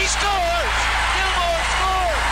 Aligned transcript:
He 0.00 0.06
scores! 0.08 0.76
Gilmore 1.12 1.60
scores! 1.76 2.24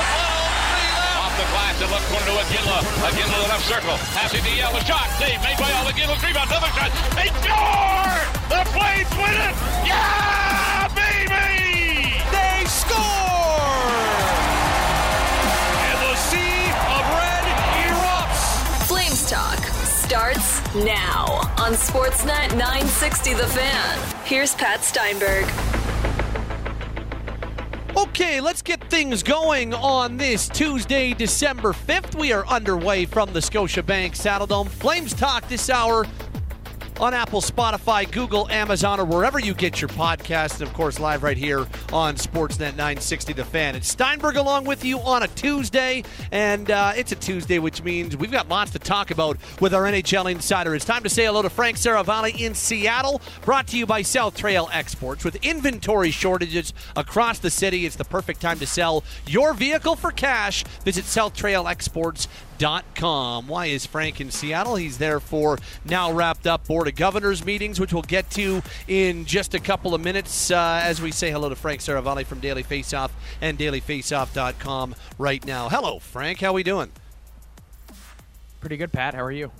With 0.00 0.08
103 0.16 0.96
left. 0.96 1.20
Off 1.20 1.34
the 1.36 1.44
glass 1.52 1.76
and 1.76 1.90
left 1.92 2.08
corner 2.08 2.24
to 2.24 2.40
Iginla. 2.40 2.78
Iginla 3.04 3.36
the 3.36 3.48
left 3.52 3.68
circle. 3.68 3.96
Passing 4.16 4.40
to 4.40 4.52
Yellow. 4.56 4.80
Shot. 4.80 5.04
Save 5.20 5.36
made 5.44 5.60
by 5.60 5.68
All 5.76 5.84
Iginla. 5.84 6.16
Rebound. 6.24 6.48
Another 6.48 6.72
shot. 6.72 6.88
They 7.12 7.28
score! 7.44 8.16
The 8.48 8.64
Flames 8.72 9.12
win 9.20 9.36
it! 9.44 9.54
Yeah, 9.84 10.88
baby! 10.96 12.16
They 12.32 12.64
score! 12.64 12.96
And 15.76 16.00
the 16.00 16.16
sea 16.16 16.64
of 16.96 17.04
red 17.12 17.44
erupts. 17.92 18.88
Flames 18.88 19.28
Talk 19.28 19.60
starts 19.84 20.64
now 20.74 21.44
on 21.60 21.76
Sportsnet 21.76 22.56
960 22.56 23.34
The 23.34 23.46
Fan. 23.48 23.98
Here's 24.24 24.54
Pat 24.54 24.82
Steinberg. 24.82 25.44
Okay, 27.96 28.42
let's 28.42 28.60
get 28.60 28.90
things 28.90 29.22
going 29.22 29.72
on 29.72 30.18
this 30.18 30.50
Tuesday, 30.50 31.14
December 31.14 31.72
5th. 31.72 32.14
We 32.14 32.30
are 32.30 32.46
underway 32.46 33.06
from 33.06 33.32
the 33.32 33.40
Scotiabank 33.40 34.10
Saddledome. 34.10 34.68
Flames 34.68 35.14
Talk 35.14 35.48
this 35.48 35.70
hour 35.70 36.06
on 37.00 37.12
Apple, 37.14 37.40
Spotify, 37.40 38.10
Google, 38.10 38.48
Amazon, 38.50 38.98
or 39.00 39.04
wherever 39.04 39.38
you 39.38 39.54
get 39.54 39.80
your 39.80 39.88
podcast. 39.88 40.60
And 40.60 40.68
of 40.68 40.72
course, 40.74 40.98
live 40.98 41.22
right 41.22 41.36
here 41.36 41.66
on 41.92 42.16
Sportsnet 42.16 42.76
960 42.76 43.32
The 43.34 43.44
Fan. 43.44 43.74
It's 43.74 43.88
Steinberg 43.88 44.36
along 44.36 44.64
with 44.64 44.84
you 44.84 44.98
on 45.00 45.22
a 45.22 45.28
Tuesday. 45.28 46.04
And 46.32 46.70
uh, 46.70 46.92
it's 46.96 47.12
a 47.12 47.16
Tuesday, 47.16 47.58
which 47.58 47.82
means 47.82 48.16
we've 48.16 48.30
got 48.30 48.48
lots 48.48 48.70
to 48.72 48.78
talk 48.78 49.10
about 49.10 49.36
with 49.60 49.74
our 49.74 49.82
NHL 49.82 50.30
Insider. 50.30 50.74
It's 50.74 50.84
time 50.84 51.02
to 51.02 51.10
say 51.10 51.26
hello 51.26 51.42
to 51.42 51.50
Frank 51.50 51.76
Seravalli 51.76 52.40
in 52.40 52.54
Seattle, 52.54 53.20
brought 53.42 53.66
to 53.68 53.78
you 53.78 53.86
by 53.86 54.02
South 54.02 54.36
Trail 54.36 54.68
Exports. 54.72 55.24
With 55.24 55.36
inventory 55.44 56.10
shortages 56.10 56.72
across 56.96 57.38
the 57.38 57.50
city, 57.50 57.86
it's 57.86 57.96
the 57.96 58.04
perfect 58.04 58.40
time 58.40 58.58
to 58.58 58.66
sell 58.66 59.04
your 59.26 59.52
vehicle 59.54 59.96
for 59.96 60.10
cash. 60.10 60.64
Visit 60.84 61.04
South 61.04 61.34
Trail 61.34 61.68
Exports 61.68 62.28
Com. 62.58 63.48
Why 63.48 63.66
is 63.66 63.84
Frank 63.84 64.20
in 64.20 64.30
Seattle? 64.30 64.76
He's 64.76 64.96
there 64.96 65.20
for 65.20 65.58
now 65.84 66.10
wrapped 66.10 66.46
up 66.46 66.66
Board 66.66 66.88
of 66.88 66.94
Governors 66.94 67.44
meetings, 67.44 67.78
which 67.78 67.92
we'll 67.92 68.02
get 68.02 68.30
to 68.30 68.62
in 68.88 69.26
just 69.26 69.54
a 69.54 69.60
couple 69.60 69.94
of 69.94 70.00
minutes 70.00 70.50
uh, 70.50 70.80
as 70.82 71.02
we 71.02 71.12
say 71.12 71.30
hello 71.30 71.50
to 71.50 71.54
Frank 71.54 71.82
Seravalli 71.82 72.24
from 72.24 72.40
Daily 72.40 72.62
Faceoff 72.62 73.10
and 73.42 73.58
dailyfaceoff.com 73.58 74.94
right 75.18 75.44
now. 75.44 75.68
Hello, 75.68 75.98
Frank. 75.98 76.40
How 76.40 76.48
are 76.48 76.54
we 76.54 76.62
doing? 76.62 76.90
Pretty 78.60 78.78
good, 78.78 78.90
Pat. 78.90 79.14
How 79.14 79.22
are 79.22 79.32
you? 79.32 79.50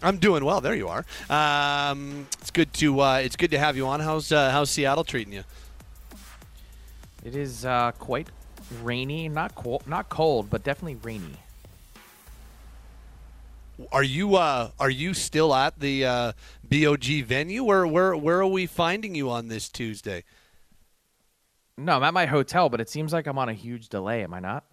I'm 0.00 0.18
doing 0.18 0.44
well. 0.44 0.60
There 0.60 0.76
you 0.76 0.88
are. 0.88 1.04
Um, 1.28 2.28
it's 2.40 2.52
good 2.52 2.72
to 2.74 3.00
uh, 3.00 3.16
it's 3.16 3.36
good 3.36 3.50
to 3.50 3.58
have 3.58 3.76
you 3.76 3.88
on. 3.88 3.98
How's 3.98 4.30
uh, 4.30 4.50
how's 4.52 4.70
Seattle 4.70 5.02
treating 5.02 5.32
you? 5.32 5.42
It 7.24 7.34
is 7.34 7.64
uh, 7.64 7.92
quite 7.98 8.28
rainy, 8.82 9.28
not 9.28 9.54
cold, 9.54 9.86
not 9.86 10.08
cold, 10.08 10.50
but 10.50 10.62
definitely 10.62 10.96
rainy. 10.96 11.38
Are 13.90 14.02
you 14.04 14.36
uh, 14.36 14.70
are 14.78 14.90
you 14.90 15.14
still 15.14 15.54
at 15.54 15.80
the 15.80 16.04
uh, 16.04 16.32
BOG 16.68 17.24
venue? 17.24 17.64
Where 17.64 17.86
where 17.86 18.16
where 18.16 18.40
are 18.40 18.46
we 18.46 18.66
finding 18.66 19.14
you 19.14 19.30
on 19.30 19.48
this 19.48 19.68
Tuesday? 19.68 20.22
No, 21.76 21.96
I'm 21.96 22.04
at 22.04 22.14
my 22.14 22.26
hotel, 22.26 22.68
but 22.68 22.80
it 22.80 22.88
seems 22.88 23.12
like 23.12 23.26
I'm 23.26 23.38
on 23.38 23.48
a 23.48 23.52
huge 23.52 23.88
delay. 23.88 24.22
Am 24.22 24.32
I 24.32 24.38
not? 24.38 24.64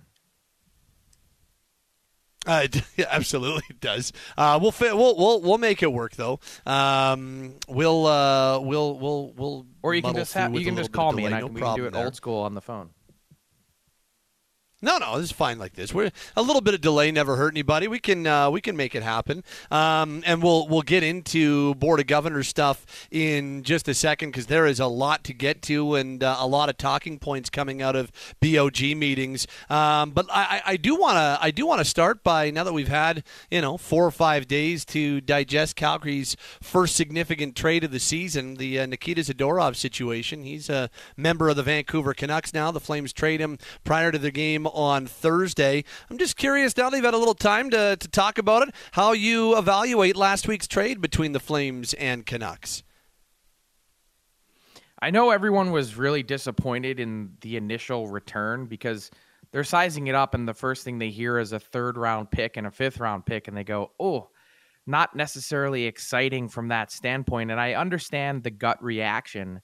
Uh, 2.45 2.67
yeah, 2.95 3.05
absolutely, 3.09 3.63
it 3.69 3.79
does. 3.79 4.13
Uh, 4.37 4.59
we'll 4.61 4.71
fit, 4.71 4.95
we'll 4.95 5.15
we'll 5.17 5.41
we'll 5.41 5.57
make 5.57 5.81
it 5.81 5.91
work 5.91 6.15
though. 6.15 6.39
Um, 6.65 7.55
we'll 7.67 8.05
uh, 8.05 8.59
we'll 8.59 8.97
we'll 8.99 9.33
we'll. 9.35 9.65
Or 9.83 9.95
you 9.95 10.01
can 10.03 10.15
just 10.15 10.33
have, 10.33 10.53
you 10.53 10.63
can 10.63 10.75
just 10.75 10.91
call 10.91 11.11
me 11.11 11.25
and 11.25 11.33
I 11.33 11.39
no 11.39 11.47
can, 11.47 11.55
we 11.55 11.61
can 11.61 11.75
do 11.75 11.85
it 11.85 11.93
there. 11.93 12.05
old 12.05 12.15
school 12.15 12.43
on 12.43 12.53
the 12.53 12.61
phone. 12.61 12.91
No, 14.83 14.97
no, 14.97 15.17
this 15.17 15.25
is 15.25 15.31
fine 15.31 15.59
like 15.59 15.73
this. 15.73 15.93
We're 15.93 16.09
a 16.35 16.41
little 16.41 16.61
bit 16.61 16.73
of 16.73 16.81
delay 16.81 17.11
never 17.11 17.35
hurt 17.35 17.53
anybody. 17.53 17.87
We 17.87 17.99
can 17.99 18.25
uh, 18.25 18.49
we 18.49 18.61
can 18.61 18.75
make 18.75 18.95
it 18.95 19.03
happen, 19.03 19.43
um, 19.69 20.23
and 20.25 20.41
we'll 20.41 20.67
we'll 20.67 20.81
get 20.81 21.03
into 21.03 21.75
board 21.75 21.99
of 21.99 22.07
governors 22.07 22.47
stuff 22.47 23.07
in 23.11 23.61
just 23.61 23.87
a 23.87 23.93
second 23.93 24.31
because 24.31 24.47
there 24.47 24.65
is 24.65 24.79
a 24.79 24.87
lot 24.87 25.23
to 25.25 25.33
get 25.33 25.61
to 25.63 25.93
and 25.93 26.23
uh, 26.23 26.35
a 26.39 26.47
lot 26.47 26.67
of 26.67 26.77
talking 26.77 27.19
points 27.19 27.47
coming 27.51 27.79
out 27.83 27.95
of 27.95 28.11
BOG 28.41 28.97
meetings. 28.97 29.45
Um, 29.69 30.11
but 30.11 30.25
I, 30.31 30.63
I 30.65 30.77
do 30.77 30.95
want 30.95 31.17
to 31.17 31.37
I 31.39 31.51
do 31.51 31.67
want 31.67 31.77
to 31.77 31.85
start 31.85 32.23
by 32.23 32.49
now 32.49 32.63
that 32.63 32.73
we've 32.73 32.87
had 32.87 33.23
you 33.51 33.61
know 33.61 33.77
four 33.77 34.03
or 34.03 34.11
five 34.11 34.47
days 34.47 34.83
to 34.85 35.21
digest 35.21 35.75
Calgary's 35.75 36.35
first 36.59 36.95
significant 36.95 37.55
trade 37.55 37.83
of 37.83 37.91
the 37.91 37.99
season, 37.99 38.55
the 38.55 38.79
uh, 38.79 38.87
Nikita 38.87 39.21
Zadorov 39.21 39.75
situation. 39.75 40.43
He's 40.43 40.71
a 40.71 40.89
member 41.15 41.49
of 41.49 41.55
the 41.55 41.63
Vancouver 41.63 42.15
Canucks 42.15 42.51
now. 42.51 42.71
The 42.71 42.79
Flames 42.79 43.13
trade 43.13 43.41
him 43.41 43.59
prior 43.83 44.11
to 44.11 44.17
the 44.17 44.31
game 44.31 44.65
on 44.73 45.07
Thursday. 45.07 45.83
I'm 46.09 46.17
just 46.17 46.37
curious 46.37 46.75
now 46.75 46.89
that 46.89 46.97
you've 46.97 47.05
had 47.05 47.13
a 47.13 47.17
little 47.17 47.33
time 47.33 47.69
to, 47.71 47.97
to 47.97 48.07
talk 48.07 48.37
about 48.37 48.67
it, 48.67 48.75
how 48.91 49.11
you 49.11 49.57
evaluate 49.57 50.15
last 50.15 50.47
week's 50.47 50.67
trade 50.67 51.01
between 51.01 51.31
the 51.31 51.39
Flames 51.39 51.93
and 51.93 52.25
Canucks. 52.25 52.83
I 55.01 55.09
know 55.09 55.31
everyone 55.31 55.71
was 55.71 55.95
really 55.95 56.21
disappointed 56.21 56.99
in 56.99 57.31
the 57.41 57.57
initial 57.57 58.07
return 58.07 58.67
because 58.67 59.09
they're 59.51 59.63
sizing 59.63 60.07
it 60.07 60.15
up, 60.15 60.33
and 60.33 60.47
the 60.47 60.53
first 60.53 60.83
thing 60.83 60.99
they 60.99 61.09
hear 61.09 61.39
is 61.39 61.51
a 61.51 61.59
third 61.59 61.97
round 61.97 62.31
pick 62.31 62.55
and 62.55 62.67
a 62.67 62.71
fifth 62.71 62.99
round 62.99 63.25
pick, 63.25 63.47
and 63.47 63.57
they 63.57 63.63
go, 63.63 63.91
oh, 63.99 64.29
not 64.87 65.15
necessarily 65.15 65.85
exciting 65.85 66.49
from 66.49 66.69
that 66.69 66.91
standpoint. 66.91 67.51
And 67.51 67.59
I 67.59 67.73
understand 67.73 68.43
the 68.43 68.51
gut 68.51 68.81
reaction. 68.83 69.61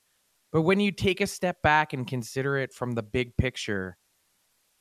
But 0.51 0.61
when 0.61 0.79
you 0.79 0.91
take 0.91 1.21
a 1.21 1.27
step 1.27 1.61
back 1.61 1.93
and 1.93 2.07
consider 2.07 2.57
it 2.57 2.73
from 2.73 2.93
the 2.93 3.03
big 3.03 3.35
picture, 3.37 3.97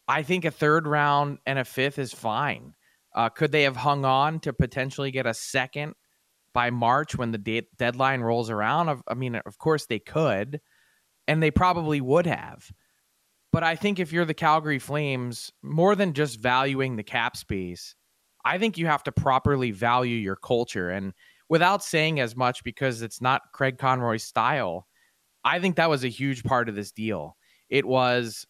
I 0.08 0.22
think 0.22 0.44
a 0.44 0.50
third 0.50 0.86
round 0.86 1.38
and 1.46 1.58
a 1.58 1.64
fifth 1.64 1.98
is 1.98 2.12
fine. 2.12 2.74
Uh, 3.14 3.28
could 3.28 3.52
they 3.52 3.62
have 3.62 3.76
hung 3.76 4.04
on 4.04 4.40
to 4.40 4.52
potentially 4.52 5.10
get 5.10 5.26
a 5.26 5.34
second 5.34 5.94
by 6.52 6.70
March 6.70 7.16
when 7.16 7.32
the 7.32 7.38
de- 7.38 7.68
deadline 7.76 8.20
rolls 8.20 8.50
around? 8.50 9.00
I 9.08 9.14
mean, 9.14 9.34
of 9.34 9.58
course 9.58 9.86
they 9.86 9.98
could, 9.98 10.60
and 11.26 11.42
they 11.42 11.50
probably 11.50 12.00
would 12.00 12.26
have. 12.26 12.70
But 13.52 13.64
I 13.64 13.74
think 13.74 13.98
if 13.98 14.12
you're 14.12 14.26
the 14.26 14.34
Calgary 14.34 14.78
Flames, 14.78 15.50
more 15.62 15.96
than 15.96 16.12
just 16.12 16.40
valuing 16.40 16.96
the 16.96 17.02
cap 17.02 17.36
space, 17.36 17.94
I 18.44 18.58
think 18.58 18.76
you 18.76 18.86
have 18.86 19.02
to 19.04 19.12
properly 19.12 19.70
value 19.70 20.16
your 20.16 20.36
culture. 20.36 20.90
And 20.90 21.14
without 21.48 21.82
saying 21.82 22.20
as 22.20 22.36
much 22.36 22.62
because 22.64 23.02
it's 23.02 23.20
not 23.20 23.42
Craig 23.52 23.78
Conroy's 23.78 24.24
style, 24.24 24.86
I 25.42 25.58
think 25.58 25.76
that 25.76 25.90
was 25.90 26.04
a 26.04 26.08
huge 26.08 26.44
part 26.44 26.68
of 26.68 26.74
this 26.74 26.92
deal. 26.92 27.36
It 27.70 27.86
was 27.86 28.46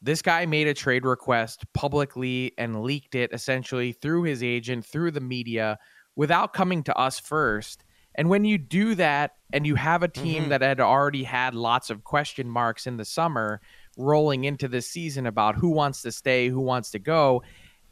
this 0.00 0.22
guy 0.22 0.46
made 0.46 0.68
a 0.68 0.74
trade 0.74 1.04
request 1.04 1.64
publicly 1.74 2.52
and 2.56 2.82
leaked 2.82 3.14
it 3.14 3.32
essentially 3.32 3.92
through 3.92 4.22
his 4.22 4.42
agent, 4.42 4.84
through 4.84 5.10
the 5.10 5.20
media, 5.20 5.78
without 6.16 6.52
coming 6.52 6.82
to 6.84 6.96
us 6.96 7.18
first. 7.18 7.84
And 8.14 8.28
when 8.28 8.44
you 8.44 8.58
do 8.58 8.94
that 8.96 9.32
and 9.52 9.66
you 9.66 9.76
have 9.76 10.02
a 10.02 10.08
team 10.08 10.42
Mm-hmm. 10.42 10.50
that 10.50 10.62
had 10.62 10.80
already 10.80 11.22
had 11.22 11.54
lots 11.54 11.90
of 11.90 12.04
question 12.04 12.48
marks 12.48 12.86
in 12.86 12.96
the 12.96 13.04
summer 13.04 13.60
rolling 13.96 14.44
into 14.44 14.68
this 14.68 14.90
season 14.90 15.26
about 15.26 15.56
who 15.56 15.70
wants 15.70 16.02
to 16.02 16.12
stay, 16.12 16.48
who 16.48 16.60
wants 16.60 16.90
to 16.90 16.98
go, 16.98 17.42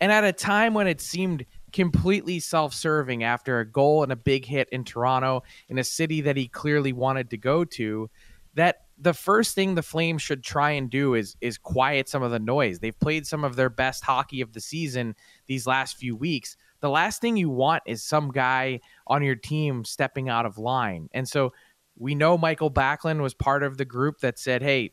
and 0.00 0.12
at 0.12 0.24
a 0.24 0.32
time 0.32 0.74
when 0.74 0.86
it 0.86 1.00
seemed 1.00 1.46
completely 1.72 2.40
self 2.40 2.74
serving 2.74 3.22
after 3.24 3.60
a 3.60 3.70
goal 3.70 4.02
and 4.02 4.12
a 4.12 4.16
big 4.16 4.44
hit 4.44 4.68
in 4.70 4.84
Toronto, 4.84 5.42
in 5.68 5.78
a 5.78 5.84
city 5.84 6.20
that 6.22 6.36
he 6.36 6.48
clearly 6.48 6.92
wanted 6.92 7.30
to 7.30 7.36
go 7.36 7.64
to, 7.64 8.10
that 8.54 8.85
the 8.98 9.14
first 9.14 9.54
thing 9.54 9.74
the 9.74 9.82
Flames 9.82 10.22
should 10.22 10.42
try 10.42 10.70
and 10.70 10.88
do 10.88 11.14
is 11.14 11.36
is 11.40 11.58
quiet 11.58 12.08
some 12.08 12.22
of 12.22 12.30
the 12.30 12.38
noise. 12.38 12.78
They've 12.78 12.98
played 12.98 13.26
some 13.26 13.44
of 13.44 13.56
their 13.56 13.68
best 13.68 14.04
hockey 14.04 14.40
of 14.40 14.52
the 14.52 14.60
season 14.60 15.14
these 15.46 15.66
last 15.66 15.96
few 15.96 16.16
weeks. 16.16 16.56
The 16.80 16.90
last 16.90 17.20
thing 17.20 17.36
you 17.36 17.50
want 17.50 17.82
is 17.86 18.02
some 18.02 18.30
guy 18.30 18.80
on 19.06 19.22
your 19.22 19.34
team 19.34 19.84
stepping 19.84 20.28
out 20.28 20.46
of 20.46 20.58
line. 20.58 21.08
And 21.12 21.28
so 21.28 21.52
we 21.98 22.15
know 22.15 22.38
Michael 22.38 22.71
Backlund 22.71 23.21
was 23.21 23.34
part 23.34 23.62
of 23.62 23.76
the 23.76 23.84
group 23.84 24.21
that 24.21 24.38
said, 24.38 24.62
"Hey, 24.62 24.92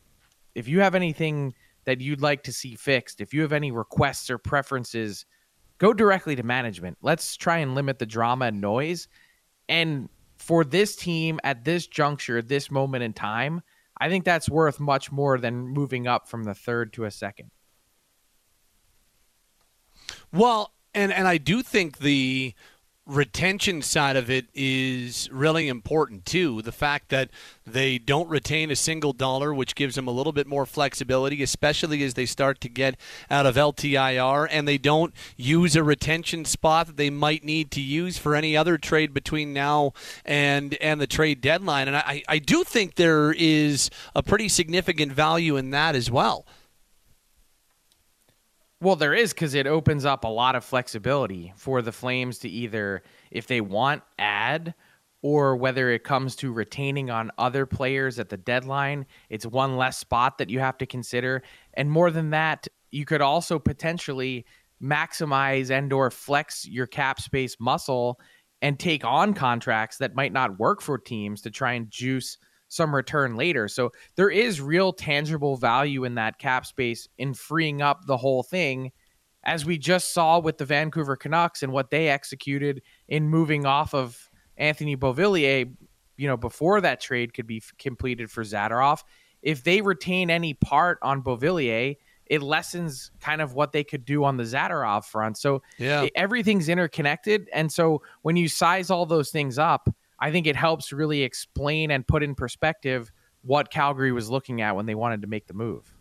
if 0.54 0.68
you 0.68 0.80
have 0.80 0.94
anything 0.94 1.54
that 1.84 2.00
you'd 2.00 2.22
like 2.22 2.42
to 2.44 2.52
see 2.52 2.74
fixed, 2.74 3.20
if 3.20 3.32
you 3.32 3.42
have 3.42 3.52
any 3.52 3.70
requests 3.70 4.30
or 4.30 4.38
preferences, 4.38 5.26
go 5.78 5.92
directly 5.92 6.36
to 6.36 6.42
management. 6.42 6.98
Let's 7.02 7.36
try 7.36 7.58
and 7.58 7.74
limit 7.74 7.98
the 7.98 8.06
drama 8.06 8.46
and 8.46 8.60
noise." 8.60 9.08
And 9.68 10.08
for 10.36 10.64
this 10.64 10.94
team 10.94 11.40
at 11.42 11.64
this 11.64 11.86
juncture, 11.86 12.42
this 12.42 12.70
moment 12.70 13.02
in 13.02 13.12
time, 13.14 13.62
I 13.98 14.08
think 14.08 14.24
that's 14.24 14.48
worth 14.48 14.80
much 14.80 15.12
more 15.12 15.38
than 15.38 15.68
moving 15.68 16.06
up 16.06 16.28
from 16.28 16.44
the 16.44 16.54
third 16.54 16.92
to 16.94 17.04
a 17.04 17.10
second. 17.10 17.50
Well, 20.32 20.72
and 20.94 21.12
and 21.12 21.28
I 21.28 21.38
do 21.38 21.62
think 21.62 21.98
the 21.98 22.54
retention 23.06 23.82
side 23.82 24.16
of 24.16 24.30
it 24.30 24.46
is 24.54 25.28
really 25.30 25.68
important 25.68 26.24
too. 26.24 26.62
The 26.62 26.72
fact 26.72 27.10
that 27.10 27.28
they 27.66 27.98
don't 27.98 28.28
retain 28.28 28.70
a 28.70 28.76
single 28.76 29.12
dollar, 29.12 29.52
which 29.52 29.74
gives 29.74 29.94
them 29.94 30.08
a 30.08 30.10
little 30.10 30.32
bit 30.32 30.46
more 30.46 30.64
flexibility, 30.64 31.42
especially 31.42 32.02
as 32.02 32.14
they 32.14 32.24
start 32.24 32.60
to 32.62 32.68
get 32.68 32.96
out 33.30 33.44
of 33.44 33.56
LTIR, 33.56 34.48
and 34.50 34.66
they 34.66 34.78
don't 34.78 35.12
use 35.36 35.76
a 35.76 35.82
retention 35.82 36.44
spot 36.44 36.86
that 36.86 36.96
they 36.96 37.10
might 37.10 37.44
need 37.44 37.70
to 37.72 37.80
use 37.80 38.16
for 38.16 38.34
any 38.34 38.56
other 38.56 38.78
trade 38.78 39.12
between 39.12 39.52
now 39.52 39.92
and 40.24 40.74
and 40.74 41.00
the 41.00 41.06
trade 41.06 41.40
deadline. 41.40 41.88
And 41.88 41.96
I, 41.96 42.22
I 42.26 42.38
do 42.38 42.64
think 42.64 42.94
there 42.94 43.32
is 43.32 43.90
a 44.14 44.22
pretty 44.22 44.48
significant 44.48 45.12
value 45.12 45.56
in 45.56 45.70
that 45.70 45.94
as 45.94 46.10
well. 46.10 46.46
Well, 48.80 48.96
there 48.96 49.14
is 49.14 49.32
because 49.32 49.54
it 49.54 49.66
opens 49.66 50.04
up 50.04 50.24
a 50.24 50.28
lot 50.28 50.56
of 50.56 50.64
flexibility 50.64 51.52
for 51.56 51.80
the 51.80 51.92
Flames 51.92 52.38
to 52.40 52.48
either, 52.48 53.02
if 53.30 53.46
they 53.46 53.60
want, 53.60 54.02
add, 54.18 54.74
or 55.22 55.56
whether 55.56 55.90
it 55.90 56.04
comes 56.04 56.36
to 56.36 56.52
retaining 56.52 57.08
on 57.08 57.30
other 57.38 57.64
players 57.64 58.18
at 58.18 58.28
the 58.28 58.36
deadline. 58.36 59.06
It's 59.30 59.46
one 59.46 59.76
less 59.76 59.96
spot 59.96 60.36
that 60.38 60.50
you 60.50 60.60
have 60.60 60.76
to 60.78 60.86
consider. 60.86 61.42
And 61.74 61.90
more 61.90 62.10
than 62.10 62.30
that, 62.30 62.68
you 62.90 63.06
could 63.06 63.22
also 63.22 63.58
potentially 63.58 64.44
maximize 64.82 65.70
and 65.70 65.92
or 65.92 66.10
flex 66.10 66.66
your 66.66 66.86
cap 66.86 67.20
space 67.20 67.56
muscle 67.58 68.20
and 68.60 68.78
take 68.78 69.04
on 69.04 69.32
contracts 69.32 69.96
that 69.98 70.14
might 70.14 70.32
not 70.32 70.58
work 70.58 70.82
for 70.82 70.98
teams 70.98 71.40
to 71.42 71.50
try 71.50 71.72
and 71.72 71.90
juice– 71.90 72.36
some 72.74 72.94
return 72.94 73.36
later. 73.36 73.68
So 73.68 73.92
there 74.16 74.30
is 74.30 74.60
real 74.60 74.92
tangible 74.92 75.56
value 75.56 76.04
in 76.04 76.16
that 76.16 76.38
cap 76.38 76.66
space 76.66 77.08
in 77.18 77.34
freeing 77.34 77.82
up 77.82 78.06
the 78.06 78.16
whole 78.16 78.42
thing, 78.42 78.90
as 79.44 79.64
we 79.64 79.78
just 79.78 80.12
saw 80.12 80.38
with 80.38 80.58
the 80.58 80.64
Vancouver 80.64 81.16
Canucks 81.16 81.62
and 81.62 81.72
what 81.72 81.90
they 81.90 82.08
executed 82.08 82.82
in 83.08 83.28
moving 83.28 83.66
off 83.66 83.94
of 83.94 84.30
Anthony 84.56 84.96
Beauvillier, 84.96 85.72
you 86.16 86.28
know, 86.28 86.36
before 86.36 86.80
that 86.80 87.00
trade 87.00 87.34
could 87.34 87.46
be 87.46 87.58
f- 87.58 87.72
completed 87.78 88.30
for 88.30 88.42
Zadorov. 88.42 89.02
If 89.42 89.64
they 89.64 89.80
retain 89.80 90.30
any 90.30 90.54
part 90.54 90.98
on 91.02 91.22
Beauvillier, 91.22 91.96
it 92.26 92.42
lessens 92.42 93.10
kind 93.20 93.42
of 93.42 93.54
what 93.54 93.72
they 93.72 93.84
could 93.84 94.04
do 94.04 94.24
on 94.24 94.36
the 94.38 94.44
Zadorov 94.44 95.04
front. 95.04 95.36
So 95.36 95.62
yeah. 95.76 96.06
everything's 96.14 96.68
interconnected. 96.68 97.48
And 97.52 97.70
so 97.70 98.02
when 98.22 98.36
you 98.36 98.48
size 98.48 98.90
all 98.90 99.04
those 99.04 99.30
things 99.30 99.58
up, 99.58 99.88
I 100.24 100.30
think 100.30 100.46
it 100.46 100.56
helps 100.56 100.90
really 100.90 101.22
explain 101.22 101.90
and 101.90 102.06
put 102.06 102.22
in 102.22 102.34
perspective 102.34 103.12
what 103.42 103.70
Calgary 103.70 104.10
was 104.10 104.30
looking 104.30 104.62
at 104.62 104.74
when 104.74 104.86
they 104.86 104.94
wanted 104.94 105.20
to 105.20 105.26
make 105.26 105.46
the 105.46 105.52
move. 105.52 105.94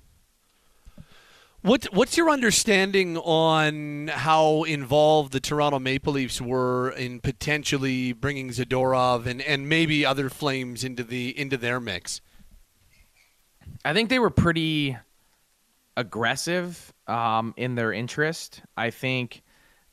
What, 1.62 1.84
what's 1.94 2.16
your 2.16 2.30
understanding 2.30 3.18
on 3.18 4.08
how 4.08 4.64
involved 4.64 5.34
the 5.34 5.42
Toronto 5.42 5.78
Maple 5.78 6.14
Leafs 6.14 6.40
were 6.40 6.92
in 6.92 7.20
potentially 7.20 8.14
bringing 8.14 8.48
Zadorov 8.52 9.26
and, 9.26 9.42
and 9.42 9.68
maybe 9.68 10.06
other 10.06 10.30
Flames 10.30 10.86
into 10.86 11.04
the 11.04 11.38
into 11.38 11.58
their 11.58 11.82
mix? 11.82 12.22
I 13.84 13.92
think 13.92 14.10
they 14.10 14.20
were 14.20 14.30
pretty 14.30 14.96
aggressive 15.98 16.94
um, 17.08 17.54
in 17.58 17.76
their 17.76 17.92
interest. 17.92 18.62
I 18.78 18.90
think 18.90 19.43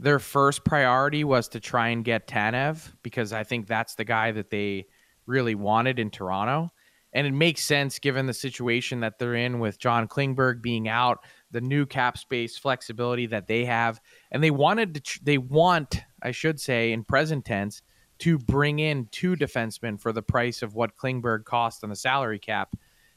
their 0.00 0.19
first 0.19 0.64
priority 0.64 1.25
was 1.25 1.47
to 1.49 1.61
try 1.61 1.88
and 1.88 2.05
get 2.05 2.26
Tanev 2.26 2.91
because 3.02 3.35
I 3.35 3.44
think 3.44 3.67
that's 3.67 3.97
the 3.97 4.05
guy 4.05 4.32
that 4.32 4.49
they 4.49 4.87
really 5.26 5.55
wanted 5.55 5.99
in 5.99 6.11
Toronto. 6.11 6.73
And 7.12 7.26
it 7.26 7.35
makes 7.35 7.62
sense 7.62 7.99
given 7.99 8.26
the 8.26 8.32
situation 8.32 9.00
that 9.00 9.19
they're 9.19 9.35
in 9.35 9.58
with 9.58 9.79
John 9.79 10.08
Klingberg 10.08 10.62
being 10.62 10.88
out, 10.88 11.19
the 11.50 11.61
new 11.61 11.85
cap 11.85 12.17
space 12.17 12.56
flexibility 12.56 13.26
that 13.26 13.47
they 13.47 13.67
have. 13.67 14.00
And 14.31 14.43
they 14.43 14.50
wanted 14.50 15.05
to, 15.05 15.20
they 15.23 15.37
want, 15.37 16.00
I 16.23 16.31
should 16.31 16.58
say, 16.61 16.93
in 16.93 17.05
present 17.05 17.44
tense, 17.44 17.82
to 18.20 18.38
bring 18.38 18.79
in 18.79 19.08
two 19.11 19.37
defensemen 19.37 20.00
for 20.00 20.12
the 20.12 20.23
price 20.23 20.62
of 20.62 20.75
what 20.75 20.97
Klingberg 20.97 21.44
cost 21.44 21.85
on 21.85 21.91
the 21.91 21.97
salary 21.97 22.38
cap. 22.38 22.75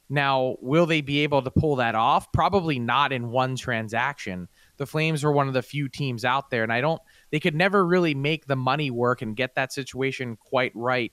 Now, 0.10 0.58
will 0.60 0.86
they 0.86 1.02
be 1.02 1.20
able 1.20 1.44
to 1.44 1.52
pull 1.52 1.78
that 1.78 1.96
off? 1.96 2.32
Probably 2.34 2.78
not 2.78 3.14
in 3.14 3.30
one 3.30 3.56
transaction 3.56 4.50
the 4.78 4.86
Flames 4.86 5.24
were 5.24 5.32
one 5.32 5.48
of 5.48 5.54
the 5.54 5.62
few 5.62 5.88
teams 5.88 6.26
out 6.26 6.50
there, 6.50 6.64
and 6.64 6.74
I 6.74 6.82
don't. 6.82 7.02
They 7.32 7.40
could 7.40 7.56
never 7.56 7.86
really 7.86 8.16
make 8.16 8.46
the 8.46 8.56
money 8.56 8.90
work 8.92 9.22
and 9.22 9.36
get 9.36 9.56
that 9.56 9.72
situation 9.72 10.38
quite 10.38 10.72
right 10.76 11.12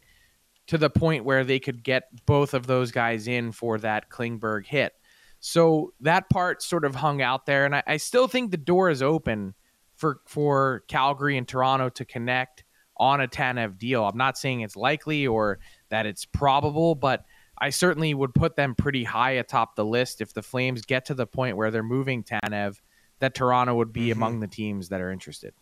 to 0.68 0.78
the 0.78 0.90
point 0.90 1.24
where 1.24 1.44
they 1.44 1.58
could 1.58 1.82
get 1.82 2.04
both 2.26 2.54
of 2.54 2.66
those 2.66 2.92
guys 2.92 3.26
in 3.26 3.52
for 3.52 3.78
that 3.78 4.08
Klingberg 4.08 4.66
hit. 4.66 4.92
So 5.40 5.92
that 6.00 6.30
part 6.30 6.62
sort 6.62 6.84
of 6.84 6.94
hung 6.94 7.22
out 7.22 7.46
there, 7.46 7.64
and 7.64 7.74
I, 7.74 7.82
I 7.86 7.96
still 7.96 8.28
think 8.28 8.50
the 8.50 8.56
door 8.56 8.90
is 8.90 9.02
open 9.02 9.54
for 9.96 10.20
for 10.26 10.84
Calgary 10.88 11.36
and 11.36 11.48
Toronto 11.48 11.88
to 11.90 12.04
connect 12.04 12.64
on 12.96 13.20
a 13.20 13.28
Tanev 13.28 13.78
deal. 13.78 14.04
I'm 14.04 14.16
not 14.16 14.36
saying 14.36 14.60
it's 14.60 14.76
likely 14.76 15.26
or 15.26 15.58
that 15.88 16.06
it's 16.06 16.26
probable, 16.26 16.94
but 16.94 17.24
I 17.58 17.70
certainly 17.70 18.14
would 18.14 18.34
put 18.34 18.56
them 18.56 18.74
pretty 18.74 19.04
high 19.04 19.32
atop 19.32 19.74
the 19.74 19.84
list 19.84 20.20
if 20.20 20.32
the 20.32 20.42
Flames 20.42 20.82
get 20.82 21.06
to 21.06 21.14
the 21.14 21.26
point 21.26 21.56
where 21.56 21.70
they're 21.70 21.82
moving 21.82 22.22
Tanev 22.22 22.78
that 23.20 23.34
Toronto 23.34 23.74
would 23.74 23.92
be 23.92 24.08
mm-hmm. 24.08 24.18
among 24.18 24.40
the 24.40 24.46
teams 24.46 24.88
that 24.88 25.00
are 25.00 25.10
interested. 25.10 25.54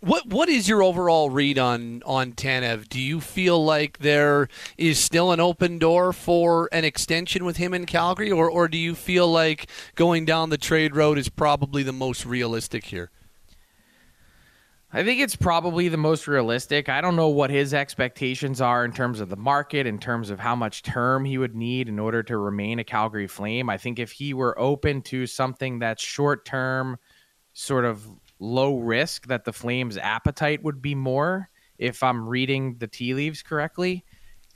What 0.00 0.28
what 0.28 0.48
is 0.48 0.68
your 0.68 0.80
overall 0.80 1.28
read 1.28 1.58
on 1.58 2.02
on 2.06 2.32
Tanev? 2.32 2.88
Do 2.88 3.00
you 3.00 3.20
feel 3.20 3.64
like 3.64 3.98
there 3.98 4.48
is 4.76 4.96
still 4.96 5.32
an 5.32 5.40
open 5.40 5.78
door 5.78 6.12
for 6.12 6.68
an 6.70 6.84
extension 6.84 7.44
with 7.44 7.56
him 7.56 7.74
in 7.74 7.84
Calgary, 7.84 8.30
or 8.30 8.48
or 8.48 8.68
do 8.68 8.78
you 8.78 8.94
feel 8.94 9.26
like 9.30 9.68
going 9.96 10.24
down 10.24 10.50
the 10.50 10.58
trade 10.58 10.94
road 10.94 11.18
is 11.18 11.28
probably 11.28 11.82
the 11.82 11.92
most 11.92 12.24
realistic 12.24 12.86
here? 12.86 13.10
I 14.90 15.04
think 15.04 15.20
it's 15.20 15.36
probably 15.36 15.88
the 15.88 15.98
most 15.98 16.26
realistic. 16.26 16.88
I 16.88 17.02
don't 17.02 17.14
know 17.14 17.28
what 17.28 17.50
his 17.50 17.74
expectations 17.74 18.62
are 18.62 18.86
in 18.86 18.92
terms 18.92 19.20
of 19.20 19.28
the 19.28 19.36
market, 19.36 19.86
in 19.86 19.98
terms 19.98 20.30
of 20.30 20.40
how 20.40 20.56
much 20.56 20.82
term 20.82 21.26
he 21.26 21.36
would 21.36 21.54
need 21.54 21.90
in 21.90 21.98
order 21.98 22.22
to 22.22 22.38
remain 22.38 22.78
a 22.78 22.84
Calgary 22.84 23.26
Flame. 23.26 23.68
I 23.68 23.76
think 23.76 23.98
if 23.98 24.12
he 24.12 24.32
were 24.32 24.58
open 24.58 25.02
to 25.02 25.26
something 25.26 25.78
that's 25.78 26.02
short 26.02 26.46
term, 26.46 26.96
sort 27.52 27.84
of 27.84 28.08
low 28.38 28.78
risk, 28.78 29.26
that 29.26 29.44
the 29.44 29.52
Flames' 29.52 29.98
appetite 29.98 30.62
would 30.64 30.80
be 30.80 30.94
more, 30.94 31.50
if 31.76 32.02
I'm 32.02 32.26
reading 32.26 32.76
the 32.78 32.86
tea 32.86 33.12
leaves 33.12 33.42
correctly. 33.42 34.06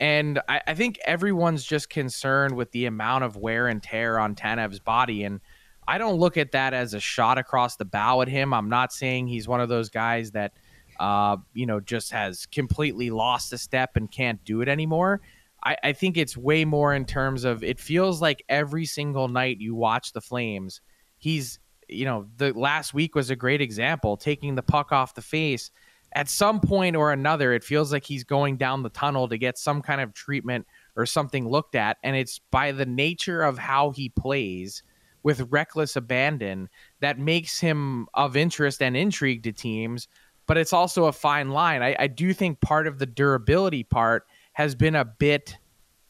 And 0.01 0.41
I, 0.49 0.63
I 0.67 0.75
think 0.75 0.99
everyone's 1.05 1.63
just 1.63 1.91
concerned 1.91 2.57
with 2.57 2.73
the 2.73 2.87
amount 2.87 3.25
of 3.25 3.37
wear 3.37 3.69
and 3.69 3.83
tear 3.83 4.19
on 4.19 4.35
Tanev's 4.35 4.81
body. 4.81 5.25
And 5.25 5.41
I 5.87 5.99
don't 5.99 6.19
look 6.19 6.37
at 6.37 6.53
that 6.53 6.75
as 6.75 6.95
a 6.95 7.01
shot 7.01 7.39
across 7.39 7.77
the 7.77 7.85
bow 7.85 8.23
at 8.23 8.29
him. 8.29 8.55
I'm 8.55 8.69
not 8.69 8.93
saying 8.93 9.27
he's 9.27 9.49
one 9.49 9.61
of 9.61 9.69
those 9.69 9.91
guys 9.91 10.31
that, 10.33 10.53
uh, 11.01 11.37
you 11.55 11.67
know, 11.67 11.81
just 11.81 12.13
has 12.13 12.47
completely 12.47 13.11
lost 13.11 13.53
a 13.53 13.59
step 13.59 13.97
and 13.97 14.11
can't 14.11 14.43
do 14.45 14.61
it 14.61 14.69
anymore. 14.69 15.21
I, 15.65 15.77
I 15.83 15.93
think 15.93 16.17
it's 16.17 16.37
way 16.37 16.65
more 16.65 16.95
in 16.95 17.05
terms 17.05 17.45
of 17.45 17.63
it 17.63 17.81
feels 17.81 18.21
like 18.21 18.45
every 18.49 18.85
single 18.85 19.29
night 19.29 19.59
you 19.61 19.75
watch 19.75 20.13
the 20.13 20.21
Flames, 20.21 20.81
he's, 21.19 21.59
you 21.89 22.05
know, 22.05 22.27
the 22.37 22.53
last 22.53 22.95
week 22.95 23.15
was 23.15 23.31
a 23.31 23.37
great 23.37 23.61
example, 23.61 24.17
taking 24.17 24.55
the 24.55 24.63
puck 24.63 24.93
off 24.93 25.15
the 25.15 25.23
face. 25.23 25.71
At 26.15 26.29
some 26.29 26.61
point 26.61 26.95
or 26.95 27.13
another, 27.13 27.55
it 27.55 27.65
feels 27.65 27.91
like 27.91 28.05
he's 28.05 28.23
going 28.23 28.57
down 28.57 28.83
the 28.83 28.91
tunnel 28.91 29.29
to 29.29 29.39
get 29.39 29.57
some 29.57 29.81
kind 29.81 30.01
of 30.01 30.13
treatment 30.13 30.67
or 30.95 31.07
something 31.07 31.49
looked 31.49 31.75
at. 31.75 31.97
And 32.03 32.15
it's 32.15 32.39
by 32.51 32.73
the 32.73 32.85
nature 32.85 33.43
of 33.43 33.57
how 33.59 33.91
he 33.91 34.11
plays 34.11 34.83
with 35.23 35.41
reckless 35.51 35.97
abandon 35.97 36.69
that 37.01 37.19
makes 37.19 37.61
him 37.61 38.07
of 38.15 38.37
interest 38.37 38.83
and 38.83 38.97
intrigue 38.97 39.43
to 39.45 39.53
teams. 39.53 40.09
But 40.47 40.57
it's 40.57 40.73
also 40.73 41.05
a 41.05 41.13
fine 41.13 41.51
line. 41.51 41.83
I, 41.83 41.95
I 41.99 42.07
do 42.09 42.33
think 42.33 42.61
part 42.61 42.87
of 42.87 42.99
the 42.99 43.07
durability 43.07 43.85
part 43.85 44.27
has 44.55 44.75
been 44.75 44.97
a 44.97 45.05
bit 45.05 45.57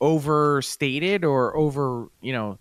overstated 0.01 1.25
or 1.25 1.57
over, 1.57 2.09
you 2.23 2.33
know, 2.33 2.59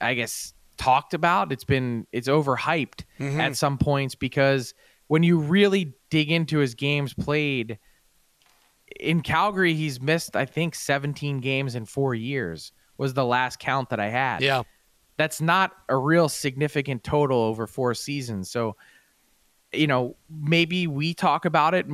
I 0.00 0.14
guess 0.14 0.54
talked 0.76 1.12
about. 1.12 1.52
It's 1.52 1.64
been 1.64 2.06
it's 2.12 2.28
overhyped 2.28 3.04
mm-hmm. 3.18 3.40
at 3.40 3.56
some 3.56 3.78
points 3.78 4.14
because 4.14 4.74
when 5.08 5.22
you 5.22 5.38
really 5.38 5.94
dig 6.10 6.30
into 6.30 6.58
his 6.58 6.74
games 6.74 7.12
played 7.12 7.78
in 9.00 9.22
Calgary, 9.22 9.74
he's 9.74 10.00
missed 10.00 10.36
I 10.36 10.44
think 10.44 10.74
17 10.74 11.40
games 11.40 11.74
in 11.74 11.84
4 11.84 12.14
years 12.14 12.72
was 12.96 13.12
the 13.12 13.24
last 13.24 13.58
count 13.58 13.90
that 13.90 14.00
I 14.00 14.08
had. 14.08 14.40
Yeah 14.40 14.62
that's 15.16 15.40
not 15.40 15.72
a 15.88 15.96
real 15.96 16.28
significant 16.28 17.02
total 17.02 17.38
over 17.38 17.66
four 17.66 17.94
seasons. 17.94 18.50
So, 18.50 18.76
you 19.72 19.86
know, 19.86 20.16
maybe 20.28 20.86
we 20.86 21.14
talk 21.14 21.44
about 21.44 21.74
it 21.74 21.86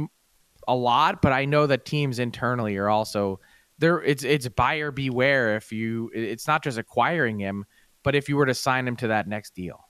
a 0.68 0.74
lot, 0.74 1.22
but 1.22 1.32
I 1.32 1.44
know 1.44 1.66
that 1.66 1.84
teams 1.84 2.18
internally 2.18 2.76
are 2.76 2.88
also 2.88 3.40
there. 3.78 4.02
It's 4.02 4.24
it's 4.24 4.48
buyer 4.48 4.90
beware. 4.90 5.56
If 5.56 5.72
you, 5.72 6.10
it's 6.14 6.46
not 6.46 6.62
just 6.62 6.78
acquiring 6.78 7.38
him, 7.38 7.64
but 8.02 8.14
if 8.14 8.28
you 8.28 8.36
were 8.36 8.46
to 8.46 8.54
sign 8.54 8.86
him 8.86 8.96
to 8.96 9.08
that 9.08 9.28
next 9.28 9.54
deal. 9.54 9.80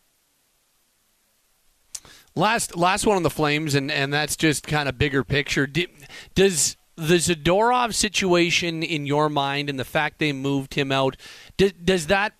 Last 2.34 2.76
last 2.76 3.06
one 3.06 3.16
on 3.16 3.22
the 3.22 3.30
Flames, 3.30 3.74
and 3.74 3.90
and 3.90 4.12
that's 4.12 4.36
just 4.36 4.66
kind 4.66 4.88
of 4.88 4.96
bigger 4.96 5.22
picture. 5.22 5.66
Does 5.66 6.76
the 6.96 7.16
Zadorov 7.16 7.94
situation 7.94 8.82
in 8.82 9.06
your 9.06 9.28
mind 9.28 9.70
and 9.70 9.78
the 9.78 9.84
fact 9.84 10.18
they 10.18 10.32
moved 10.32 10.74
him 10.74 10.92
out, 10.92 11.16
does, 11.56 11.72
does 11.72 12.06
that 12.08 12.34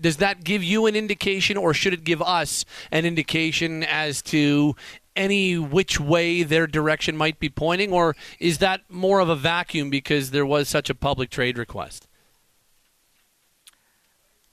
does 0.00 0.18
that 0.18 0.44
give 0.44 0.62
you 0.62 0.86
an 0.86 0.96
indication, 0.96 1.56
or 1.56 1.74
should 1.74 1.92
it 1.92 2.04
give 2.04 2.22
us 2.22 2.64
an 2.90 3.04
indication 3.04 3.82
as 3.84 4.22
to 4.22 4.74
any 5.16 5.56
which 5.58 6.00
way 6.00 6.42
their 6.42 6.66
direction 6.66 7.16
might 7.16 7.38
be 7.38 7.48
pointing, 7.48 7.92
or 7.92 8.16
is 8.40 8.58
that 8.58 8.80
more 8.88 9.20
of 9.20 9.28
a 9.28 9.36
vacuum 9.36 9.90
because 9.90 10.30
there 10.30 10.46
was 10.46 10.68
such 10.68 10.90
a 10.90 10.94
public 10.94 11.30
trade 11.30 11.56
request? 11.56 12.08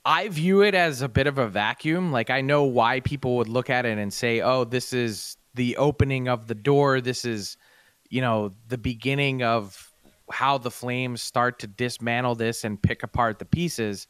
I 0.04 0.30
view 0.30 0.62
it 0.62 0.74
as 0.74 1.02
a 1.02 1.10
bit 1.10 1.28
of 1.28 1.38
a 1.38 1.48
vacuum. 1.48 2.12
Like 2.12 2.30
I 2.30 2.42
know 2.42 2.64
why 2.64 3.02
people 3.02 3.38
would 3.38 3.48
look 3.48 3.70
at 3.70 3.86
it 3.86 3.98
and 3.98 4.12
say, 4.12 4.42
"Oh, 4.42 4.64
this 4.64 4.94
is 4.94 5.38
the 5.54 5.78
opening 5.78 6.28
of 6.28 6.48
the 6.48 6.56
door. 6.56 7.02
This 7.02 7.24
is, 7.26 7.58
you 8.10 8.22
know, 8.22 8.54
the 8.68 8.78
beginning 8.78 9.44
of 9.44 9.92
how 10.32 10.58
the 10.58 10.72
Flames 10.72 11.22
start 11.22 11.60
to 11.60 11.68
dismantle 11.68 12.36
this 12.36 12.64
and 12.64 12.82
pick 12.82 13.04
apart 13.04 13.38
the 13.38 13.46
pieces." 13.46 14.08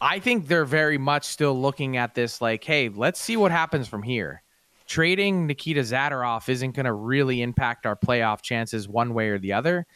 I 0.00 0.18
think 0.18 0.46
they're 0.46 0.64
very 0.64 0.98
much 0.98 1.24
still 1.24 1.60
looking 1.60 1.96
at 1.96 2.14
this 2.14 2.40
like, 2.40 2.64
"Hey, 2.64 2.88
let's 2.88 3.20
see 3.20 3.36
what 3.36 3.52
happens 3.52 3.88
from 3.88 4.02
here." 4.02 4.42
Trading 4.86 5.46
Nikita 5.46 5.80
Zadorov 5.80 6.48
isn't 6.48 6.72
going 6.72 6.86
to 6.86 6.92
really 6.92 7.42
impact 7.42 7.86
our 7.86 7.96
playoff 7.96 8.42
chances 8.42 8.88
one 8.88 9.14
way 9.14 9.28
or 9.28 9.38
the 9.38 9.52
other. 9.52 9.86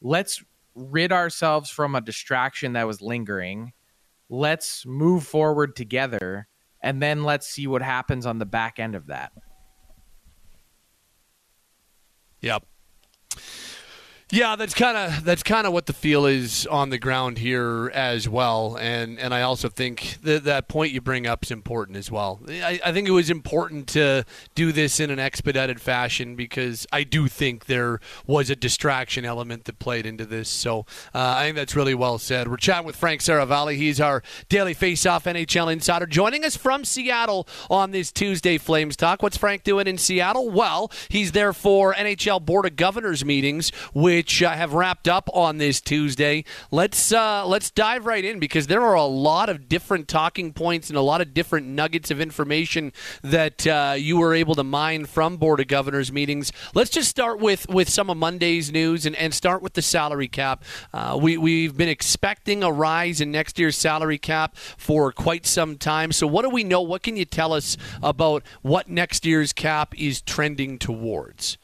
Let's 0.00 0.44
rid 0.74 1.12
ourselves 1.12 1.70
from 1.70 1.94
a 1.94 2.00
distraction 2.00 2.74
that 2.74 2.86
was 2.86 3.00
lingering 3.00 3.72
let's 4.28 4.86
move 4.86 5.24
forward 5.24 5.76
together 5.76 6.48
and 6.82 7.02
then 7.02 7.24
let's 7.24 7.46
see 7.46 7.66
what 7.66 7.82
happens 7.82 8.26
on 8.26 8.38
the 8.38 8.46
back 8.46 8.78
end 8.78 8.94
of 8.94 9.06
that. 9.06 9.32
Yep. 12.40 12.66
Yeah, 14.34 14.56
that's 14.56 14.74
kind 14.74 14.96
of 14.96 15.22
that's 15.22 15.44
kind 15.44 15.64
of 15.64 15.72
what 15.72 15.86
the 15.86 15.92
feel 15.92 16.26
is 16.26 16.66
on 16.66 16.90
the 16.90 16.98
ground 16.98 17.38
here 17.38 17.92
as 17.94 18.28
well, 18.28 18.76
and 18.80 19.16
and 19.20 19.32
I 19.32 19.42
also 19.42 19.68
think 19.68 20.16
that 20.22 20.42
that 20.42 20.66
point 20.66 20.92
you 20.92 21.00
bring 21.00 21.24
up 21.24 21.44
is 21.44 21.52
important 21.52 21.96
as 21.96 22.10
well. 22.10 22.40
I, 22.48 22.80
I 22.84 22.90
think 22.90 23.06
it 23.06 23.12
was 23.12 23.30
important 23.30 23.86
to 23.90 24.24
do 24.56 24.72
this 24.72 24.98
in 24.98 25.10
an 25.10 25.20
expedited 25.20 25.80
fashion 25.80 26.34
because 26.34 26.84
I 26.92 27.04
do 27.04 27.28
think 27.28 27.66
there 27.66 28.00
was 28.26 28.50
a 28.50 28.56
distraction 28.56 29.24
element 29.24 29.66
that 29.66 29.78
played 29.78 30.04
into 30.04 30.26
this. 30.26 30.48
So 30.48 30.80
uh, 31.14 31.34
I 31.36 31.44
think 31.44 31.54
that's 31.54 31.76
really 31.76 31.94
well 31.94 32.18
said. 32.18 32.48
We're 32.48 32.56
chatting 32.56 32.86
with 32.86 32.96
Frank 32.96 33.20
Seravalli. 33.20 33.76
He's 33.76 34.00
our 34.00 34.24
daily 34.48 34.74
face-off 34.74 35.26
NHL 35.26 35.72
insider, 35.72 36.06
joining 36.06 36.44
us 36.44 36.56
from 36.56 36.84
Seattle 36.84 37.46
on 37.70 37.92
this 37.92 38.10
Tuesday 38.10 38.58
Flames 38.58 38.96
talk. 38.96 39.22
What's 39.22 39.36
Frank 39.36 39.62
doing 39.62 39.86
in 39.86 39.96
Seattle? 39.96 40.50
Well, 40.50 40.90
he's 41.08 41.30
there 41.30 41.52
for 41.52 41.94
NHL 41.94 42.44
Board 42.44 42.66
of 42.66 42.74
Governors 42.74 43.24
meetings 43.24 43.70
with 43.94 44.23
which 44.24 44.42
uh, 44.42 44.52
have 44.52 44.72
wrapped 44.72 45.06
up 45.06 45.28
on 45.34 45.58
this 45.58 45.82
Tuesday. 45.82 46.46
Let's 46.70 47.12
uh, 47.12 47.46
let's 47.46 47.70
dive 47.70 48.06
right 48.06 48.24
in 48.24 48.38
because 48.38 48.68
there 48.68 48.80
are 48.80 48.94
a 48.94 49.04
lot 49.04 49.50
of 49.50 49.68
different 49.68 50.08
talking 50.08 50.54
points 50.54 50.88
and 50.88 50.96
a 50.96 51.02
lot 51.02 51.20
of 51.20 51.34
different 51.34 51.66
nuggets 51.66 52.10
of 52.10 52.22
information 52.22 52.94
that 53.20 53.66
uh, 53.66 53.96
you 53.98 54.16
were 54.16 54.32
able 54.32 54.54
to 54.54 54.64
mine 54.64 55.04
from 55.04 55.36
Board 55.36 55.60
of 55.60 55.66
Governors 55.66 56.10
meetings. 56.10 56.52
Let's 56.74 56.88
just 56.88 57.10
start 57.10 57.38
with 57.38 57.68
with 57.68 57.90
some 57.90 58.08
of 58.08 58.16
Monday's 58.16 58.72
news 58.72 59.04
and, 59.04 59.14
and 59.16 59.34
start 59.34 59.60
with 59.60 59.74
the 59.74 59.82
salary 59.82 60.28
cap. 60.28 60.64
Uh, 60.94 61.18
we 61.20 61.36
we've 61.36 61.76
been 61.76 61.90
expecting 61.90 62.62
a 62.62 62.72
rise 62.72 63.20
in 63.20 63.30
next 63.30 63.58
year's 63.58 63.76
salary 63.76 64.16
cap 64.16 64.56
for 64.56 65.12
quite 65.12 65.44
some 65.44 65.76
time. 65.76 66.12
So 66.12 66.26
what 66.26 66.44
do 66.44 66.48
we 66.48 66.64
know? 66.64 66.80
What 66.80 67.02
can 67.02 67.18
you 67.18 67.26
tell 67.26 67.52
us 67.52 67.76
about 68.02 68.42
what 68.62 68.88
next 68.88 69.26
year's 69.26 69.52
cap 69.52 69.92
is 69.98 70.22
trending 70.22 70.78
towards? 70.78 71.58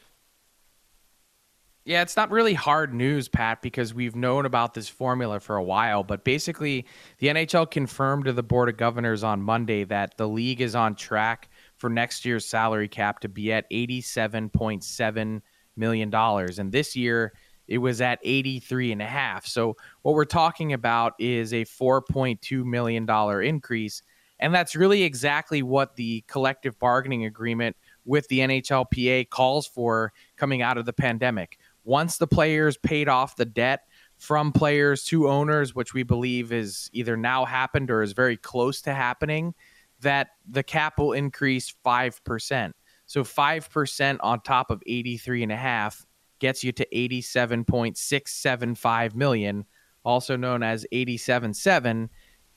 Yeah, 1.90 2.02
it's 2.02 2.16
not 2.16 2.30
really 2.30 2.54
hard 2.54 2.94
news, 2.94 3.28
Pat, 3.28 3.62
because 3.62 3.92
we've 3.92 4.14
known 4.14 4.46
about 4.46 4.74
this 4.74 4.88
formula 4.88 5.40
for 5.40 5.56
a 5.56 5.62
while. 5.64 6.04
But 6.04 6.22
basically, 6.22 6.86
the 7.18 7.26
NHL 7.26 7.68
confirmed 7.68 8.26
to 8.26 8.32
the 8.32 8.44
Board 8.44 8.68
of 8.68 8.76
Governors 8.76 9.24
on 9.24 9.42
Monday 9.42 9.82
that 9.82 10.16
the 10.16 10.28
league 10.28 10.60
is 10.60 10.76
on 10.76 10.94
track 10.94 11.50
for 11.78 11.90
next 11.90 12.24
year's 12.24 12.46
salary 12.46 12.86
cap 12.86 13.18
to 13.22 13.28
be 13.28 13.52
at 13.52 13.68
$87.7 13.72 15.42
million. 15.74 16.14
And 16.14 16.70
this 16.70 16.94
year, 16.94 17.32
it 17.66 17.78
was 17.78 18.00
at 18.00 18.20
83 18.22 18.92
and 18.92 19.02
a 19.02 19.06
half. 19.06 19.44
So 19.44 19.76
what 20.02 20.14
we're 20.14 20.26
talking 20.26 20.72
about 20.72 21.14
is 21.18 21.52
a 21.52 21.64
4.2 21.64 22.64
million 22.64 23.04
dollar 23.04 23.42
increase 23.42 24.00
and 24.40 24.54
that's 24.54 24.74
really 24.74 25.02
exactly 25.02 25.62
what 25.62 25.96
the 25.96 26.24
collective 26.26 26.78
bargaining 26.78 27.26
agreement 27.26 27.76
with 28.06 28.26
the 28.28 28.40
NHLPA 28.40 29.28
calls 29.28 29.66
for 29.66 30.12
coming 30.36 30.62
out 30.62 30.78
of 30.78 30.86
the 30.86 30.92
pandemic 30.92 31.58
once 31.84 32.18
the 32.18 32.26
players 32.26 32.76
paid 32.76 33.08
off 33.08 33.36
the 33.36 33.44
debt 33.44 33.82
from 34.18 34.50
players 34.52 35.04
to 35.04 35.28
owners, 35.28 35.72
which 35.74 35.94
we 35.94 36.02
believe 36.02 36.52
is 36.52 36.90
either 36.92 37.16
now 37.16 37.44
happened 37.44 37.88
or 37.90 38.02
is 38.02 38.12
very 38.12 38.36
close 38.36 38.82
to 38.82 38.92
happening, 38.92 39.54
that 40.00 40.28
the 40.48 40.62
cap 40.62 40.98
will 40.98 41.12
increase 41.12 41.74
5%. 41.84 42.72
So 43.06 43.24
5% 43.24 44.18
on 44.20 44.40
top 44.42 44.70
of 44.70 44.82
83 44.86 45.42
and 45.42 45.52
a 45.52 45.56
half 45.56 46.06
gets 46.38 46.62
you 46.62 46.72
to 46.72 46.86
87.675 46.94 49.14
million, 49.14 49.64
also 50.04 50.36
known 50.36 50.62
as 50.62 50.86
87.7, 50.92 52.08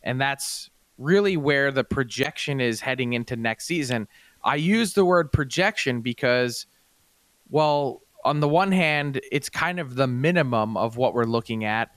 and 0.03 0.21
that's 0.21 0.69
really 0.97 1.37
where 1.37 1.71
the 1.71 1.83
projection 1.83 2.61
is 2.61 2.81
heading 2.81 3.13
into 3.13 3.35
next 3.35 3.65
season. 3.65 4.07
I 4.43 4.57
use 4.57 4.93
the 4.93 5.05
word 5.05 5.31
projection 5.31 6.01
because 6.01 6.67
well, 7.49 8.02
on 8.23 8.39
the 8.39 8.47
one 8.47 8.71
hand, 8.71 9.19
it's 9.31 9.49
kind 9.49 9.79
of 9.79 9.95
the 9.95 10.07
minimum 10.07 10.77
of 10.77 10.97
what 10.97 11.13
we're 11.13 11.25
looking 11.25 11.65
at. 11.65 11.91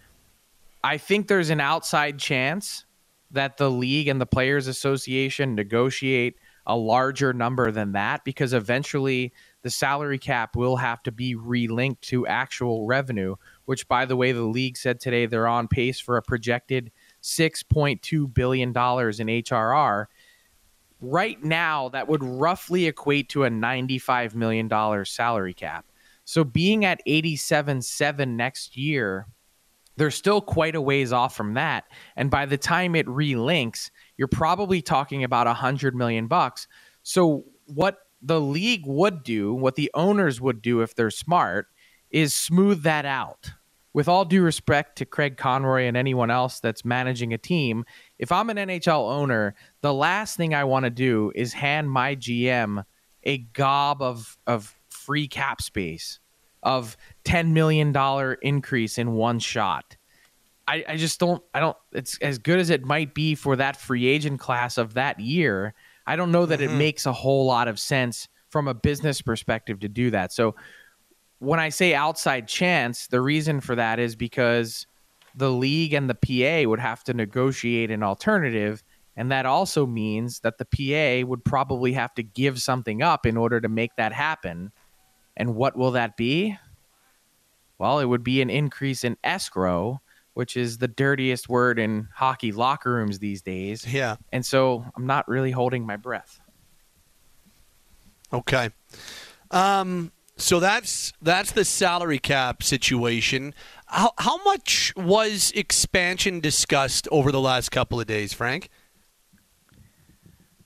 I 0.82 0.98
think 0.98 1.28
there's 1.28 1.50
an 1.50 1.60
outside 1.60 2.18
chance 2.18 2.84
that 3.30 3.56
the 3.56 3.70
league 3.70 4.08
and 4.08 4.20
the 4.20 4.26
players 4.26 4.66
association 4.66 5.54
negotiate 5.54 6.36
a 6.66 6.76
larger 6.76 7.32
number 7.32 7.70
than 7.70 7.92
that 7.92 8.24
because 8.24 8.52
eventually 8.52 9.32
the 9.62 9.70
salary 9.70 10.18
cap 10.18 10.56
will 10.56 10.76
have 10.76 11.02
to 11.04 11.12
be 11.12 11.34
relinked 11.34 12.00
to 12.00 12.26
actual 12.26 12.86
revenue, 12.86 13.36
which 13.64 13.86
by 13.88 14.04
the 14.04 14.16
way 14.16 14.32
the 14.32 14.42
league 14.42 14.76
said 14.76 15.00
today 15.00 15.26
they're 15.26 15.46
on 15.46 15.68
pace 15.68 16.00
for 16.00 16.16
a 16.16 16.22
projected 16.22 16.90
6.2 17.22 18.32
billion 18.32 18.72
dollars 18.72 19.20
in 19.20 19.28
HRR. 19.28 20.06
Right 21.00 21.42
now 21.42 21.88
that 21.90 22.08
would 22.08 22.22
roughly 22.24 22.86
equate 22.86 23.28
to 23.30 23.44
a 23.44 23.50
95 23.50 24.34
million 24.34 24.66
dollar 24.68 25.04
salary 25.04 25.54
cap. 25.54 25.84
So 26.26 26.42
being 26.42 26.84
at 26.84 27.00
87.7 27.06 28.28
next 28.28 28.76
year, 28.76 29.28
they're 29.96 30.10
still 30.10 30.40
quite 30.40 30.74
a 30.74 30.80
ways 30.80 31.12
off 31.12 31.36
from 31.36 31.54
that. 31.54 31.84
And 32.16 32.30
by 32.30 32.46
the 32.46 32.58
time 32.58 32.96
it 32.96 33.06
relinks, 33.06 33.90
you're 34.18 34.28
probably 34.28 34.82
talking 34.82 35.22
about 35.22 35.46
a 35.46 35.54
hundred 35.54 35.94
million 35.94 36.26
bucks. 36.26 36.66
So 37.04 37.44
what 37.66 37.98
the 38.20 38.40
league 38.40 38.82
would 38.86 39.22
do, 39.22 39.54
what 39.54 39.76
the 39.76 39.90
owners 39.94 40.40
would 40.40 40.60
do 40.60 40.82
if 40.82 40.96
they're 40.96 41.10
smart, 41.10 41.68
is 42.10 42.34
smooth 42.34 42.82
that 42.82 43.06
out. 43.06 43.52
With 43.92 44.08
all 44.08 44.24
due 44.24 44.42
respect 44.42 44.98
to 44.98 45.06
Craig 45.06 45.36
Conroy 45.36 45.84
and 45.84 45.96
anyone 45.96 46.30
else 46.30 46.58
that's 46.58 46.84
managing 46.84 47.32
a 47.32 47.38
team, 47.38 47.84
if 48.18 48.32
I'm 48.32 48.50
an 48.50 48.56
NHL 48.56 49.10
owner, 49.10 49.54
the 49.80 49.94
last 49.94 50.36
thing 50.36 50.54
I 50.54 50.64
want 50.64 50.84
to 50.84 50.90
do 50.90 51.30
is 51.36 51.52
hand 51.52 51.88
my 51.88 52.16
GM 52.16 52.84
a 53.22 53.38
gob 53.38 54.02
of 54.02 54.36
of 54.46 54.74
free 55.06 55.28
cap 55.28 55.62
space 55.62 56.20
of 56.62 56.96
$10 57.24 57.52
million 57.52 57.94
increase 58.42 58.98
in 58.98 59.12
one 59.12 59.38
shot. 59.38 59.96
I, 60.68 60.84
I 60.88 60.96
just 60.96 61.20
don't, 61.20 61.42
I 61.54 61.60
don't, 61.60 61.76
it's 61.92 62.18
as 62.18 62.38
good 62.38 62.58
as 62.58 62.70
it 62.70 62.84
might 62.84 63.14
be 63.14 63.36
for 63.36 63.54
that 63.56 63.76
free 63.76 64.06
agent 64.06 64.40
class 64.40 64.76
of 64.78 64.94
that 64.94 65.20
year. 65.20 65.74
I 66.06 66.16
don't 66.16 66.32
know 66.32 66.44
that 66.46 66.58
mm-hmm. 66.58 66.74
it 66.74 66.78
makes 66.78 67.06
a 67.06 67.12
whole 67.12 67.46
lot 67.46 67.68
of 67.68 67.78
sense 67.78 68.28
from 68.50 68.66
a 68.66 68.74
business 68.74 69.22
perspective 69.22 69.80
to 69.80 69.88
do 69.88 70.10
that. 70.10 70.32
So 70.32 70.56
when 71.38 71.60
I 71.60 71.68
say 71.68 71.94
outside 71.94 72.48
chance, 72.48 73.06
the 73.06 73.20
reason 73.20 73.60
for 73.60 73.76
that 73.76 73.98
is 73.98 74.16
because 74.16 74.86
the 75.36 75.50
league 75.50 75.92
and 75.92 76.08
the 76.10 76.14
PA 76.14 76.68
would 76.68 76.80
have 76.80 77.04
to 77.04 77.14
negotiate 77.14 77.90
an 77.90 78.02
alternative. 78.02 78.82
And 79.16 79.30
that 79.30 79.46
also 79.46 79.86
means 79.86 80.40
that 80.40 80.58
the 80.58 80.64
PA 80.64 81.26
would 81.26 81.44
probably 81.44 81.92
have 81.92 82.14
to 82.14 82.22
give 82.22 82.60
something 82.60 83.02
up 83.02 83.26
in 83.26 83.36
order 83.36 83.60
to 83.60 83.68
make 83.68 83.94
that 83.96 84.12
happen. 84.12 84.72
And 85.36 85.54
what 85.54 85.76
will 85.76 85.92
that 85.92 86.16
be? 86.16 86.58
Well, 87.78 87.98
it 87.98 88.06
would 88.06 88.24
be 88.24 88.40
an 88.40 88.50
increase 88.50 89.04
in 89.04 89.16
escrow, 89.22 90.00
which 90.34 90.56
is 90.56 90.78
the 90.78 90.88
dirtiest 90.88 91.48
word 91.48 91.78
in 91.78 92.08
hockey 92.14 92.52
locker 92.52 92.92
rooms 92.94 93.18
these 93.18 93.42
days. 93.42 93.86
Yeah. 93.86 94.16
And 94.32 94.44
so 94.44 94.84
I'm 94.96 95.06
not 95.06 95.28
really 95.28 95.50
holding 95.50 95.84
my 95.84 95.96
breath. 95.96 96.40
Okay. 98.32 98.70
Um, 99.50 100.12
so 100.36 100.60
that's 100.60 101.12
that's 101.22 101.52
the 101.52 101.64
salary 101.64 102.18
cap 102.18 102.62
situation. 102.62 103.54
How 103.86 104.12
how 104.18 104.42
much 104.44 104.92
was 104.96 105.52
expansion 105.52 106.40
discussed 106.40 107.08
over 107.10 107.32
the 107.32 107.40
last 107.40 107.70
couple 107.70 108.00
of 108.00 108.06
days, 108.06 108.32
Frank? 108.32 108.68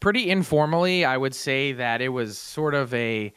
Pretty 0.00 0.30
informally, 0.30 1.04
I 1.04 1.16
would 1.16 1.34
say 1.34 1.72
that 1.72 2.00
it 2.00 2.08
was 2.08 2.38
sort 2.38 2.74
of 2.74 2.92
a 2.94 3.32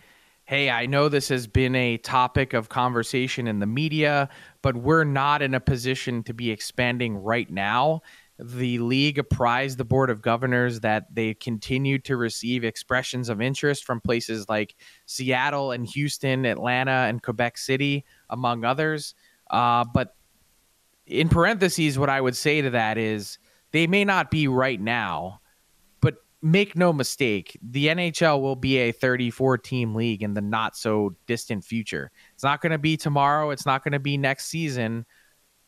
hey, 0.45 0.69
I 0.69 0.85
know 0.85 1.07
this 1.07 1.29
has 1.29 1.47
been 1.47 1.73
a 1.75 1.97
topic 1.97 2.53
of 2.53 2.67
conversation 2.67 3.47
in 3.47 3.59
the 3.59 3.65
media, 3.65 4.27
but 4.61 4.75
we're 4.75 5.05
not 5.05 5.41
in 5.41 5.53
a 5.53 5.59
position 5.59 6.21
to 6.23 6.33
be 6.33 6.51
expanding 6.51 7.15
right 7.15 7.49
now. 7.49 8.01
the 8.39 8.79
league 8.79 9.19
apprised 9.19 9.77
the 9.77 9.85
board 9.85 10.09
of 10.09 10.21
governors 10.21 10.79
that 10.79 11.13
they 11.13 11.33
continued 11.35 12.03
to 12.05 12.17
receive 12.17 12.63
expressions 12.63 13.29
of 13.29 13.41
interest 13.41 13.85
from 13.85 14.01
places 14.01 14.47
like 14.49 14.75
Seattle 15.05 15.71
and 15.71 15.85
Houston, 15.87 16.45
Atlanta, 16.45 17.05
and 17.07 17.21
Quebec 17.21 17.57
City, 17.57 18.03
among 18.29 18.65
others. 18.65 19.13
Uh, 19.51 19.85
but 19.93 20.15
in 21.05 21.29
parentheses, 21.29 21.99
what 21.99 22.09
I 22.09 22.19
would 22.19 22.35
say 22.35 22.61
to 22.61 22.71
that 22.71 22.97
is 22.97 23.37
they 23.71 23.85
may 23.87 24.03
not 24.03 24.31
be 24.31 24.47
right 24.47 24.81
now, 24.81 25.41
make 26.43 26.75
no 26.75 26.93
mistake, 26.93 27.57
the 27.61 27.87
NHL 27.87 28.41
will 28.41 28.55
be 28.55 28.77
a 28.77 28.91
34 28.91 29.57
team 29.57 29.95
league 29.95 30.21
in 30.21 30.33
the 30.33 30.41
not 30.41 30.75
so 30.75 31.15
distant 31.25 31.63
future. 31.63 32.11
It's 32.33 32.43
not 32.43 32.61
going 32.61 32.73
to 32.73 32.77
be 32.77 32.97
tomorrow, 32.97 33.49
it's 33.49 33.65
not 33.65 33.83
going 33.83 33.93
to 33.93 33.99
be 33.99 34.17
next 34.17 34.47
season 34.47 35.05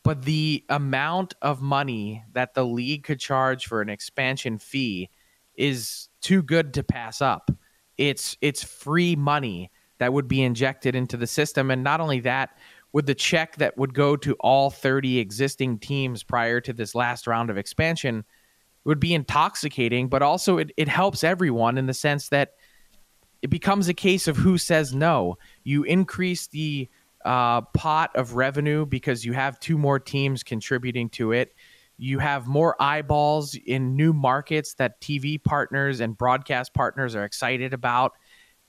but 0.06 0.22
the 0.22 0.64
amount 0.70 1.34
of 1.42 1.64
money 1.64 2.24
that 2.34 2.54
the 2.54 2.64
league 2.64 3.04
could 3.04 3.20
charge 3.20 3.66
for 3.66 3.82
an 3.82 3.90
expansion 3.90 4.60
fee 4.60 5.10
is 5.56 6.10
too 6.22 6.44
good 6.44 6.76
to 6.76 6.84
pass 6.84 7.22
up. 7.22 7.50
It's 7.98 8.38
it's 8.40 8.64
free 8.64 9.16
money 9.16 9.72
that 9.98 10.14
would 10.14 10.28
be 10.28 10.44
injected 10.44 10.94
into 10.96 11.18
the 11.18 11.26
system 11.26 11.72
and 11.72 11.84
not 11.84 12.02
only 12.02 12.20
that 12.20 12.52
with 12.94 13.08
the 13.08 13.16
check 13.16 13.56
that 13.56 13.78
would 13.80 13.96
go 13.96 14.16
to 14.16 14.36
all 14.42 14.70
30 14.70 15.18
existing 15.18 15.80
teams 15.80 16.22
prior 16.22 16.62
to 16.62 16.72
this 16.72 16.94
last 16.94 17.26
round 17.26 17.50
of 17.50 17.58
expansion 17.58 18.24
would 18.86 19.00
be 19.00 19.14
intoxicating 19.14 20.08
but 20.08 20.22
also 20.22 20.58
it, 20.58 20.72
it 20.78 20.88
helps 20.88 21.24
everyone 21.24 21.78
in 21.78 21.86
the 21.86 21.94
sense 21.94 22.30
that 22.30 22.54
it 23.42 23.50
becomes 23.50 23.88
a 23.88 23.94
case 23.94 24.28
of 24.28 24.38
who 24.38 24.58
says 24.58 24.96
no 24.96 25.38
you 25.64 25.84
increase 25.84 26.48
the 26.48 26.90
uh, 27.26 27.62
pot 27.62 28.16
of 28.16 28.36
revenue 28.36 28.86
because 28.86 29.26
you 29.26 29.34
have 29.34 29.60
two 29.60 29.78
more 29.78 30.00
teams 30.00 30.44
contributing 30.44 31.10
to 31.10 31.32
it. 31.32 31.56
You 31.98 32.20
have 32.20 32.46
more 32.46 32.80
eyeballs 32.80 33.56
in 33.66 33.96
new 33.96 34.14
markets 34.14 34.76
that 34.76 35.02
TV 35.02 35.44
partners 35.44 36.02
and 36.02 36.16
broadcast 36.16 36.74
partners 36.74 37.16
are 37.16 37.24
excited 37.24 37.74
about, 37.74 38.14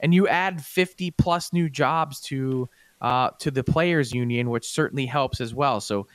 and 0.01 0.15
you 0.15 0.27
add 0.27 0.65
50 0.65 1.11
plus 1.13 1.53
new 1.53 1.69
jobs 1.69 2.21
to 2.23 2.69
uh, 3.03 3.31
to 3.41 3.51
the 3.51 3.63
players 3.63 4.13
union, 4.13 4.49
which 4.49 4.67
certainly 4.67 5.05
helps 5.05 5.43
as 5.43 5.55
well. 5.55 5.81
So 5.81 6.07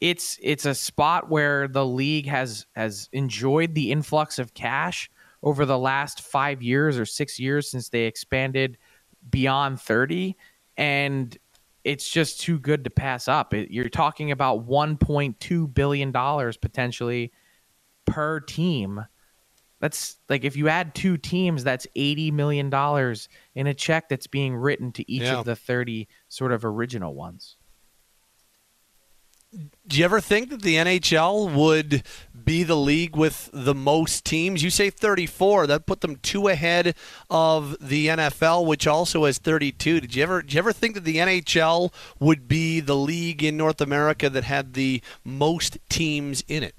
it's 0.00 0.38
it's 0.42 0.64
a 0.64 0.74
spot 0.74 1.28
where 1.28 1.68
the 1.68 1.84
league 1.84 2.26
has 2.26 2.66
has 2.74 3.08
enjoyed 3.12 3.74
the 3.74 3.92
influx 3.92 4.38
of 4.38 4.54
cash 4.54 5.10
over 5.42 5.64
the 5.64 5.78
last 5.78 6.22
five 6.22 6.62
years 6.62 6.98
or 6.98 7.04
six 7.04 7.38
years 7.38 7.70
since 7.70 7.88
they 7.88 8.04
expanded 8.04 8.78
beyond 9.30 9.80
30 9.80 10.36
and 10.76 11.36
it's 11.84 12.08
just 12.10 12.40
too 12.40 12.58
good 12.58 12.84
to 12.84 12.90
pass 12.90 13.26
up. 13.26 13.54
It, 13.54 13.70
you're 13.70 13.88
talking 13.88 14.30
about 14.30 14.66
1.2 14.66 15.74
billion 15.74 16.12
dollars 16.12 16.56
potentially 16.56 17.32
per 18.06 18.40
team. 18.40 19.04
That's 19.80 20.16
like 20.28 20.44
if 20.44 20.56
you 20.56 20.68
add 20.68 20.94
two 20.94 21.16
teams, 21.16 21.64
that's 21.64 21.86
80 21.96 22.32
million 22.32 22.68
dollars 22.68 23.30
in 23.54 23.66
a 23.66 23.72
check 23.72 24.10
that's 24.10 24.26
being 24.26 24.54
written 24.54 24.92
to 24.92 25.10
each 25.10 25.22
yeah. 25.22 25.38
of 25.38 25.46
the 25.46 25.56
30 25.56 26.06
sort 26.28 26.52
of 26.52 26.66
original 26.66 27.14
ones 27.14 27.56
do 29.52 29.98
you 29.98 30.04
ever 30.04 30.20
think 30.20 30.50
that 30.50 30.62
the 30.62 30.76
NHL 30.76 31.52
would 31.52 32.04
be 32.44 32.62
the 32.62 32.76
league 32.76 33.16
with 33.16 33.50
the 33.52 33.74
most 33.74 34.24
teams? 34.24 34.62
You 34.62 34.70
say 34.70 34.90
34. 34.90 35.66
That 35.66 35.86
put 35.86 36.02
them 36.02 36.16
two 36.16 36.48
ahead 36.48 36.94
of 37.28 37.76
the 37.80 38.08
NFL, 38.08 38.66
which 38.66 38.86
also 38.86 39.24
has 39.24 39.38
32. 39.38 40.00
Did 40.00 40.14
you 40.14 40.22
ever 40.22 40.42
did 40.42 40.54
you 40.54 40.58
ever 40.58 40.72
think 40.72 40.94
that 40.94 41.04
the 41.04 41.16
NHL 41.16 41.92
would 42.20 42.46
be 42.46 42.80
the 42.80 42.96
league 42.96 43.42
in 43.42 43.56
North 43.56 43.80
America 43.80 44.30
that 44.30 44.44
had 44.44 44.74
the 44.74 45.02
most 45.24 45.78
teams 45.88 46.44
in 46.46 46.62
it? 46.62 46.76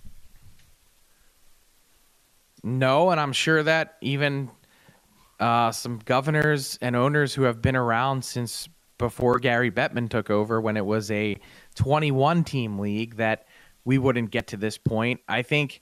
No, 2.64 3.10
and 3.10 3.20
I'm 3.20 3.34
sure 3.34 3.64
that 3.64 3.98
even 4.02 4.50
uh, 5.40 5.72
some 5.72 6.00
governors 6.06 6.78
and 6.82 6.96
owners 6.96 7.34
who 7.34 7.44
have 7.44 7.62
been 7.62 7.76
around 7.76 8.24
since 8.24 8.70
before 9.02 9.40
Gary 9.40 9.72
Bettman 9.72 10.08
took 10.10 10.30
over, 10.30 10.62
when 10.62 10.78
it 10.78 10.86
was 10.86 11.10
a 11.10 11.38
21 11.76 12.44
team 12.44 12.80
league 12.80 13.16
that 13.18 13.46
we 13.86 13.98
wouldn't 13.98 14.32
get 14.32 14.48
to 14.48 14.58
this 14.58 14.78
point. 14.78 15.20
I 15.28 15.42
think 15.42 15.82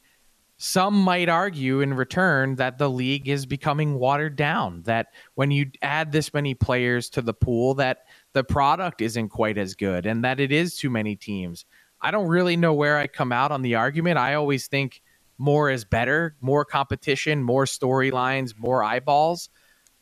some 0.58 0.94
might 0.94 1.30
argue 1.30 1.80
in 1.80 1.94
return 1.94 2.56
that 2.56 2.78
the 2.78 2.90
league 2.90 3.30
is 3.30 3.46
becoming 3.46 3.96
watered 3.98 4.36
down 4.36 4.82
that 4.84 5.08
when 5.36 5.52
you 5.52 5.72
add 5.82 6.12
this 6.12 6.34
many 6.34 6.54
players 6.54 7.10
to 7.12 7.22
the 7.22 7.34
pool 7.34 7.74
that 7.76 8.00
the 8.34 8.44
product 8.44 9.02
isn't 9.02 9.30
quite 9.30 9.58
as 9.58 9.74
good 9.74 10.06
and 10.06 10.24
that 10.24 10.40
it 10.42 10.52
is 10.52 10.76
too 10.76 10.90
many 10.90 11.16
teams. 11.16 11.64
I 12.02 12.12
don't 12.12 12.28
really 12.28 12.58
know 12.58 12.74
where 12.74 12.98
I 12.98 13.08
come 13.08 13.32
out 13.32 13.52
on 13.52 13.62
the 13.62 13.76
argument. 13.76 14.18
I 14.18 14.34
always 14.34 14.68
think 14.68 15.02
more 15.38 15.70
is 15.70 15.86
better, 15.86 16.36
more 16.42 16.66
competition, 16.66 17.42
more 17.42 17.64
storylines, 17.64 18.54
more 18.58 18.84
eyeballs. 18.84 19.50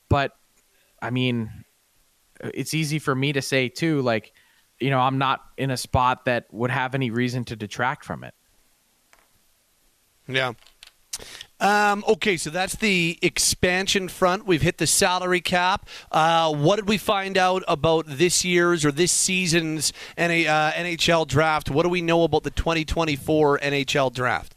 But 0.10 0.32
I 1.04 1.12
mean, 1.12 1.52
it's 2.42 2.74
easy 2.74 2.98
for 2.98 3.14
me 3.14 3.32
to 3.34 3.44
say 3.44 3.70
too 3.70 4.02
like 4.02 4.34
you 4.80 4.90
know, 4.90 5.00
I'm 5.00 5.18
not 5.18 5.42
in 5.58 5.72
a 5.72 5.78
spot 5.78 6.26
that 6.26 6.46
would 6.52 6.72
have 6.72 6.96
any 6.96 7.10
reason 7.10 7.44
to 7.46 7.56
detract 7.56 8.06
from 8.06 8.24
it. 8.24 8.34
Yeah. 10.28 10.54
Um, 11.60 12.04
okay, 12.08 12.38
so 12.38 12.52
that's 12.52 12.76
the 12.76 13.18
expansion 13.24 14.08
front. 14.08 14.46
We've 14.46 14.62
hit 14.62 14.78
the 14.78 14.86
salary 14.86 15.42
cap. 15.42 15.90
Uh, 16.12 16.54
what 16.54 16.76
did 16.76 16.88
we 16.88 17.00
find 17.00 17.38
out 17.38 17.64
about 17.68 18.06
this 18.08 18.46
year's 18.46 18.86
or 18.86 18.92
this 18.92 19.12
season's 19.12 19.92
NA, 20.18 20.24
uh, 20.24 20.72
NHL 20.74 21.28
draft? 21.28 21.72
What 21.72 21.84
do 21.84 21.90
we 21.90 22.04
know 22.04 22.24
about 22.24 22.44
the 22.44 22.52
2024 22.52 23.60
NHL 23.60 24.14
draft? 24.14 24.54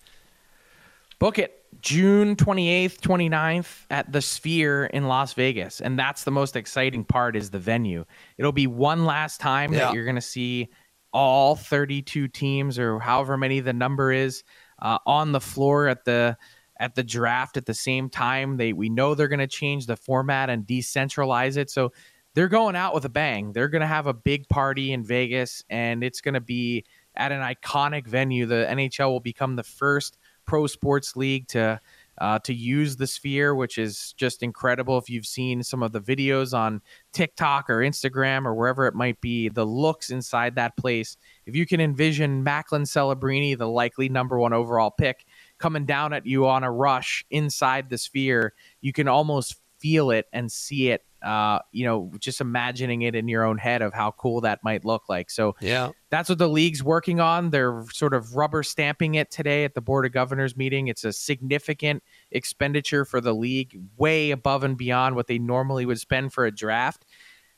Book 1.18 1.38
it. 1.38 1.59
June 1.80 2.36
28th, 2.36 2.98
29th 3.00 3.86
at 3.90 4.12
the 4.12 4.20
Sphere 4.20 4.86
in 4.86 5.08
Las 5.08 5.32
Vegas. 5.34 5.80
And 5.80 5.98
that's 5.98 6.24
the 6.24 6.30
most 6.30 6.56
exciting 6.56 7.04
part 7.04 7.36
is 7.36 7.50
the 7.50 7.58
venue. 7.58 8.04
It'll 8.38 8.52
be 8.52 8.66
one 8.66 9.04
last 9.04 9.40
time 9.40 9.72
yeah. 9.72 9.80
that 9.80 9.94
you're 9.94 10.04
going 10.04 10.16
to 10.16 10.20
see 10.20 10.68
all 11.12 11.56
32 11.56 12.28
teams 12.28 12.78
or 12.78 12.98
however 13.00 13.36
many 13.36 13.60
the 13.60 13.72
number 13.72 14.12
is 14.12 14.44
uh, 14.80 14.98
on 15.06 15.32
the 15.32 15.40
floor 15.40 15.88
at 15.88 16.04
the 16.04 16.36
at 16.78 16.94
the 16.94 17.02
draft 17.02 17.56
at 17.56 17.66
the 17.66 17.74
same 17.74 18.08
time. 18.08 18.56
They 18.56 18.72
we 18.72 18.88
know 18.88 19.14
they're 19.14 19.28
going 19.28 19.40
to 19.40 19.46
change 19.46 19.86
the 19.86 19.96
format 19.96 20.50
and 20.50 20.66
decentralize 20.66 21.56
it. 21.56 21.70
So 21.70 21.92
they're 22.34 22.48
going 22.48 22.76
out 22.76 22.94
with 22.94 23.04
a 23.04 23.10
bang. 23.10 23.52
They're 23.52 23.68
going 23.68 23.80
to 23.80 23.86
have 23.86 24.06
a 24.06 24.14
big 24.14 24.48
party 24.48 24.92
in 24.92 25.04
Vegas 25.04 25.64
and 25.68 26.04
it's 26.04 26.20
going 26.20 26.34
to 26.34 26.40
be 26.40 26.84
at 27.16 27.32
an 27.32 27.40
iconic 27.40 28.06
venue. 28.06 28.46
The 28.46 28.66
NHL 28.70 29.10
will 29.10 29.20
become 29.20 29.56
the 29.56 29.64
first 29.64 30.16
pro 30.46 30.66
sports 30.66 31.16
league 31.16 31.48
to 31.48 31.80
uh, 32.20 32.38
to 32.40 32.52
use 32.52 32.96
the 32.96 33.06
sphere, 33.06 33.54
which 33.54 33.78
is 33.78 34.12
just 34.18 34.42
incredible. 34.42 34.98
If 34.98 35.08
you've 35.08 35.26
seen 35.26 35.62
some 35.62 35.82
of 35.82 35.92
the 35.92 36.00
videos 36.00 36.52
on 36.52 36.82
TikTok 37.12 37.70
or 37.70 37.78
Instagram 37.78 38.44
or 38.44 38.54
wherever 38.54 38.86
it 38.86 38.94
might 38.94 39.18
be, 39.22 39.48
the 39.48 39.64
looks 39.64 40.10
inside 40.10 40.54
that 40.56 40.76
place. 40.76 41.16
If 41.46 41.56
you 41.56 41.64
can 41.64 41.80
envision 41.80 42.44
Macklin 42.44 42.82
Celebrini, 42.82 43.56
the 43.56 43.68
likely 43.68 44.10
number 44.10 44.38
one 44.38 44.52
overall 44.52 44.90
pick, 44.90 45.24
coming 45.58 45.86
down 45.86 46.12
at 46.12 46.26
you 46.26 46.46
on 46.46 46.62
a 46.62 46.70
rush 46.70 47.24
inside 47.30 47.88
the 47.88 47.96
sphere, 47.96 48.52
you 48.82 48.92
can 48.92 49.08
almost 49.08 49.58
feel 49.78 50.10
it 50.10 50.26
and 50.34 50.52
see 50.52 50.90
it 50.90 51.02
uh, 51.22 51.60
you 51.72 51.84
know, 51.84 52.10
just 52.18 52.40
imagining 52.40 53.02
it 53.02 53.14
in 53.14 53.28
your 53.28 53.44
own 53.44 53.58
head 53.58 53.82
of 53.82 53.92
how 53.92 54.10
cool 54.12 54.40
that 54.42 54.62
might 54.64 54.84
look 54.84 55.08
like. 55.08 55.30
So 55.30 55.56
yeah, 55.60 55.90
that's 56.10 56.28
what 56.28 56.38
the 56.38 56.48
league's 56.48 56.82
working 56.82 57.20
on. 57.20 57.50
They're 57.50 57.84
sort 57.92 58.14
of 58.14 58.36
rubber 58.36 58.62
stamping 58.62 59.14
it 59.16 59.30
today 59.30 59.64
at 59.64 59.74
the 59.74 59.80
board 59.80 60.06
of 60.06 60.12
governors 60.12 60.56
meeting. 60.56 60.88
It's 60.88 61.04
a 61.04 61.12
significant 61.12 62.02
expenditure 62.30 63.04
for 63.04 63.20
the 63.20 63.34
league, 63.34 63.80
way 63.96 64.30
above 64.30 64.64
and 64.64 64.76
beyond 64.76 65.16
what 65.16 65.26
they 65.26 65.38
normally 65.38 65.86
would 65.86 66.00
spend 66.00 66.32
for 66.32 66.46
a 66.46 66.50
draft. 66.50 67.04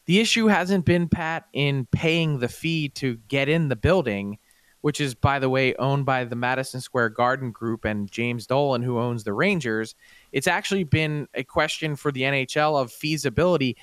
The 0.06 0.20
issue 0.20 0.48
hasn't 0.48 0.84
been 0.84 1.08
Pat 1.08 1.46
in 1.52 1.86
paying 1.86 2.40
the 2.40 2.48
fee 2.48 2.88
to 2.90 3.16
get 3.28 3.48
in 3.48 3.68
the 3.68 3.76
building 3.76 4.38
which 4.82 5.00
is, 5.00 5.14
by 5.14 5.38
the 5.38 5.48
way, 5.48 5.74
owned 5.76 6.04
by 6.04 6.24
the 6.24 6.36
Madison 6.36 6.80
Square 6.80 7.10
Garden 7.10 7.50
Group 7.50 7.84
and 7.84 8.10
James 8.10 8.46
Dolan, 8.46 8.82
who 8.82 8.98
owns 8.98 9.24
the 9.24 9.32
Rangers. 9.32 9.94
It's 10.32 10.46
actually 10.46 10.84
been 10.84 11.28
a 11.34 11.44
question 11.44 11.96
for 11.96 12.10
the 12.10 12.22
NHL 12.22 12.80
of 12.80 12.92
feasibility. 12.92 13.76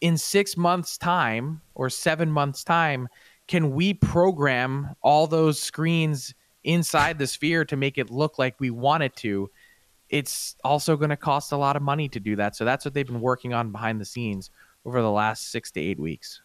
In 0.00 0.16
six 0.16 0.56
months' 0.56 0.96
time 0.96 1.60
or 1.74 1.90
seven 1.90 2.30
months' 2.30 2.64
time, 2.64 3.08
can 3.48 3.72
we 3.72 3.94
program 3.94 4.94
all 5.02 5.26
those 5.26 5.60
screens 5.60 6.34
inside 6.64 7.18
the 7.18 7.26
sphere 7.26 7.64
to 7.64 7.76
make 7.76 7.98
it 7.98 8.10
look 8.10 8.38
like 8.38 8.60
we 8.60 8.70
want 8.70 9.02
it 9.02 9.14
to? 9.16 9.50
It's 10.08 10.56
also 10.64 10.96
going 10.96 11.10
to 11.10 11.16
cost 11.16 11.52
a 11.52 11.56
lot 11.56 11.76
of 11.76 11.82
money 11.82 12.08
to 12.08 12.20
do 12.20 12.36
that. 12.36 12.56
So 12.56 12.64
that's 12.64 12.84
what 12.84 12.94
they've 12.94 13.06
been 13.06 13.20
working 13.20 13.52
on 13.52 13.72
behind 13.72 14.00
the 14.00 14.04
scenes 14.04 14.50
over 14.84 15.02
the 15.02 15.10
last 15.10 15.50
six 15.50 15.70
to 15.72 15.80
eight 15.80 15.98
weeks. 15.98 16.40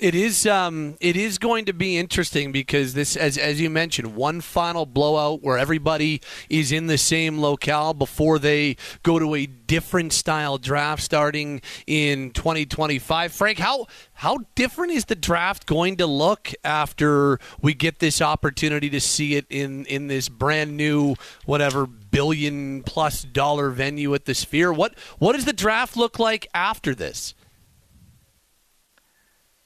It 0.00 0.16
is 0.16 0.44
um, 0.44 0.96
it 1.00 1.16
is 1.16 1.38
going 1.38 1.66
to 1.66 1.72
be 1.72 1.96
interesting 1.96 2.50
because 2.50 2.94
this, 2.94 3.16
as 3.16 3.38
as 3.38 3.60
you 3.60 3.70
mentioned, 3.70 4.16
one 4.16 4.40
final 4.40 4.86
blowout 4.86 5.40
where 5.40 5.56
everybody 5.56 6.20
is 6.50 6.72
in 6.72 6.88
the 6.88 6.98
same 6.98 7.38
locale 7.38 7.94
before 7.94 8.40
they 8.40 8.76
go 9.04 9.20
to 9.20 9.36
a 9.36 9.46
different 9.46 10.12
style 10.12 10.58
draft 10.58 11.00
starting 11.00 11.62
in 11.86 12.32
2025. 12.32 13.32
Frank, 13.32 13.58
how 13.60 13.86
how 14.14 14.38
different 14.56 14.90
is 14.90 15.04
the 15.04 15.14
draft 15.14 15.64
going 15.64 15.94
to 15.98 16.06
look 16.06 16.50
after 16.64 17.38
we 17.62 17.72
get 17.72 18.00
this 18.00 18.20
opportunity 18.20 18.90
to 18.90 19.00
see 19.00 19.36
it 19.36 19.46
in 19.48 19.86
in 19.86 20.08
this 20.08 20.28
brand 20.28 20.76
new 20.76 21.14
whatever 21.44 21.86
billion 21.86 22.82
plus 22.82 23.22
dollar 23.22 23.70
venue 23.70 24.12
at 24.12 24.24
the 24.24 24.34
Sphere? 24.34 24.72
What 24.72 24.98
what 25.20 25.34
does 25.34 25.44
the 25.44 25.52
draft 25.52 25.96
look 25.96 26.18
like 26.18 26.48
after 26.52 26.96
this? 26.96 27.32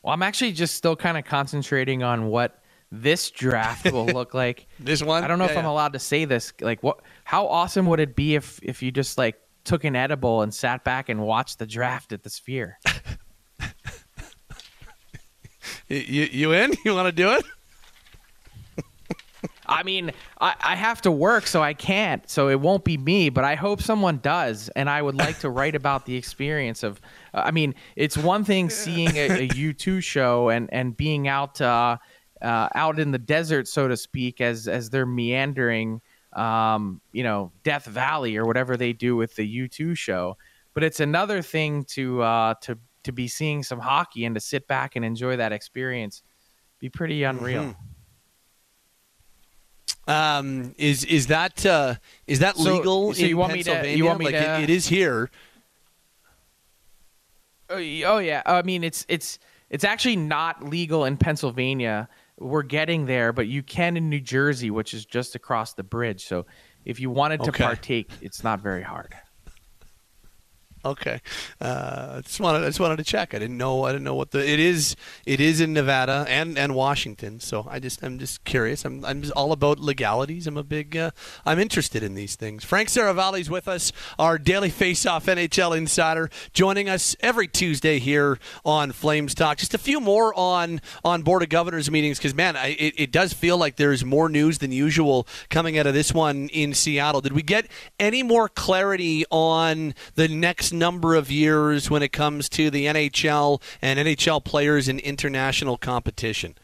Well, 0.08 0.14
I'm 0.14 0.22
actually 0.22 0.52
just 0.52 0.74
still 0.74 0.96
kind 0.96 1.18
of 1.18 1.26
concentrating 1.26 2.02
on 2.02 2.28
what 2.28 2.62
this 2.90 3.30
draft 3.30 3.92
will 3.92 4.06
look 4.14 4.32
like. 4.32 4.66
this 4.80 5.02
one? 5.02 5.22
I 5.22 5.28
don't 5.28 5.38
know 5.38 5.44
Yeah, 5.44 5.50
if 5.50 5.58
I'm 5.58 5.66
allowed 5.66 5.92
to 5.92 5.98
say 5.98 6.24
this. 6.24 6.54
Like, 6.62 6.82
what? 6.82 7.00
How 7.24 7.46
awesome 7.46 7.84
would 7.84 8.00
it 8.00 8.16
be 8.16 8.34
if 8.34 8.58
if 8.62 8.82
you 8.82 8.90
just 8.90 9.18
like 9.18 9.36
took 9.64 9.84
an 9.84 9.94
edible 9.94 10.40
and 10.40 10.54
sat 10.54 10.82
back 10.82 11.10
and 11.10 11.20
watched 11.20 11.58
the 11.58 11.66
draft 11.66 12.14
at 12.14 12.22
the 12.22 12.30
Sphere? 12.30 12.78
You, 15.88 15.98
you, 16.06 16.22
you 16.32 16.52
in? 16.52 16.72
You 16.86 16.94
want 16.94 17.08
to 17.08 17.12
do 17.12 17.32
it? 17.32 17.44
I 19.66 19.82
mean, 19.82 20.12
I, 20.40 20.54
I 20.60 20.76
have 20.76 21.02
to 21.02 21.10
work, 21.10 21.46
so 21.46 21.62
I 21.62 21.74
can't. 21.74 22.28
So 22.28 22.48
it 22.48 22.60
won't 22.60 22.84
be 22.84 22.96
me, 22.96 23.28
but 23.28 23.44
I 23.44 23.54
hope 23.54 23.82
someone 23.82 24.18
does. 24.18 24.68
And 24.70 24.88
I 24.88 25.02
would 25.02 25.14
like 25.14 25.38
to 25.40 25.50
write 25.50 25.74
about 25.74 26.06
the 26.06 26.16
experience 26.16 26.82
of. 26.82 27.00
Uh, 27.34 27.42
I 27.44 27.50
mean, 27.50 27.74
it's 27.96 28.16
one 28.16 28.44
thing 28.44 28.70
seeing 28.84 29.16
a, 29.16 29.44
a 29.44 29.48
U2 29.48 30.02
show 30.02 30.48
and 30.48 30.68
and 30.72 30.96
being 30.96 31.28
out 31.28 31.60
uh, 31.60 31.98
uh, 32.42 32.68
out 32.74 32.98
in 32.98 33.10
the 33.10 33.18
desert, 33.18 33.68
so 33.68 33.88
to 33.88 33.96
speak, 33.96 34.40
as 34.40 34.68
as 34.68 34.90
they're 34.90 35.06
meandering, 35.06 36.00
um, 36.34 37.00
you 37.12 37.22
know, 37.22 37.52
Death 37.62 37.86
Valley 37.86 38.36
or 38.36 38.46
whatever 38.46 38.76
they 38.76 38.92
do 38.92 39.16
with 39.16 39.34
the 39.36 39.68
U2 39.68 39.96
show. 39.96 40.36
But 40.74 40.84
it's 40.84 41.00
another 41.00 41.42
thing 41.42 41.84
to 41.90 42.22
uh, 42.22 42.54
to 42.62 42.78
to 43.04 43.12
be 43.12 43.28
seeing 43.28 43.62
some 43.62 43.78
hockey 43.78 44.24
and 44.24 44.34
to 44.34 44.40
sit 44.40 44.66
back 44.66 44.96
and 44.96 45.04
enjoy 45.04 45.36
that 45.36 45.52
experience. 45.52 46.22
Be 46.78 46.88
pretty 46.88 47.24
unreal. 47.24 47.74
Um, 50.06 50.74
is 50.78 51.04
is 51.04 51.26
that 51.26 51.64
uh, 51.66 51.96
is 52.26 52.38
that 52.38 52.56
So- 52.56 52.76
legal 52.76 53.14
so 53.14 53.22
in 53.22 53.28
you 53.28 53.36
want 53.36 53.52
me 53.52 53.62
to- 53.62 53.70
you 53.70 53.74
Pennsylvania? 53.74 54.04
want 54.06 54.18
me 54.20 54.24
like 54.26 54.34
to- 54.34 54.58
it, 54.60 54.62
it 54.64 54.70
is 54.70 54.86
here. 54.88 55.30
Oh, 57.70 57.76
oh 57.76 58.18
yeah. 58.18 58.42
I 58.46 58.62
mean, 58.62 58.84
it's 58.84 59.04
it's 59.08 59.38
it's 59.70 59.84
actually 59.84 60.16
not 60.16 60.64
legal 60.64 61.04
in 61.04 61.16
Pennsylvania. 61.18 62.08
We're 62.38 62.62
getting 62.62 63.06
there, 63.06 63.32
but 63.32 63.48
you 63.48 63.62
can 63.62 63.96
in 63.96 64.08
New 64.08 64.20
Jersey, 64.20 64.70
which 64.70 64.94
is 64.94 65.04
just 65.04 65.34
across 65.34 65.74
the 65.74 65.82
bridge. 65.82 66.24
So 66.24 66.46
if 66.84 67.00
you 67.00 67.10
wanted 67.10 67.42
to 67.42 67.50
Okay. 67.50 67.64
partake, 67.64 68.10
it's 68.22 68.42
not 68.44 68.60
very 68.60 68.82
hard. 68.82 69.14
Okay, 70.84 71.20
uh, 71.60 72.14
I 72.16 72.20
just 72.20 72.40
wanted 72.40 72.64
just 72.64 72.80
wanted 72.80 72.96
to 72.96 73.04
check. 73.04 73.34
I 73.34 73.38
didn't 73.38 73.58
know 73.58 73.84
I 73.84 73.92
didn't 73.92 74.04
know 74.04 74.14
what 74.14 74.30
the 74.30 74.46
it 74.46 74.60
is. 74.60 74.96
It 75.26 75.40
is 75.40 75.60
in 75.60 75.72
Nevada 75.72 76.24
and, 76.28 76.56
and 76.56 76.74
Washington. 76.74 77.40
So 77.40 77.66
I 77.68 77.78
just 77.78 78.02
I'm 78.02 78.18
just 78.18 78.44
curious. 78.44 78.84
I'm 78.84 79.04
I'm 79.04 79.24
all 79.34 79.52
about 79.52 79.80
legalities. 79.80 80.46
I'm 80.46 80.56
a 80.56 80.62
big 80.62 80.96
uh, 80.96 81.10
I'm 81.44 81.58
interested 81.58 82.02
in 82.02 82.14
these 82.14 82.36
things. 82.36 82.64
Frank 82.64 82.88
Seravalli's 82.88 83.50
with 83.50 83.66
us, 83.66 83.92
our 84.18 84.38
daily 84.38 84.70
face-off 84.70 85.26
NHL 85.26 85.76
insider, 85.76 86.30
joining 86.52 86.88
us 86.88 87.16
every 87.20 87.48
Tuesday 87.48 87.98
here 87.98 88.38
on 88.64 88.92
Flames 88.92 89.34
Talk. 89.34 89.58
Just 89.58 89.74
a 89.74 89.78
few 89.78 90.00
more 90.00 90.32
on 90.38 90.80
on 91.04 91.22
Board 91.22 91.42
of 91.42 91.48
Governors 91.48 91.90
meetings 91.90 92.18
because 92.18 92.34
man, 92.34 92.56
I, 92.56 92.68
it, 92.68 92.94
it 92.96 93.12
does 93.12 93.32
feel 93.32 93.58
like 93.58 93.76
there's 93.76 94.04
more 94.04 94.28
news 94.28 94.58
than 94.58 94.72
usual 94.72 95.26
coming 95.50 95.76
out 95.78 95.86
of 95.86 95.94
this 95.94 96.14
one 96.14 96.48
in 96.48 96.74
Seattle. 96.74 97.20
Did 97.20 97.32
we 97.32 97.42
get 97.42 97.66
any 97.98 98.22
more 98.22 98.48
clarity 98.48 99.24
on 99.30 99.94
the 100.14 100.28
next 100.28 100.67
number 100.72 101.14
of 101.14 101.30
years 101.30 101.90
when 101.90 102.02
it 102.02 102.12
comes 102.12 102.48
to 102.50 102.70
the 102.70 102.86
NHL 102.86 103.62
and 103.82 103.98
NHL 103.98 104.44
players 104.44 104.88
in 104.88 104.98
international 104.98 105.76
competition? 105.76 106.54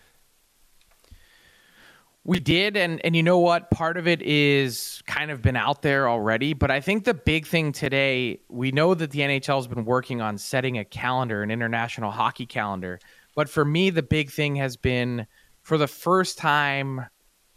We 2.27 2.41
did, 2.41 2.77
and 2.77 3.05
and 3.05 3.15
you 3.15 3.23
know 3.23 3.39
what? 3.39 3.71
Part 3.71 3.99
of 3.99 4.09
it 4.09 4.23
is 4.23 5.03
kind 5.07 5.31
of 5.31 5.43
been 5.43 5.57
out 5.57 5.83
there 5.83 6.09
already, 6.09 6.55
but 6.55 6.71
I 6.71 6.81
think 6.81 7.05
the 7.05 7.13
big 7.13 7.47
thing 7.47 7.71
today, 7.73 8.41
we 8.49 8.73
know 8.73 8.95
that 8.95 9.11
the 9.11 9.21
NHL 9.21 9.57
has 9.57 9.67
been 9.67 9.85
working 9.85 10.23
on 10.23 10.39
setting 10.39 10.79
a 10.79 10.87
calendar, 10.87 11.43
an 11.43 11.51
international 11.51 12.11
hockey 12.11 12.47
calendar. 12.47 12.99
But 13.35 13.51
for 13.51 13.65
me, 13.65 13.91
the 13.91 14.03
big 14.03 14.31
thing 14.31 14.57
has 14.57 14.77
been 14.77 15.27
for 15.63 15.77
the 15.77 15.87
first 15.87 16.39
time 16.39 17.07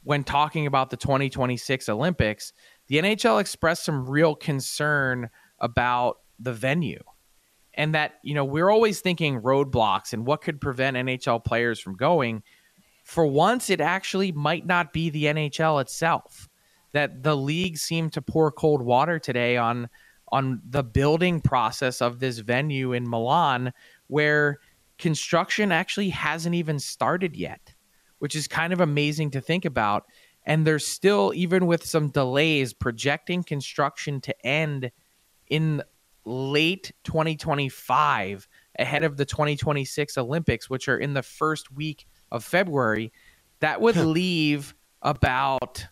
when 0.04 0.24
talking 0.24 0.68
about 0.68 0.90
the 0.90 0.98
2026 0.98 1.90
Olympics, 1.90 2.54
the 2.88 2.96
NHL 2.98 3.40
expressed 3.42 3.84
some 3.84 4.10
real 4.10 4.36
concern 4.36 5.30
about 5.60 6.20
the 6.40 6.54
venue. 6.54 7.04
And 7.74 7.94
that, 7.94 8.16
you 8.24 8.34
know, 8.34 8.46
we're 8.46 8.70
always 8.70 9.02
thinking 9.02 9.42
roadblocks 9.42 10.14
and 10.14 10.26
what 10.26 10.42
could 10.42 10.60
prevent 10.60 10.98
NHL 10.98 11.44
players 11.44 11.80
from 11.80 11.96
going 11.96 12.44
for 13.08 13.26
once, 13.26 13.70
it 13.70 13.80
actually 13.80 14.34
might 14.34 14.66
not 14.66 14.92
be 14.92 15.10
the 15.10 15.26
NHL 15.26 15.80
itself. 15.80 16.50
That 16.92 17.24
the 17.24 17.38
league 17.38 17.78
seemed 17.78 18.12
to 18.14 18.22
pour 18.22 18.52
cold 18.52 18.82
water 18.82 19.18
today 19.18 19.56
on 19.56 19.88
on 20.30 20.62
the 20.68 20.84
building 20.84 21.40
process 21.40 22.02
of 22.02 22.20
this 22.20 22.40
venue 22.40 22.92
in 22.92 23.10
Milan, 23.10 23.72
where 24.08 24.58
construction 24.98 25.72
actually 25.72 26.10
hasn't 26.10 26.54
even 26.54 26.80
started 26.80 27.34
yet, 27.34 27.74
which 28.20 28.36
is 28.36 28.46
kind 28.46 28.74
of 28.74 28.82
amazing 28.82 29.32
to 29.32 29.40
think 29.40 29.64
about. 29.64 30.04
And 30.46 30.68
there's 30.68 30.86
still, 30.86 31.32
even 31.34 31.66
with 31.66 31.86
some 31.86 32.10
delays, 32.10 32.74
projecting 32.74 33.42
construction 33.42 34.20
to 34.20 34.46
end 34.46 34.92
in 35.50 35.82
late 36.28 36.92
2025 37.06 38.48
ahead 38.78 39.04
of 39.04 39.18
the 39.18 39.26
2026 39.26 40.18
Olympics, 40.18 40.70
which 40.70 40.88
are 40.88 40.98
in 40.98 41.14
the 41.14 41.24
first 41.24 41.72
week 41.72 42.06
of 42.32 42.44
February, 42.44 43.12
that 43.60 43.82
would 43.82 43.96
leave 43.96 44.76
about 45.02 45.88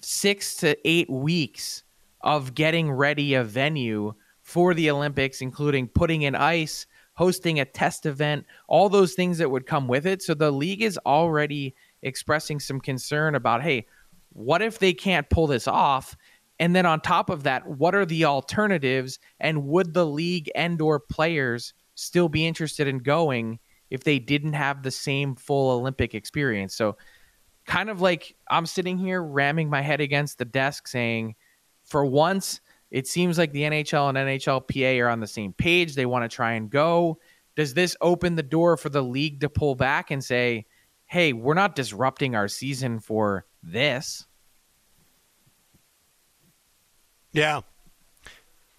six 0.00 0.56
to 0.56 0.76
eight 0.88 1.10
weeks 1.10 1.82
of 2.22 2.54
getting 2.54 2.90
ready 2.90 3.34
a 3.34 3.44
venue 3.44 4.12
for 4.40 4.72
the 4.72 4.90
Olympics, 4.90 5.40
including 5.40 5.88
putting 5.88 6.22
in 6.22 6.34
ice, 6.34 6.86
hosting 7.14 7.60
a 7.60 7.64
test 7.64 8.06
event, 8.06 8.46
all 8.68 8.88
those 8.88 9.14
things 9.14 9.38
that 9.38 9.50
would 9.50 9.66
come 9.66 9.88
with 9.88 10.06
it. 10.06 10.22
So 10.22 10.32
the 10.34 10.50
league 10.50 10.82
is 10.82 10.98
already 11.04 11.74
expressing 12.02 12.60
some 12.60 12.80
concern 12.80 13.34
about, 13.34 13.62
hey, 13.62 13.86
what 14.32 14.62
if 14.62 14.78
they 14.78 14.92
can't 14.92 15.28
pull 15.28 15.46
this 15.46 15.68
off? 15.68 16.16
And 16.60 16.76
then 16.76 16.84
on 16.84 17.00
top 17.00 17.30
of 17.30 17.42
that, 17.44 17.66
what 17.66 17.94
are 17.94 18.04
the 18.04 18.26
alternatives? 18.26 19.18
And 19.40 19.66
would 19.66 19.94
the 19.94 20.06
league 20.06 20.50
and 20.54 20.80
or 20.80 21.00
players 21.00 21.72
still 21.94 22.28
be 22.28 22.46
interested 22.46 22.86
in 22.86 22.98
going 22.98 23.58
if 23.88 24.04
they 24.04 24.18
didn't 24.18 24.52
have 24.52 24.82
the 24.82 24.90
same 24.90 25.34
full 25.34 25.70
Olympic 25.70 26.14
experience? 26.14 26.74
So 26.74 26.98
kind 27.66 27.88
of 27.88 28.02
like 28.02 28.36
I'm 28.50 28.66
sitting 28.66 28.98
here 28.98 29.22
ramming 29.22 29.70
my 29.70 29.80
head 29.80 30.02
against 30.02 30.36
the 30.36 30.44
desk 30.44 30.86
saying, 30.86 31.34
for 31.86 32.04
once, 32.04 32.60
it 32.90 33.06
seems 33.06 33.38
like 33.38 33.52
the 33.52 33.62
NHL 33.62 34.10
and 34.10 34.18
NHLPA 34.18 35.00
are 35.00 35.08
on 35.08 35.20
the 35.20 35.26
same 35.26 35.54
page. 35.54 35.94
They 35.94 36.06
want 36.06 36.30
to 36.30 36.34
try 36.34 36.52
and 36.52 36.68
go. 36.68 37.18
Does 37.56 37.72
this 37.72 37.96
open 38.02 38.36
the 38.36 38.42
door 38.42 38.76
for 38.76 38.90
the 38.90 39.02
league 39.02 39.40
to 39.40 39.48
pull 39.48 39.76
back 39.76 40.10
and 40.10 40.22
say, 40.22 40.66
hey, 41.06 41.32
we're 41.32 41.54
not 41.54 41.74
disrupting 41.74 42.34
our 42.34 42.48
season 42.48 43.00
for 43.00 43.46
this? 43.62 44.26
Yeah. 47.32 47.60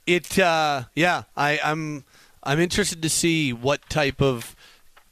It 0.05 0.37
uh 0.39 0.83
yeah, 0.95 1.23
I, 1.37 1.59
I'm 1.63 2.05
I'm 2.43 2.59
interested 2.59 3.01
to 3.01 3.09
see 3.09 3.53
what 3.53 3.87
type 3.89 4.21
of 4.21 4.55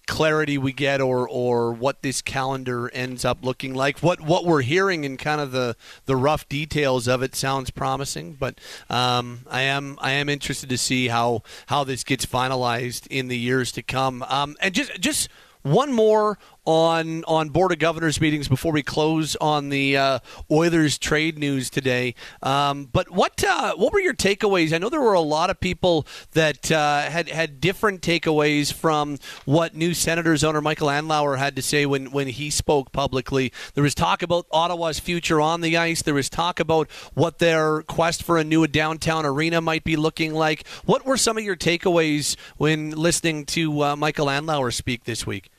clarity 0.10 0.58
we 0.58 0.73
get 0.73 0.99
or 0.99 1.30
or 1.30 1.71
what 1.71 2.02
this 2.02 2.19
calendar 2.19 2.89
ends 2.89 3.23
up 3.23 3.38
looking 3.43 3.75
like. 3.75 3.99
What 3.99 4.19
what 4.19 4.43
we're 4.43 4.63
hearing 4.63 5.04
in 5.04 5.17
kind 5.17 5.39
of 5.39 5.52
the 5.52 5.75
the 6.06 6.15
rough 6.15 6.49
details 6.49 7.08
of 7.08 7.21
it 7.21 7.36
sounds 7.36 7.69
promising, 7.69 8.34
but 8.34 8.60
um, 8.89 9.41
I 9.49 9.62
am 9.62 9.97
I 10.02 10.12
am 10.12 10.28
interested 10.28 10.69
to 10.69 10.78
see 10.78 11.10
how 11.10 11.43
how 11.67 11.84
this 11.84 12.04
gets 12.04 12.25
finalized 12.25 13.06
in 13.12 13.28
the 13.28 13.38
years 13.38 13.71
to 13.73 13.84
come. 13.84 14.23
Um, 14.23 14.58
and 14.60 14.73
just 14.73 14.99
just 14.99 15.30
one 15.62 15.93
more 15.93 16.39
on 16.69 17.23
on 17.23 17.49
board 17.49 17.71
of 17.71 17.79
governors 17.79 18.21
meetings 18.21 18.47
before 18.47 18.71
we 18.71 18.84
close 18.84 19.36
on 19.38 19.69
the 19.69 19.97
uh, 19.97 20.19
Oilers 20.51 20.99
trade 20.99 21.39
news 21.39 21.67
today. 21.67 22.13
Um, 22.43 22.86
but 22.86 23.10
what 23.10 23.43
uh, 23.43 23.73
what 23.75 23.91
were 23.91 23.99
your 23.99 24.13
takeaways? 24.13 24.71
I 24.71 24.77
know 24.77 24.89
there 24.89 25.01
were 25.01 25.13
a 25.13 25.19
lot 25.19 25.49
of 25.49 25.60
people 25.60 26.05
that 26.34 26.71
uh, 26.71 27.01
had 27.01 27.27
had 27.27 27.60
different 27.60 28.01
takeaways 28.01 28.71
from 28.71 29.17
what 29.45 29.75
new 29.75 29.95
Senators 29.95 30.43
owner 30.43 30.62
Michael 30.62 30.89
Andlauer 30.89 31.39
had 31.39 31.55
to 31.55 31.63
say 31.63 31.88
when 31.88 32.12
when 32.12 32.27
he 32.27 32.51
spoke 32.51 32.91
publicly. 32.91 33.51
There 33.73 33.84
was 33.84 33.95
talk 33.95 34.21
about 34.21 34.45
Ottawa's 34.51 34.99
future 34.99 35.41
on 35.41 35.62
the 35.62 35.75
ice. 35.75 36.03
There 36.03 36.13
was 36.13 36.29
talk 36.29 36.60
about 36.60 36.91
what 37.15 37.39
their 37.39 37.82
quest 37.82 38.21
for 38.21 38.38
a 38.38 38.43
new 38.43 38.67
downtown 38.67 39.25
arena 39.25 39.60
might 39.60 39.84
be 39.84 39.95
looking 39.95 40.36
like. 40.36 40.67
What 40.86 41.03
were 41.03 41.17
some 41.17 41.36
of 41.36 41.43
your 41.43 41.55
takeaways 41.55 42.36
when 42.58 42.91
listening 42.91 43.47
to 43.47 43.84
uh, 43.84 43.95
Michael 43.95 44.27
Andlauer 44.27 44.71
speak 44.71 45.05
this 45.05 45.25
week? 45.25 45.49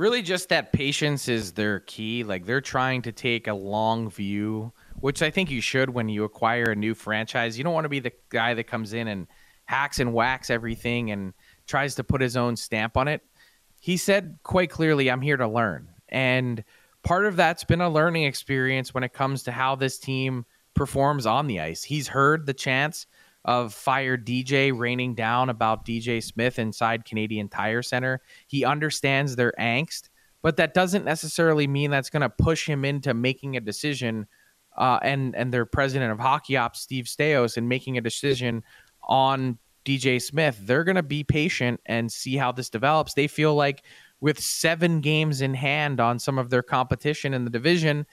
Really, 0.00 0.22
just 0.22 0.48
that 0.48 0.72
patience 0.72 1.28
is 1.28 1.52
their 1.52 1.80
key. 1.80 2.24
Like 2.24 2.46
they're 2.46 2.62
trying 2.62 3.02
to 3.02 3.12
take 3.12 3.48
a 3.48 3.52
long 3.52 4.08
view, 4.08 4.72
which 4.98 5.20
I 5.20 5.28
think 5.28 5.50
you 5.50 5.60
should 5.60 5.90
when 5.90 6.08
you 6.08 6.24
acquire 6.24 6.70
a 6.70 6.74
new 6.74 6.94
franchise. 6.94 7.58
You 7.58 7.64
don't 7.64 7.74
want 7.74 7.84
to 7.84 7.90
be 7.90 8.00
the 8.00 8.14
guy 8.30 8.54
that 8.54 8.64
comes 8.64 8.94
in 8.94 9.08
and 9.08 9.26
hacks 9.66 9.98
and 9.98 10.14
whacks 10.14 10.48
everything 10.48 11.10
and 11.10 11.34
tries 11.66 11.96
to 11.96 12.02
put 12.02 12.22
his 12.22 12.34
own 12.34 12.56
stamp 12.56 12.96
on 12.96 13.08
it. 13.08 13.20
He 13.78 13.98
said 13.98 14.38
quite 14.42 14.70
clearly, 14.70 15.10
I'm 15.10 15.20
here 15.20 15.36
to 15.36 15.46
learn. 15.46 15.90
And 16.08 16.64
part 17.02 17.26
of 17.26 17.36
that's 17.36 17.64
been 17.64 17.82
a 17.82 17.90
learning 17.90 18.24
experience 18.24 18.94
when 18.94 19.04
it 19.04 19.12
comes 19.12 19.42
to 19.42 19.52
how 19.52 19.74
this 19.74 19.98
team 19.98 20.46
performs 20.72 21.26
on 21.26 21.46
the 21.46 21.60
ice. 21.60 21.82
He's 21.82 22.08
heard 22.08 22.46
the 22.46 22.54
chants 22.54 23.06
of 23.44 23.72
fire 23.72 24.18
DJ 24.18 24.76
raining 24.76 25.14
down 25.14 25.48
about 25.48 25.86
DJ 25.86 26.22
Smith 26.22 26.58
inside 26.58 27.04
Canadian 27.04 27.48
Tire 27.48 27.82
Center. 27.82 28.20
He 28.46 28.64
understands 28.64 29.36
their 29.36 29.52
angst, 29.58 30.10
but 30.42 30.56
that 30.56 30.74
doesn't 30.74 31.04
necessarily 31.04 31.66
mean 31.66 31.90
that's 31.90 32.10
going 32.10 32.22
to 32.22 32.28
push 32.30 32.68
him 32.68 32.84
into 32.84 33.14
making 33.14 33.56
a 33.56 33.60
decision. 33.60 34.26
Uh, 34.76 34.98
and 35.02 35.34
and 35.34 35.52
their 35.52 35.66
president 35.66 36.12
of 36.12 36.18
hockey 36.20 36.56
ops, 36.56 36.80
Steve 36.80 37.06
Staios, 37.06 37.56
and 37.56 37.68
making 37.68 37.98
a 37.98 38.00
decision 38.00 38.62
on 39.02 39.58
DJ 39.84 40.22
Smith. 40.22 40.58
They're 40.62 40.84
going 40.84 40.96
to 40.96 41.02
be 41.02 41.24
patient 41.24 41.80
and 41.86 42.10
see 42.10 42.36
how 42.36 42.52
this 42.52 42.70
develops. 42.70 43.14
They 43.14 43.26
feel 43.26 43.54
like 43.54 43.82
with 44.20 44.38
seven 44.38 45.00
games 45.00 45.40
in 45.40 45.54
hand 45.54 46.00
on 46.00 46.18
some 46.18 46.38
of 46.38 46.50
their 46.50 46.62
competition 46.62 47.34
in 47.34 47.44
the 47.44 47.50
division, 47.50 48.06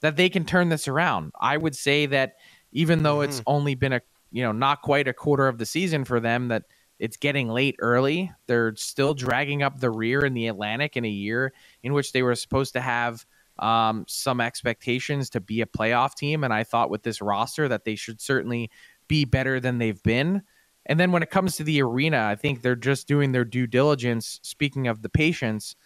that 0.00 0.16
they 0.16 0.28
can 0.28 0.44
turn 0.44 0.68
this 0.68 0.86
around. 0.86 1.32
I 1.40 1.56
would 1.56 1.74
say 1.74 2.06
that 2.06 2.34
even 2.72 3.02
though 3.02 3.18
mm-hmm. 3.18 3.30
it's 3.30 3.42
only 3.46 3.74
been 3.74 3.94
a 3.94 4.02
you 4.34 4.42
know 4.42 4.52
not 4.52 4.82
quite 4.82 5.06
a 5.06 5.12
quarter 5.12 5.46
of 5.46 5.58
the 5.58 5.64
season 5.64 6.04
for 6.04 6.18
them, 6.18 6.48
that 6.48 6.64
it's 6.98 7.16
getting 7.16 7.48
late 7.48 7.76
early. 7.78 8.32
They're 8.48 8.74
still 8.74 9.14
dragging 9.14 9.62
up 9.62 9.78
the 9.78 9.90
rear 9.90 10.24
in 10.24 10.34
the 10.34 10.48
Atlantic 10.48 10.96
in 10.96 11.04
a 11.04 11.08
year 11.08 11.52
in 11.84 11.92
which 11.92 12.12
they 12.12 12.22
were 12.22 12.34
supposed 12.34 12.72
to 12.72 12.80
have 12.80 13.24
um, 13.60 14.04
some 14.08 14.40
expectations 14.40 15.30
to 15.30 15.40
be 15.40 15.60
a 15.60 15.66
playoff 15.66 16.16
team, 16.16 16.42
and 16.42 16.52
I 16.52 16.64
thought 16.64 16.90
with 16.90 17.04
this 17.04 17.22
roster 17.22 17.68
that 17.68 17.84
they 17.84 17.94
should 17.94 18.20
certainly 18.20 18.70
be 19.06 19.24
better 19.24 19.60
than 19.60 19.78
they've 19.78 20.02
been. 20.02 20.42
And 20.86 20.98
then 20.98 21.12
when 21.12 21.22
it 21.22 21.30
comes 21.30 21.56
to 21.56 21.64
the 21.64 21.80
arena, 21.80 22.26
I 22.28 22.34
think 22.34 22.60
they're 22.60 22.74
just 22.74 23.06
doing 23.06 23.30
their 23.30 23.44
due 23.44 23.68
diligence. 23.68 24.40
Speaking 24.42 24.88
of 24.88 25.00
the 25.00 25.08
patience, 25.08 25.76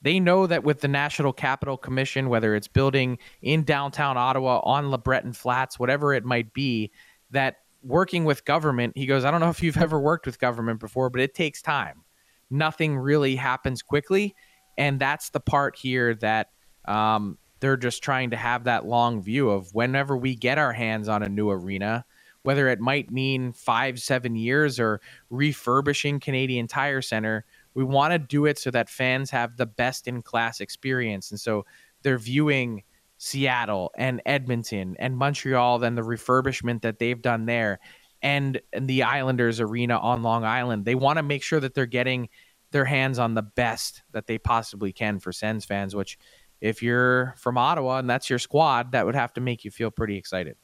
they 0.00 0.20
know 0.20 0.46
that 0.46 0.62
with 0.62 0.80
the 0.80 0.88
National 0.88 1.32
Capital 1.32 1.76
Commission, 1.76 2.28
whether 2.28 2.54
it's 2.54 2.68
building 2.68 3.18
in 3.42 3.64
downtown 3.64 4.16
Ottawa, 4.16 4.60
on 4.62 4.92
LeBreton 4.92 5.34
Flats, 5.34 5.78
whatever 5.78 6.14
it 6.14 6.24
might 6.24 6.54
be, 6.54 6.92
that 7.32 7.56
working 7.82 8.24
with 8.24 8.44
government, 8.44 8.96
he 8.96 9.06
goes, 9.06 9.24
I 9.24 9.30
don't 9.30 9.40
know 9.40 9.50
if 9.50 9.62
you've 9.62 9.76
ever 9.78 10.00
worked 10.00 10.26
with 10.26 10.38
government 10.38 10.80
before, 10.80 11.10
but 11.10 11.20
it 11.20 11.34
takes 11.34 11.62
time. 11.62 12.04
Nothing 12.50 12.96
really 12.96 13.36
happens 13.36 13.82
quickly. 13.82 14.34
And 14.76 14.98
that's 14.98 15.30
the 15.30 15.40
part 15.40 15.76
here 15.76 16.14
that 16.16 16.50
um, 16.86 17.38
they're 17.60 17.76
just 17.76 18.02
trying 18.02 18.30
to 18.30 18.36
have 18.36 18.64
that 18.64 18.86
long 18.86 19.22
view 19.22 19.50
of 19.50 19.74
whenever 19.74 20.16
we 20.16 20.34
get 20.34 20.58
our 20.58 20.72
hands 20.72 21.08
on 21.08 21.22
a 21.22 21.28
new 21.28 21.50
arena, 21.50 22.04
whether 22.42 22.68
it 22.68 22.80
might 22.80 23.10
mean 23.10 23.52
five, 23.52 24.00
seven 24.00 24.34
years 24.34 24.80
or 24.80 25.00
refurbishing 25.28 26.20
Canadian 26.20 26.66
Tire 26.66 27.02
Center, 27.02 27.44
we 27.74 27.84
want 27.84 28.12
to 28.12 28.18
do 28.18 28.46
it 28.46 28.58
so 28.58 28.70
that 28.70 28.88
fans 28.88 29.30
have 29.30 29.56
the 29.56 29.66
best 29.66 30.08
in 30.08 30.22
class 30.22 30.60
experience. 30.60 31.30
And 31.30 31.38
so 31.38 31.66
they're 32.02 32.18
viewing 32.18 32.82
Seattle 33.22 33.90
and 33.98 34.22
Edmonton 34.24 34.96
and 34.98 35.14
Montreal, 35.14 35.78
then 35.78 35.94
the 35.94 36.00
refurbishment 36.00 36.80
that 36.80 36.98
they've 36.98 37.20
done 37.20 37.44
there, 37.44 37.78
and, 38.22 38.58
and 38.72 38.88
the 38.88 39.02
Islanders 39.02 39.60
arena 39.60 39.98
on 39.98 40.22
Long 40.22 40.42
Island. 40.42 40.86
They 40.86 40.94
want 40.94 41.18
to 41.18 41.22
make 41.22 41.42
sure 41.42 41.60
that 41.60 41.74
they're 41.74 41.84
getting 41.84 42.30
their 42.70 42.86
hands 42.86 43.18
on 43.18 43.34
the 43.34 43.42
best 43.42 44.02
that 44.12 44.26
they 44.26 44.38
possibly 44.38 44.90
can 44.90 45.18
for 45.18 45.32
Sens 45.32 45.66
fans, 45.66 45.94
which 45.94 46.18
if 46.62 46.82
you're 46.82 47.34
from 47.36 47.58
Ottawa 47.58 47.98
and 47.98 48.08
that's 48.08 48.30
your 48.30 48.38
squad, 48.38 48.92
that 48.92 49.04
would 49.04 49.14
have 49.14 49.34
to 49.34 49.42
make 49.42 49.66
you 49.66 49.70
feel 49.70 49.90
pretty 49.90 50.16
excited. 50.16 50.56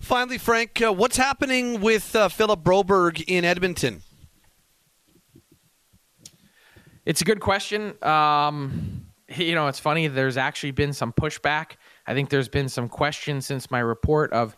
Finally, 0.00 0.38
Frank, 0.38 0.80
uh, 0.80 0.90
what's 0.90 1.18
happening 1.18 1.82
with 1.82 2.16
uh, 2.16 2.30
Philip 2.30 2.62
Broberg 2.62 3.22
in 3.26 3.44
Edmonton? 3.44 4.00
It's 7.04 7.20
a 7.20 7.24
good 7.24 7.40
question. 7.40 7.92
Um, 8.02 9.05
you 9.36 9.54
know, 9.54 9.66
it's 9.66 9.80
funny. 9.80 10.08
There's 10.08 10.36
actually 10.36 10.72
been 10.72 10.92
some 10.92 11.12
pushback. 11.12 11.72
I 12.06 12.14
think 12.14 12.30
there's 12.30 12.48
been 12.48 12.68
some 12.68 12.88
questions 12.88 13.46
since 13.46 13.70
my 13.70 13.80
report 13.80 14.32
of 14.32 14.56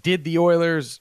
did 0.00 0.24
the 0.24 0.38
Oilers 0.38 1.00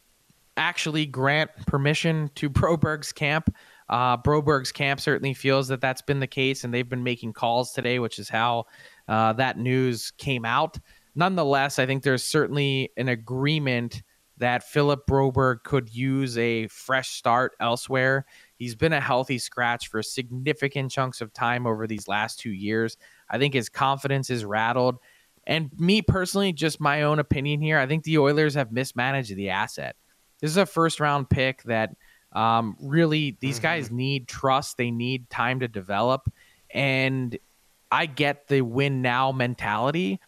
actually 0.58 1.06
grant 1.06 1.52
permission 1.68 2.30
to 2.36 2.50
Broberg's 2.52 3.12
camp? 3.12 3.54
Uh, 3.88 4.18
Broberg's 4.18 4.72
camp 4.72 5.00
certainly 5.00 5.34
feels 5.34 5.68
that 5.68 5.82
that's 5.82 6.02
been 6.02 6.20
the 6.20 6.28
case, 6.28 6.64
and 6.64 6.74
they've 6.74 6.90
been 6.90 7.04
making 7.04 7.34
calls 7.34 7.72
today, 7.72 8.00
which 8.00 8.18
is 8.18 8.30
how 8.30 8.66
uh, 9.08 9.34
that 9.34 9.60
news 9.60 10.12
came 10.18 10.44
out. 10.44 10.80
Nonetheless, 11.14 11.78
I 11.78 11.86
think 11.86 12.04
there's 12.04 12.24
certainly 12.24 12.92
an 12.98 13.10
agreement 13.10 14.02
that 14.38 14.64
Philip 14.64 15.06
Broberg 15.08 15.64
could 15.64 15.94
use 15.94 16.38
a 16.38 16.68
fresh 16.68 17.10
start 17.12 17.54
elsewhere. 17.60 18.26
He's 18.58 18.76
been 18.76 18.94
a 18.94 19.02
healthy 19.02 19.38
scratch 19.38 19.90
for 19.90 20.02
significant 20.02 20.92
chunks 20.92 21.22
of 21.22 21.34
time 21.34 21.68
over 21.68 21.88
these 21.88 22.08
last 22.08 22.40
two 22.40 22.52
years. 22.52 22.98
I 23.30 23.38
think 23.38 23.54
his 23.54 23.70
confidence 23.70 24.30
is 24.30 24.46
rattled. 24.46 24.98
And 25.46 25.70
me 25.78 26.02
personally, 26.02 26.54
just 26.54 26.80
my 26.80 27.04
own 27.04 27.20
opinion 27.20 27.62
here, 27.62 27.78
I 27.78 27.86
think 27.86 28.04
the 28.04 28.18
Oilers 28.18 28.56
have 28.56 28.72
mismanaged 28.72 29.36
the 29.36 29.50
asset. 29.50 29.96
This 30.42 30.52
is 30.52 30.58
a 30.58 30.66
first 30.66 31.00
round 31.00 31.30
pick 31.30 31.64
that 31.64 31.96
um, 32.32 32.76
really 32.82 33.38
these 33.40 33.56
mm-hmm. 33.56 33.64
guys 33.64 33.92
need 33.92 34.28
trust. 34.28 34.78
They 34.78 34.92
need 34.92 35.30
time 35.30 35.60
to 35.60 35.68
develop. 35.68 36.32
And 36.72 37.38
I 37.92 38.06
get 38.06 38.48
the 38.48 38.62
win 38.62 39.02
now 39.02 39.32
mentality, 39.32 40.20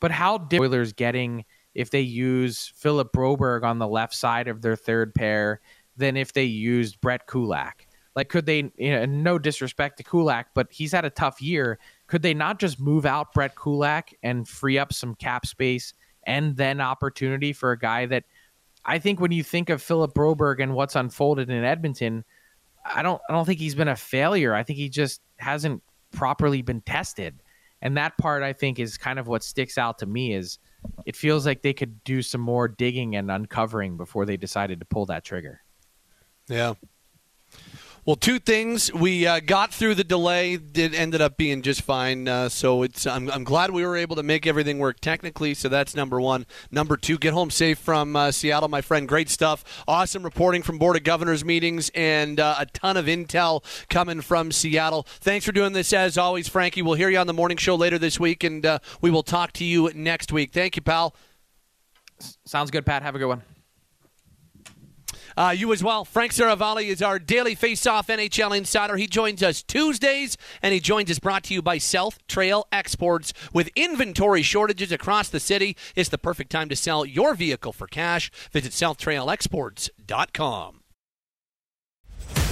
but 0.00 0.10
how 0.10 0.38
did 0.38 0.60
Oilers 0.60 0.92
getting 0.92 1.44
if 1.74 1.90
they 1.90 2.00
use 2.00 2.72
Philip 2.76 3.12
Broberg 3.12 3.64
on 3.64 3.78
the 3.78 3.88
left 3.88 4.14
side 4.14 4.48
of 4.48 4.62
their 4.62 4.76
third 4.76 5.14
pair 5.14 5.60
than 5.96 6.16
if 6.16 6.32
they 6.32 6.44
used 6.44 7.00
Brett 7.00 7.26
Kulak. 7.26 7.86
Like, 8.16 8.28
could 8.28 8.46
they, 8.46 8.70
you 8.76 8.90
know, 8.90 9.04
no 9.06 9.38
disrespect 9.38 9.96
to 9.96 10.04
Kulak, 10.04 10.48
but 10.54 10.68
he's 10.70 10.92
had 10.92 11.04
a 11.04 11.10
tough 11.10 11.42
year. 11.42 11.78
Could 12.06 12.22
they 12.22 12.34
not 12.34 12.60
just 12.60 12.78
move 12.78 13.06
out 13.06 13.32
Brett 13.32 13.56
Kulak 13.56 14.14
and 14.22 14.46
free 14.46 14.78
up 14.78 14.92
some 14.92 15.14
cap 15.16 15.46
space 15.46 15.94
and 16.26 16.56
then 16.56 16.80
opportunity 16.80 17.52
for 17.52 17.72
a 17.72 17.78
guy 17.78 18.06
that 18.06 18.24
I 18.84 18.98
think 18.98 19.20
when 19.20 19.32
you 19.32 19.42
think 19.42 19.70
of 19.70 19.82
Philip 19.82 20.14
Broberg 20.14 20.62
and 20.62 20.74
what's 20.74 20.94
unfolded 20.94 21.50
in 21.50 21.64
Edmonton, 21.64 22.24
I 22.84 23.02
don't, 23.02 23.20
I 23.28 23.32
don't 23.32 23.46
think 23.46 23.58
he's 23.58 23.74
been 23.74 23.88
a 23.88 23.96
failure. 23.96 24.54
I 24.54 24.62
think 24.62 24.78
he 24.78 24.88
just 24.88 25.20
hasn't 25.38 25.82
properly 26.12 26.62
been 26.62 26.82
tested. 26.82 27.42
And 27.82 27.96
that 27.96 28.16
part 28.18 28.42
I 28.42 28.52
think 28.52 28.78
is 28.78 28.96
kind 28.96 29.18
of 29.18 29.26
what 29.26 29.42
sticks 29.42 29.76
out 29.76 29.98
to 29.98 30.06
me 30.06 30.34
is 30.34 30.58
it 31.04 31.16
feels 31.16 31.46
like 31.46 31.62
they 31.62 31.72
could 31.72 32.02
do 32.04 32.22
some 32.22 32.40
more 32.40 32.68
digging 32.68 33.16
and 33.16 33.30
uncovering 33.30 33.96
before 33.96 34.24
they 34.24 34.36
decided 34.36 34.78
to 34.80 34.86
pull 34.86 35.06
that 35.06 35.24
trigger. 35.24 35.63
Yeah. 36.48 36.74
Well, 38.06 38.16
two 38.16 38.38
things. 38.38 38.92
We 38.92 39.26
uh, 39.26 39.40
got 39.40 39.72
through 39.72 39.94
the 39.94 40.04
delay. 40.04 40.58
It 40.74 40.94
ended 40.94 41.22
up 41.22 41.38
being 41.38 41.62
just 41.62 41.80
fine. 41.80 42.28
Uh, 42.28 42.50
so 42.50 42.82
it's. 42.82 43.06
I'm, 43.06 43.30
I'm, 43.30 43.44
glad 43.44 43.70
we 43.70 43.82
were 43.82 43.96
able 43.96 44.16
to 44.16 44.22
make 44.22 44.46
everything 44.46 44.78
work 44.78 45.00
technically. 45.00 45.54
So 45.54 45.70
that's 45.70 45.96
number 45.96 46.20
one. 46.20 46.44
Number 46.70 46.98
two, 46.98 47.16
get 47.16 47.32
home 47.32 47.50
safe 47.50 47.78
from 47.78 48.14
uh, 48.14 48.30
Seattle, 48.30 48.68
my 48.68 48.82
friend. 48.82 49.08
Great 49.08 49.30
stuff. 49.30 49.82
Awesome 49.88 50.22
reporting 50.22 50.62
from 50.62 50.76
Board 50.76 50.96
of 50.96 51.02
Governors 51.02 51.46
meetings 51.46 51.90
and 51.94 52.38
uh, 52.38 52.56
a 52.58 52.66
ton 52.66 52.98
of 52.98 53.06
intel 53.06 53.64
coming 53.88 54.20
from 54.20 54.52
Seattle. 54.52 55.04
Thanks 55.20 55.46
for 55.46 55.52
doing 55.52 55.72
this 55.72 55.94
as 55.94 56.18
always, 56.18 56.46
Frankie. 56.46 56.82
We'll 56.82 56.96
hear 56.96 57.08
you 57.08 57.18
on 57.18 57.26
the 57.26 57.32
morning 57.32 57.56
show 57.56 57.74
later 57.74 57.98
this 57.98 58.20
week, 58.20 58.44
and 58.44 58.66
uh, 58.66 58.80
we 59.00 59.10
will 59.10 59.22
talk 59.22 59.52
to 59.54 59.64
you 59.64 59.90
next 59.94 60.30
week. 60.30 60.52
Thank 60.52 60.76
you, 60.76 60.82
pal. 60.82 61.16
Sounds 62.44 62.70
good, 62.70 62.84
Pat. 62.84 63.02
Have 63.02 63.14
a 63.14 63.18
good 63.18 63.28
one. 63.28 63.53
Uh, 65.36 65.54
you 65.56 65.72
as 65.72 65.82
well. 65.82 66.04
Frank 66.04 66.32
Seravalli 66.32 66.86
is 66.86 67.02
our 67.02 67.18
daily 67.18 67.54
face-off 67.54 68.08
NHL 68.08 68.56
insider. 68.56 68.96
He 68.96 69.06
joins 69.06 69.42
us 69.42 69.62
Tuesdays, 69.62 70.36
and 70.62 70.74
he 70.74 70.80
joins 70.80 71.10
us 71.10 71.18
brought 71.18 71.44
to 71.44 71.54
you 71.54 71.62
by 71.62 71.78
South 71.78 72.24
Trail 72.26 72.66
Exports. 72.72 73.32
With 73.52 73.70
inventory 73.76 74.42
shortages 74.42 74.92
across 74.92 75.28
the 75.28 75.40
city, 75.40 75.76
it's 75.94 76.08
the 76.08 76.18
perfect 76.18 76.50
time 76.50 76.68
to 76.68 76.76
sell 76.76 77.04
your 77.04 77.34
vehicle 77.34 77.72
for 77.72 77.86
cash. 77.86 78.30
Visit 78.52 78.72
southtrailexports.com. 78.72 80.80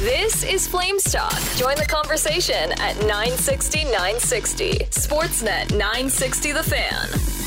This 0.01 0.43
is 0.43 0.67
Flames 0.67 1.05
Talk. 1.05 1.41
Join 1.55 1.77
the 1.77 1.87
conversation 1.87 2.73
at 2.73 2.97
960 3.07 3.85
960. 3.85 4.73
Sportsnet 4.91 5.71
960 5.71 6.53
The 6.53 6.63
Fan. 6.65 7.42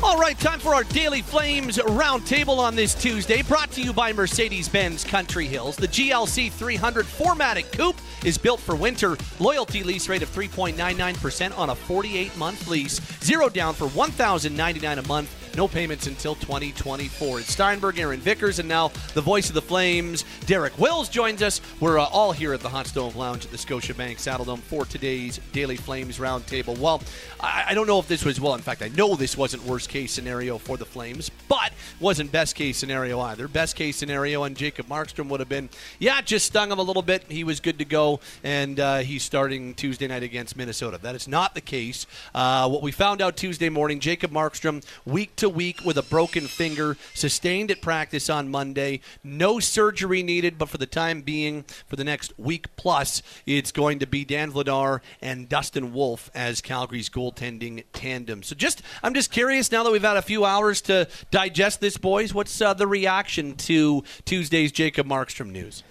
All 0.00 0.16
right, 0.16 0.38
time 0.38 0.60
for 0.60 0.76
our 0.76 0.84
Daily 0.84 1.22
Flames 1.22 1.76
roundtable 1.76 2.58
on 2.58 2.76
this 2.76 2.94
Tuesday, 2.94 3.42
brought 3.42 3.72
to 3.72 3.82
you 3.82 3.92
by 3.92 4.12
Mercedes 4.12 4.68
Benz 4.68 5.02
Country 5.02 5.46
Hills. 5.46 5.76
The 5.76 5.88
GLC 5.88 6.52
300 6.52 7.04
4MATIC 7.04 7.72
Coupe 7.72 8.00
is 8.24 8.38
built 8.38 8.60
for 8.60 8.76
winter. 8.76 9.16
Loyalty 9.40 9.82
lease 9.82 10.08
rate 10.08 10.22
of 10.22 10.30
3.99% 10.30 11.58
on 11.58 11.70
a 11.70 11.74
48 11.74 12.36
month 12.38 12.68
lease. 12.68 13.00
Zero 13.24 13.48
down 13.48 13.74
for 13.74 13.88
1,099 13.88 14.98
a 14.98 15.08
month. 15.08 15.47
No 15.56 15.68
payments 15.68 16.06
until 16.06 16.34
2024. 16.36 17.40
It's 17.40 17.52
Steinberg, 17.52 17.98
Aaron 17.98 18.20
Vickers, 18.20 18.58
and 18.58 18.68
now 18.68 18.88
the 19.14 19.20
voice 19.20 19.48
of 19.48 19.54
the 19.54 19.62
Flames, 19.62 20.24
Derek 20.46 20.78
Wills, 20.78 21.08
joins 21.08 21.42
us. 21.42 21.60
We're 21.80 21.98
uh, 21.98 22.04
all 22.04 22.32
here 22.32 22.52
at 22.52 22.60
the 22.60 22.68
Hot 22.68 22.86
Stove 22.86 23.16
Lounge 23.16 23.44
at 23.44 23.50
the 23.50 23.56
Scotiabank 23.56 24.16
Saddledome 24.16 24.60
for 24.60 24.84
today's 24.84 25.40
Daily 25.52 25.76
Flames 25.76 26.18
Roundtable. 26.18 26.78
Well, 26.78 27.02
I, 27.40 27.66
I 27.68 27.74
don't 27.74 27.86
know 27.86 27.98
if 27.98 28.08
this 28.08 28.24
was, 28.24 28.40
well, 28.40 28.54
in 28.54 28.60
fact, 28.60 28.82
I 28.82 28.88
know 28.88 29.16
this 29.16 29.36
wasn't 29.36 29.64
worst 29.64 29.88
case 29.88 30.12
scenario 30.12 30.58
for 30.58 30.76
the 30.76 30.86
Flames, 30.86 31.30
but 31.48 31.72
wasn't 32.00 32.30
best 32.32 32.54
case 32.54 32.76
scenario 32.78 33.20
either. 33.20 33.48
Best 33.48 33.76
case 33.76 33.96
scenario 33.96 34.42
on 34.42 34.54
Jacob 34.54 34.86
Markstrom 34.86 35.28
would 35.28 35.40
have 35.40 35.48
been, 35.48 35.68
yeah, 35.98 36.20
just 36.20 36.46
stung 36.46 36.70
him 36.70 36.78
a 36.78 36.82
little 36.82 37.02
bit. 37.02 37.24
He 37.28 37.44
was 37.44 37.60
good 37.60 37.78
to 37.78 37.84
go, 37.84 38.20
and 38.44 38.78
uh, 38.78 38.98
he's 38.98 39.22
starting 39.22 39.74
Tuesday 39.74 40.06
night 40.06 40.22
against 40.22 40.56
Minnesota. 40.56 40.98
That 41.00 41.14
is 41.14 41.26
not 41.26 41.54
the 41.54 41.60
case. 41.60 42.06
Uh, 42.34 42.68
what 42.68 42.82
we 42.82 42.92
found 42.92 43.20
out 43.22 43.36
Tuesday 43.36 43.68
morning, 43.68 44.00
Jacob 44.00 44.30
Markstrom, 44.30 44.84
week 45.04 45.34
to 45.36 45.47
week 45.48 45.84
with 45.84 45.96
a 45.96 46.02
broken 46.02 46.46
finger, 46.46 46.96
sustained 47.14 47.70
at 47.70 47.80
practice 47.80 48.28
on 48.28 48.50
Monday. 48.50 49.00
No 49.22 49.60
surgery 49.60 50.22
needed, 50.22 50.58
but 50.58 50.68
for 50.68 50.78
the 50.78 50.86
time 50.86 51.22
being, 51.22 51.64
for 51.86 51.96
the 51.96 52.04
next 52.04 52.32
week 52.38 52.74
plus, 52.76 53.22
it's 53.46 53.72
going 53.72 53.98
to 53.98 54.06
be 54.06 54.24
Dan 54.24 54.52
Vladar 54.52 55.00
and 55.20 55.48
Dustin 55.48 55.92
Wolf 55.92 56.30
as 56.34 56.60
Calgary's 56.60 57.08
goaltending 57.08 57.84
tandem. 57.92 58.42
So 58.42 58.54
just, 58.54 58.82
I'm 59.02 59.14
just 59.14 59.30
curious 59.30 59.70
now 59.72 59.82
that 59.82 59.92
we've 59.92 60.02
had 60.02 60.16
a 60.16 60.22
few 60.22 60.44
hours 60.44 60.80
to 60.82 61.08
digest 61.30 61.80
this, 61.80 61.96
boys. 61.96 62.34
What's 62.34 62.60
uh, 62.60 62.74
the 62.74 62.86
reaction 62.86 63.56
to 63.56 64.04
Tuesday's 64.24 64.72
Jacob 64.72 65.06
Markstrom 65.06 65.50
news? 65.50 65.82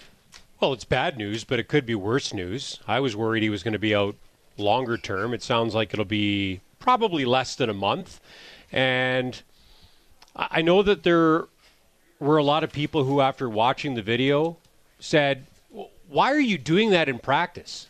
Well, 0.59 0.73
it's 0.73 0.85
bad 0.85 1.17
news, 1.17 1.43
but 1.43 1.59
it 1.59 1.67
could 1.67 1.85
be 1.85 1.95
worse 1.95 2.33
news. 2.33 2.79
I 2.87 2.99
was 2.99 3.15
worried 3.15 3.43
he 3.43 3.49
was 3.49 3.61
going 3.61 3.73
to 3.73 3.79
be 3.79 3.93
out 3.93 4.15
longer 4.57 4.97
term. 4.97 5.33
It 5.33 5.43
sounds 5.43 5.75
like 5.75 5.93
it'll 5.93 6.05
be 6.05 6.61
probably 6.79 7.25
less 7.25 7.55
than 7.55 7.69
a 7.69 7.73
month. 7.73 8.19
And 8.71 9.41
I 10.35 10.61
know 10.61 10.83
that 10.83 11.03
there 11.03 11.45
were 12.19 12.37
a 12.37 12.43
lot 12.43 12.63
of 12.63 12.71
people 12.71 13.03
who, 13.03 13.21
after 13.21 13.49
watching 13.49 13.95
the 13.95 14.01
video, 14.01 14.57
said, 14.99 15.45
Why 16.09 16.31
are 16.31 16.39
you 16.39 16.57
doing 16.57 16.89
that 16.91 17.09
in 17.09 17.19
practice? 17.19 17.89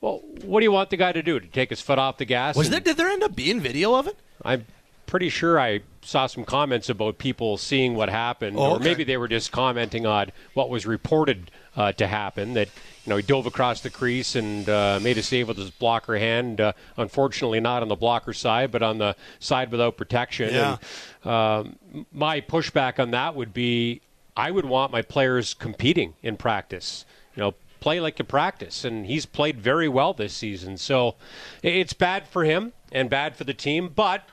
Well, 0.00 0.20
what 0.42 0.60
do 0.60 0.64
you 0.64 0.72
want 0.72 0.90
the 0.90 0.96
guy 0.98 1.12
to 1.12 1.22
do? 1.22 1.40
To 1.40 1.46
take 1.46 1.70
his 1.70 1.80
foot 1.80 1.98
off 1.98 2.18
the 2.18 2.24
gas? 2.26 2.56
Was 2.56 2.70
there, 2.70 2.80
did 2.80 2.96
there 2.96 3.08
end 3.08 3.22
up 3.22 3.34
being 3.34 3.60
video 3.60 3.94
of 3.94 4.06
it? 4.06 4.16
I'm 4.44 4.66
pretty 5.06 5.30
sure 5.30 5.58
I 5.58 5.80
saw 6.02 6.26
some 6.26 6.44
comments 6.44 6.90
about 6.90 7.16
people 7.16 7.56
seeing 7.56 7.94
what 7.94 8.10
happened, 8.10 8.56
Oh, 8.58 8.72
or 8.72 8.78
maybe 8.80 9.04
they 9.04 9.16
were 9.16 9.28
just 9.28 9.50
commenting 9.52 10.04
on 10.04 10.30
what 10.52 10.68
was 10.68 10.84
reported 10.84 11.50
uh, 11.76 11.92
to 11.92 12.06
happen. 12.06 12.54
That 12.54 12.68
you 13.04 13.10
know 13.10 13.16
he 13.16 13.22
dove 13.22 13.46
across 13.46 13.80
the 13.80 13.90
crease 13.90 14.34
and 14.34 14.68
uh, 14.68 14.98
made 15.02 15.18
a 15.18 15.22
save 15.22 15.48
with 15.48 15.58
his 15.58 15.70
blocker 15.70 16.18
hand. 16.18 16.60
Uh, 16.60 16.72
unfortunately, 16.96 17.60
not 17.60 17.82
on 17.82 17.88
the 17.88 17.96
blocker 17.96 18.32
side, 18.32 18.70
but 18.70 18.82
on 18.82 18.98
the 18.98 19.16
side 19.38 19.70
without 19.70 19.96
protection. 19.96 20.52
Yeah. 20.52 20.78
And, 21.24 21.30
um, 21.30 22.06
my 22.12 22.40
pushback 22.40 22.98
on 22.98 23.10
that 23.12 23.34
would 23.34 23.52
be, 23.54 24.00
I 24.36 24.50
would 24.50 24.64
want 24.64 24.92
my 24.92 25.02
players 25.02 25.54
competing 25.54 26.14
in 26.22 26.36
practice. 26.36 27.04
You 27.36 27.42
know, 27.42 27.54
play 27.80 28.00
like 28.00 28.18
you 28.18 28.24
practice, 28.24 28.84
and 28.84 29.06
he's 29.06 29.26
played 29.26 29.60
very 29.60 29.88
well 29.88 30.14
this 30.14 30.32
season. 30.32 30.78
So 30.78 31.16
it's 31.62 31.92
bad 31.92 32.26
for 32.26 32.44
him 32.44 32.72
and 32.90 33.10
bad 33.10 33.36
for 33.36 33.44
the 33.44 33.52
team, 33.52 33.90
but 33.94 34.26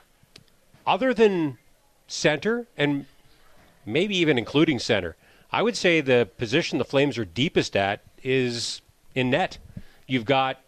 other 0.86 1.12
than 1.12 1.58
center 2.06 2.66
and 2.76 3.06
maybe 3.84 4.16
even 4.16 4.38
including 4.38 4.78
center, 4.78 5.16
I 5.52 5.62
would 5.62 5.76
say 5.76 6.00
the 6.00 6.28
position 6.38 6.78
the 6.78 6.84
Flames 6.84 7.18
are 7.18 7.26
deepest 7.26 7.76
at 7.76 8.00
is 8.22 8.80
in 9.14 9.30
net. 9.30 9.58
You've 10.06 10.24
got 10.24 10.60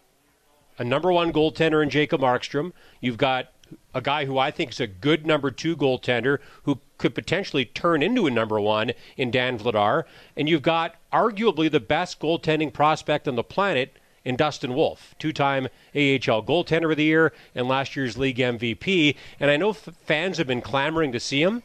a 0.77 0.83
number 0.83 1.11
one 1.11 1.33
goaltender 1.33 1.81
in 1.81 1.89
Jacob 1.89 2.21
Markstrom. 2.21 2.71
You've 3.01 3.17
got 3.17 3.51
a 3.95 4.01
guy 4.01 4.25
who 4.25 4.37
I 4.37 4.51
think 4.51 4.71
is 4.71 4.79
a 4.79 4.87
good 4.87 5.25
number 5.25 5.49
two 5.49 5.75
goaltender 5.75 6.37
who 6.63 6.79
could 6.99 7.15
potentially 7.15 7.65
turn 7.65 8.03
into 8.03 8.27
a 8.27 8.31
number 8.31 8.59
one 8.59 8.91
in 9.17 9.31
Dan 9.31 9.57
Vladar. 9.57 10.03
And 10.37 10.47
you've 10.47 10.61
got 10.61 10.95
arguably 11.11 11.71
the 11.71 11.79
best 11.79 12.19
goaltending 12.19 12.71
prospect 12.71 13.27
on 13.27 13.35
the 13.35 13.43
planet 13.43 13.97
in 14.23 14.35
Dustin 14.35 14.75
Wolf, 14.75 15.15
two 15.17 15.31
time 15.31 15.65
AHL 15.95 16.43
goaltender 16.43 16.91
of 16.91 16.97
the 16.97 17.03
year 17.03 17.33
and 17.55 17.67
last 17.67 17.95
year's 17.95 18.17
league 18.17 18.37
MVP. 18.37 19.15
And 19.39 19.49
I 19.49 19.57
know 19.57 19.69
f- 19.69 19.89
fans 20.03 20.37
have 20.37 20.47
been 20.47 20.61
clamoring 20.61 21.11
to 21.11 21.19
see 21.19 21.41
him. 21.41 21.63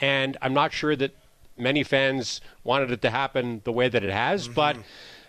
And 0.00 0.36
I'm 0.40 0.54
not 0.54 0.72
sure 0.72 0.96
that 0.96 1.12
many 1.60 1.82
fans 1.82 2.40
wanted 2.64 2.90
it 2.90 3.02
to 3.02 3.10
happen 3.10 3.60
the 3.64 3.72
way 3.72 3.88
that 3.88 4.02
it 4.02 4.10
has, 4.10 4.48
but 4.48 4.76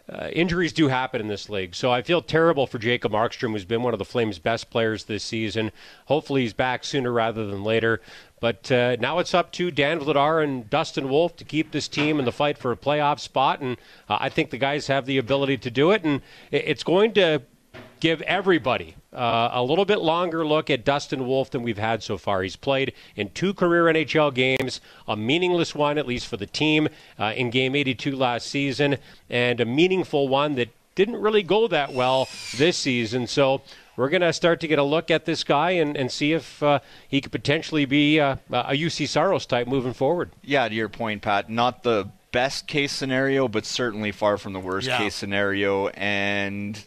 uh, 0.09 0.27
injuries 0.33 0.73
do 0.73 0.87
happen 0.87 1.21
in 1.21 1.27
this 1.27 1.49
league. 1.49 1.73
So 1.73 1.91
I 1.91 2.01
feel 2.01 2.21
terrible 2.21 2.67
for 2.67 2.79
Jacob 2.79 3.13
Markstrom, 3.13 3.51
who's 3.51 3.65
been 3.65 3.83
one 3.83 3.93
of 3.93 3.99
the 3.99 4.05
Flames' 4.05 4.39
best 4.39 4.69
players 4.69 5.05
this 5.05 5.23
season. 5.23 5.71
Hopefully 6.05 6.41
he's 6.41 6.53
back 6.53 6.83
sooner 6.83 7.11
rather 7.11 7.45
than 7.45 7.63
later. 7.63 8.01
But 8.39 8.71
uh, 8.71 8.97
now 8.99 9.19
it's 9.19 9.33
up 9.33 9.51
to 9.53 9.71
Dan 9.71 9.99
Vladar 9.99 10.43
and 10.43 10.69
Dustin 10.69 11.07
Wolf 11.07 11.35
to 11.37 11.45
keep 11.45 11.71
this 11.71 11.87
team 11.87 12.19
in 12.19 12.25
the 12.25 12.31
fight 12.31 12.57
for 12.57 12.71
a 12.71 12.77
playoff 12.77 13.19
spot. 13.19 13.61
And 13.61 13.77
uh, 14.09 14.17
I 14.19 14.29
think 14.29 14.49
the 14.49 14.57
guys 14.57 14.87
have 14.87 15.05
the 15.05 15.17
ability 15.17 15.57
to 15.59 15.71
do 15.71 15.91
it. 15.91 16.03
And 16.03 16.21
it's 16.51 16.83
going 16.83 17.13
to 17.13 17.43
give 17.99 18.21
everybody 18.23 18.95
uh, 19.13 19.49
a 19.53 19.63
little 19.63 19.85
bit 19.85 19.99
longer 19.99 20.45
look 20.45 20.69
at 20.69 20.85
Dustin 20.85 21.27
Wolf 21.27 21.51
than 21.51 21.63
we've 21.63 21.77
had 21.77 22.01
so 22.03 22.17
far. 22.17 22.43
He's 22.43 22.55
played 22.55 22.93
in 23.15 23.29
two 23.31 23.53
career 23.53 23.85
NHL 23.85 24.33
games, 24.33 24.79
a 25.07 25.15
meaningless 25.17 25.75
one, 25.75 25.97
at 25.97 26.07
least 26.07 26.27
for 26.27 26.37
the 26.37 26.45
team, 26.45 26.87
uh, 27.19 27.33
in 27.35 27.49
game 27.49 27.75
82 27.75 28.15
last 28.15 28.47
season, 28.47 28.97
and 29.29 29.59
a 29.59 29.65
meaningful 29.65 30.27
one 30.27 30.55
that 30.55 30.69
didn't 30.95 31.17
really 31.17 31.43
go 31.43 31.67
that 31.67 31.93
well 31.93 32.27
this 32.57 32.77
season. 32.77 33.27
So 33.27 33.61
we're 33.97 34.09
going 34.09 34.21
to 34.21 34.33
start 34.33 34.59
to 34.61 34.67
get 34.67 34.79
a 34.79 34.83
look 34.83 35.11
at 35.11 35.25
this 35.25 35.43
guy 35.43 35.71
and, 35.71 35.95
and 35.97 36.11
see 36.11 36.33
if 36.33 36.61
uh, 36.63 36.79
he 37.07 37.21
could 37.21 37.31
potentially 37.31 37.85
be 37.85 38.19
uh, 38.19 38.37
a 38.51 38.73
Juuse 38.73 39.07
Saros 39.07 39.45
type 39.45 39.67
moving 39.67 39.93
forward. 39.93 40.31
Yeah, 40.43 40.67
to 40.67 40.73
your 40.73 40.89
point, 40.89 41.21
Pat, 41.21 41.49
not 41.49 41.83
the 41.83 42.09
best 42.31 42.67
case 42.67 42.91
scenario, 42.93 43.47
but 43.47 43.65
certainly 43.65 44.11
far 44.11 44.37
from 44.37 44.53
the 44.53 44.59
worst 44.59 44.87
Yeah. 44.87 44.97
case 44.97 45.15
scenario. 45.15 45.87
And 45.89 46.81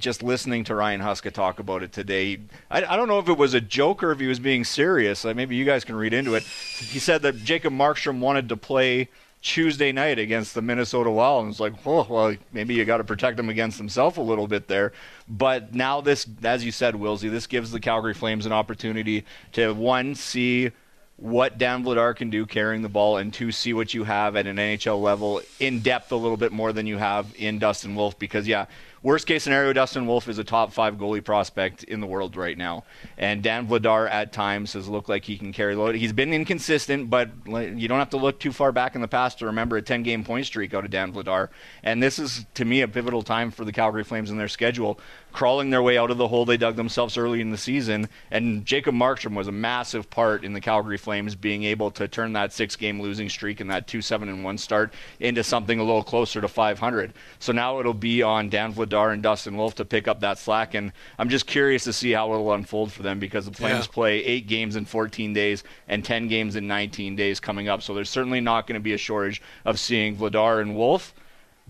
just 0.00 0.22
listening 0.22 0.64
to 0.64 0.74
Ryan 0.74 1.00
Huska 1.00 1.32
talk 1.32 1.58
about 1.60 1.82
it 1.82 1.92
today, 1.92 2.40
I, 2.70 2.84
I 2.84 2.96
don't 2.96 3.08
know 3.08 3.18
if 3.18 3.28
it 3.28 3.38
was 3.38 3.54
a 3.54 3.60
joke 3.60 4.02
or 4.02 4.10
if 4.12 4.18
he 4.18 4.26
was 4.26 4.40
being 4.40 4.64
serious. 4.64 5.24
Uh, 5.24 5.34
maybe 5.34 5.56
you 5.56 5.64
guys 5.64 5.84
can 5.84 5.94
read 5.94 6.12
into 6.12 6.34
it. 6.34 6.42
He 6.42 6.98
said 6.98 7.22
that 7.22 7.36
Jacob 7.36 7.72
Markstrom 7.72 8.18
wanted 8.18 8.48
to 8.48 8.56
play 8.56 9.08
Tuesday 9.42 9.90
night 9.90 10.18
against 10.18 10.54
the 10.54 10.60
Minnesota 10.60 11.10
Wild, 11.10 11.44
and 11.44 11.50
it's 11.50 11.60
like, 11.60 11.72
oh, 11.86 12.06
well, 12.08 12.36
maybe 12.52 12.74
you 12.74 12.84
got 12.84 12.98
to 12.98 13.04
protect 13.04 13.38
him 13.38 13.48
against 13.48 13.78
himself 13.78 14.18
a 14.18 14.22
little 14.22 14.46
bit 14.46 14.68
there. 14.68 14.92
But 15.28 15.74
now 15.74 16.00
this, 16.00 16.26
as 16.42 16.64
you 16.64 16.72
said, 16.72 16.94
Wilsey, 16.94 17.30
this 17.30 17.46
gives 17.46 17.70
the 17.70 17.80
Calgary 17.80 18.12
Flames 18.12 18.44
an 18.44 18.52
opportunity 18.52 19.24
to 19.52 19.72
one 19.72 20.14
see 20.14 20.72
what 21.16 21.58
Dan 21.58 21.84
Vladar 21.84 22.16
can 22.16 22.30
do 22.30 22.44
carrying 22.44 22.82
the 22.82 22.88
ball, 22.88 23.18
and 23.18 23.32
two, 23.32 23.52
see 23.52 23.72
what 23.72 23.94
you 23.94 24.04
have 24.04 24.36
at 24.36 24.46
an 24.46 24.56
NHL 24.56 25.00
level 25.00 25.40
in 25.58 25.80
depth 25.80 26.12
a 26.12 26.16
little 26.16 26.36
bit 26.36 26.52
more 26.52 26.72
than 26.72 26.86
you 26.86 26.98
have 26.98 27.26
in 27.36 27.58
Dustin 27.58 27.94
Wolf. 27.94 28.18
Because, 28.18 28.46
yeah, 28.46 28.66
worst 29.02 29.26
case 29.26 29.42
scenario, 29.42 29.72
Dustin 29.72 30.06
Wolf 30.06 30.28
is 30.28 30.38
a 30.38 30.44
top 30.44 30.72
five 30.72 30.96
goalie 30.96 31.24
prospect 31.24 31.84
in 31.84 32.00
the 32.00 32.06
world 32.06 32.36
right 32.36 32.56
now. 32.56 32.84
And 33.16 33.42
Dan 33.42 33.66
Vladar 33.66 34.10
at 34.10 34.32
times 34.32 34.72
has 34.74 34.88
looked 34.88 35.08
like 35.08 35.24
he 35.24 35.38
can 35.38 35.52
carry 35.52 35.74
load. 35.74 35.94
He's 35.94 36.12
been 36.12 36.32
inconsistent, 36.32 37.10
but 37.10 37.30
you 37.46 37.88
don't 37.88 37.98
have 37.98 38.10
to 38.10 38.16
look 38.16 38.38
too 38.38 38.52
far 38.52 38.72
back 38.72 38.94
in 38.94 39.00
the 39.00 39.08
past 39.08 39.38
to 39.38 39.46
remember 39.46 39.76
a 39.76 39.82
10 39.82 40.02
game 40.02 40.24
point 40.24 40.46
streak 40.46 40.74
out 40.74 40.84
of 40.84 40.90
Dan 40.90 41.12
Vladar. 41.12 41.48
And 41.82 42.02
this 42.02 42.18
is, 42.18 42.44
to 42.54 42.64
me, 42.64 42.82
a 42.82 42.88
pivotal 42.88 43.22
time 43.22 43.50
for 43.50 43.64
the 43.64 43.72
Calgary 43.72 44.04
Flames 44.04 44.30
in 44.30 44.38
their 44.38 44.48
schedule, 44.48 44.98
crawling 45.32 45.70
their 45.70 45.82
way 45.82 45.96
out 45.98 46.10
of 46.10 46.18
the 46.18 46.28
hole 46.28 46.44
they 46.44 46.56
dug 46.56 46.76
themselves 46.76 47.16
early 47.16 47.40
in 47.40 47.50
the 47.50 47.56
season. 47.56 48.08
And 48.30 48.64
Jacob 48.64 48.94
Markstrom 48.94 49.34
was 49.34 49.48
a 49.48 49.52
massive 49.52 50.10
part 50.10 50.44
in 50.44 50.52
the 50.52 50.60
Calgary 50.60 50.96
Flames 50.98 51.34
being 51.34 51.64
able 51.64 51.90
to 51.92 52.08
turn 52.08 52.32
that 52.34 52.52
six 52.52 52.76
game 52.76 53.00
losing 53.00 53.28
streak 53.28 53.60
and 53.60 53.70
that 53.70 53.86
2 53.86 54.00
7 54.02 54.28
and 54.28 54.44
1 54.44 54.58
start 54.58 54.92
into 55.20 55.42
something 55.44 55.78
a 55.78 55.82
little 55.84 56.02
closer 56.02 56.40
to 56.40 56.48
500. 56.48 57.12
So 57.38 57.52
now 57.52 57.80
it'll 57.80 57.94
be 57.94 58.22
on 58.22 58.48
Dan 58.48 58.72
Vladar 58.72 59.12
and 59.12 59.22
Dustin 59.22 59.56
Wolf 59.56 59.74
to 59.76 59.84
pick 59.84 60.08
up 60.08 60.20
that 60.20 60.38
slack. 60.38 60.74
And 60.74 60.92
I'm 61.18 61.28
just 61.28 61.46
curious 61.46 61.84
to 61.84 61.92
see 61.92 62.12
how 62.12 62.32
it'll 62.32 62.52
unfold 62.52 62.92
for 62.92 63.02
them 63.02 63.18
because 63.18 63.46
the 63.46 63.52
Flames 63.52 63.86
Yeah. 63.86 63.92
play 63.92 64.24
eight 64.24 64.46
games 64.46 64.76
in 64.76 64.84
14 64.84 65.32
days 65.32 65.64
and 65.88 66.04
10 66.04 66.28
games 66.28 66.56
in 66.56 66.66
19 66.66 67.16
days 67.16 67.40
coming 67.40 67.68
up. 67.68 67.82
So 67.82 67.94
there's 67.94 68.10
certainly 68.10 68.40
not 68.40 68.66
going 68.66 68.74
to 68.78 68.82
be 68.82 68.92
a 68.92 68.98
shortage 68.98 69.42
of 69.64 69.78
seeing 69.78 70.16
Vladar 70.16 70.60
and 70.60 70.74
Wolf 70.76 71.14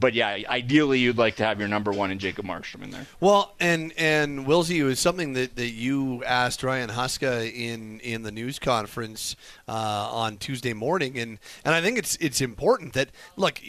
but 0.00 0.14
yeah, 0.14 0.38
ideally 0.48 0.98
you'd 0.98 1.18
like 1.18 1.36
to 1.36 1.44
have 1.44 1.58
your 1.60 1.68
number 1.68 1.92
one 1.92 2.10
and 2.10 2.20
Jacob 2.20 2.46
Markstrom 2.46 2.82
in 2.82 2.90
there. 2.90 3.06
Well, 3.20 3.54
and 3.60 3.92
and 3.96 4.46
Wilsey, 4.46 4.76
it 4.76 4.84
was 4.84 4.98
something 4.98 5.34
that, 5.34 5.56
that 5.56 5.70
you 5.70 6.24
asked 6.24 6.62
Ryan 6.62 6.90
Huska 6.90 7.52
in 7.52 8.00
in 8.00 8.22
the 8.22 8.32
news 8.32 8.58
conference 8.58 9.36
uh, 9.68 9.72
on 10.10 10.38
Tuesday 10.38 10.72
morning, 10.72 11.18
and 11.18 11.38
and 11.64 11.74
I 11.74 11.82
think 11.82 11.98
it's 11.98 12.16
it's 12.16 12.40
important 12.40 12.94
that 12.94 13.10
look. 13.36 13.60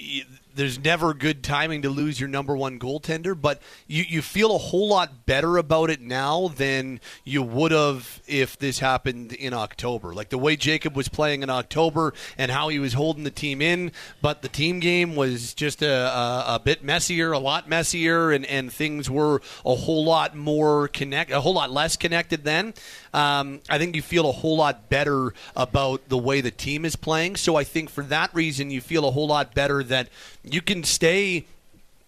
There's 0.54 0.80
never 0.80 1.14
good 1.14 1.44
timing 1.44 1.82
to 1.84 1.90
lose 1.90 2.20
your 2.20 2.30
number 2.30 2.56
one 2.56 2.80
goaltender, 2.80 3.40
but 3.40 3.62
you, 3.88 4.04
you 4.08 4.22
feel 4.22 4.54
a 4.56 4.58
whole 4.58 4.88
lot 4.88 5.26
better 5.26 5.58
about 5.58 5.90
it 5.90 6.02
now 6.02 6.50
than 6.50 7.00
you 7.24 7.42
would 7.42 7.72
have 7.72 8.22
if 8.28 8.58
this 8.58 8.80
happened 8.80 9.34
in 9.34 9.54
October. 9.54 10.14
Like 10.14 10.30
the 10.30 10.38
way 10.38 10.56
Jacob 10.56 10.96
was 10.96 11.08
playing 11.08 11.44
in 11.44 11.50
October 11.50 12.14
and 12.38 12.52
how 12.52 12.70
he 12.70 12.80
was 12.80 12.94
holding 12.94 13.24
the 13.24 13.32
team 13.32 13.62
in, 13.62 13.92
but 14.22 14.42
the 14.42 14.50
team 14.50 14.80
game 14.80 15.16
was 15.16 15.54
just 15.54 15.82
a, 15.82 15.92
a, 15.92 16.56
a 16.56 16.62
bit 16.64 16.84
messier, 16.84 17.32
a 17.32 17.40
lot 17.40 17.70
messier, 17.70 18.32
and, 18.32 18.46
and 18.46 18.72
things 18.72 19.10
were 19.10 19.42
a 19.66 19.76
whole 19.76 20.04
lot 20.04 20.36
more 20.36 20.88
connect, 20.90 21.32
a 21.32 21.42
whole 21.42 21.54
lot 21.54 21.72
less 21.72 21.96
connected 21.96 22.44
then. 22.44 22.74
Um, 23.14 23.60
I 23.70 23.78
think 23.78 23.96
you 23.96 24.02
feel 24.02 24.30
a 24.30 24.32
whole 24.32 24.58
lot 24.58 24.90
better 24.90 25.34
about 25.56 26.08
the 26.10 26.18
way 26.18 26.42
the 26.42 26.52
team 26.52 26.86
is 26.86 26.96
playing. 26.96 27.36
So 27.36 27.56
I 27.56 27.64
think 27.64 27.90
for 27.90 28.04
that 28.06 28.34
reason, 28.34 28.72
you 28.72 28.82
feel 28.82 29.08
a 29.08 29.12
whole 29.12 29.28
lot 29.28 29.54
better 29.54 29.84
that 29.84 30.10
you 30.44 30.62
can 30.62 30.84
stay 30.84 31.46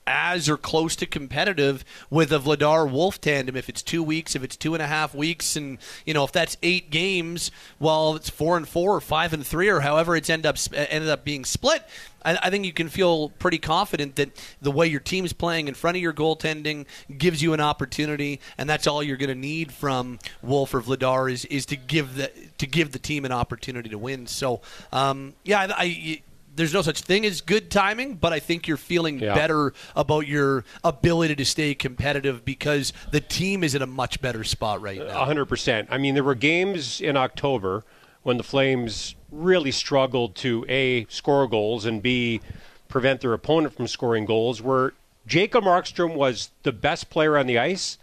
as 0.05 0.49
or 0.49 0.57
close 0.57 0.95
to 0.97 1.05
competitive 1.05 1.86
with 2.09 2.31
a 2.31 2.39
Vladar 2.39 2.89
Wolf 2.89 3.21
tandem 3.21 3.55
if 3.55 3.69
it's 3.69 3.81
two 3.81 4.03
weeks, 4.03 4.36
if 4.36 4.43
it's 4.43 4.55
two 4.55 4.73
and 4.73 4.84
a 4.84 4.88
half 4.88 5.15
weeks, 5.15 5.55
and 5.55 5.77
you 6.05 6.13
know 6.13 6.23
if 6.23 6.31
that's 6.31 6.57
eight 6.61 6.89
games, 6.89 7.51
well, 7.79 8.15
it's 8.15 8.29
four 8.29 8.57
and 8.57 8.67
four 8.67 8.95
or 8.95 9.01
five 9.01 9.34
and 9.34 9.45
three 9.45 9.69
or 9.69 9.79
however 9.79 10.15
it's 10.15 10.29
end 10.29 10.45
up 10.45 10.57
ended 10.75 11.09
up 11.09 11.23
being 11.23 11.45
split. 11.45 11.84
I, 12.25 12.38
I 12.43 12.49
think 12.49 12.65
you 12.65 12.73
can 12.73 12.89
feel 12.89 13.29
pretty 13.29 13.59
confident 13.59 14.15
that 14.15 14.31
the 14.61 14.71
way 14.71 14.88
your 14.88 14.99
team's 14.99 15.34
playing 15.34 15.67
in 15.67 15.73
front 15.73 15.97
of 15.97 16.03
your 16.03 16.13
goaltending 16.13 16.86
gives 17.17 17.41
you 17.41 17.53
an 17.53 17.61
opportunity, 17.61 18.39
and 18.57 18.69
that's 18.69 18.88
all 18.88 19.01
you're 19.03 19.17
going 19.17 19.29
to 19.29 19.36
need 19.36 19.71
from 19.71 20.19
Wolf 20.41 20.73
or 20.73 20.81
Vladar 20.81 21.31
is 21.31 21.45
is 21.45 21.65
to 21.67 21.75
give 21.75 22.15
the 22.15 22.31
to 22.57 22.67
give 22.67 22.91
the 22.91 22.99
team 22.99 23.25
an 23.25 23.31
opportunity 23.31 23.89
to 23.89 23.97
win. 23.97 24.27
So, 24.27 24.61
um, 24.91 25.34
yeah, 25.43 25.61
I, 25.61 25.73
I 25.77 26.21
there's 26.56 26.74
no 26.74 26.82
such 26.82 27.01
thing 27.01 27.26
as 27.26 27.41
good 27.41 27.72
timing, 27.72 28.16
but 28.16 28.34
I 28.34 28.39
think 28.39 28.68
you're 28.68 28.78
feeling 28.78 29.20
yeah. 29.20 29.34
better 29.34 29.74
about 29.95 30.28
your 30.28 30.64
ability 30.84 31.36
to 31.36 31.45
stay 31.45 31.74
competitive 31.74 32.45
because 32.45 32.93
the 33.12 33.22
team 33.22 33.64
is 33.64 33.76
in 33.76 33.82
a 33.82 33.88
much 33.88 34.22
better 34.22 34.43
spot 34.43 34.82
right 34.82 35.01
uh, 35.01 35.06
now. 35.06 35.26
100%. 35.26 35.88
I 35.89 35.97
mean, 35.97 36.14
there 36.14 36.24
were 36.24 36.36
games 36.36 37.01
in 37.01 37.18
October 37.18 37.84
when 38.24 38.38
the 38.38 38.43
Flames 38.43 39.16
really 39.32 39.72
struggled 39.72 40.36
to 40.36 40.66
A, 40.70 41.06
score 41.10 41.47
goals, 41.47 41.86
and 41.86 42.01
B, 42.01 42.41
prevent 42.88 43.22
their 43.22 43.34
opponent 43.34 43.76
from 43.76 43.88
scoring 43.88 44.26
goals, 44.26 44.62
where 44.62 44.93
Jacob 45.26 45.64
Markstrom 45.64 46.16
was 46.16 46.51
the 46.64 46.72
best 46.72 47.10
player 47.10 47.38
on 47.38 47.47
the 47.47 47.58
ice 47.58 47.97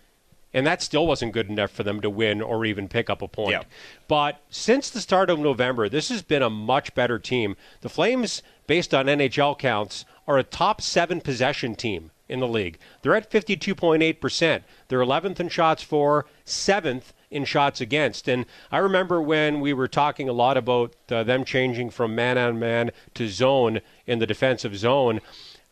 and 0.52 0.66
that 0.66 0.82
still 0.82 1.06
wasn't 1.06 1.32
good 1.32 1.48
enough 1.48 1.70
for 1.70 1.82
them 1.82 2.00
to 2.00 2.10
win 2.10 2.40
or 2.40 2.64
even 2.64 2.88
pick 2.88 3.08
up 3.08 3.22
a 3.22 3.28
point. 3.28 3.52
Yeah. 3.52 3.62
But 4.08 4.40
since 4.50 4.90
the 4.90 5.00
start 5.00 5.30
of 5.30 5.38
November, 5.38 5.88
this 5.88 6.08
has 6.08 6.22
been 6.22 6.42
a 6.42 6.50
much 6.50 6.94
better 6.94 7.18
team. 7.18 7.56
The 7.82 7.88
Flames, 7.88 8.42
based 8.66 8.92
on 8.92 9.06
NHL 9.06 9.58
counts, 9.58 10.04
are 10.26 10.38
a 10.38 10.42
top 10.42 10.80
seven 10.80 11.20
possession 11.20 11.74
team 11.74 12.10
in 12.28 12.40
the 12.40 12.48
league. 12.48 12.78
They're 13.02 13.16
at 13.16 13.30
52.8%. 13.30 14.62
They're 14.88 15.00
11th 15.00 15.40
in 15.40 15.48
shots 15.48 15.82
for, 15.82 16.26
7th 16.46 17.12
in 17.30 17.44
shots 17.44 17.80
against. 17.80 18.28
And 18.28 18.46
I 18.70 18.78
remember 18.78 19.20
when 19.20 19.60
we 19.60 19.72
were 19.72 19.88
talking 19.88 20.28
a 20.28 20.32
lot 20.32 20.56
about 20.56 20.94
uh, 21.10 21.22
them 21.24 21.44
changing 21.44 21.90
from 21.90 22.14
man 22.14 22.38
on 22.38 22.58
man 22.58 22.90
to 23.14 23.28
zone 23.28 23.80
in 24.06 24.18
the 24.18 24.26
defensive 24.26 24.76
zone. 24.76 25.20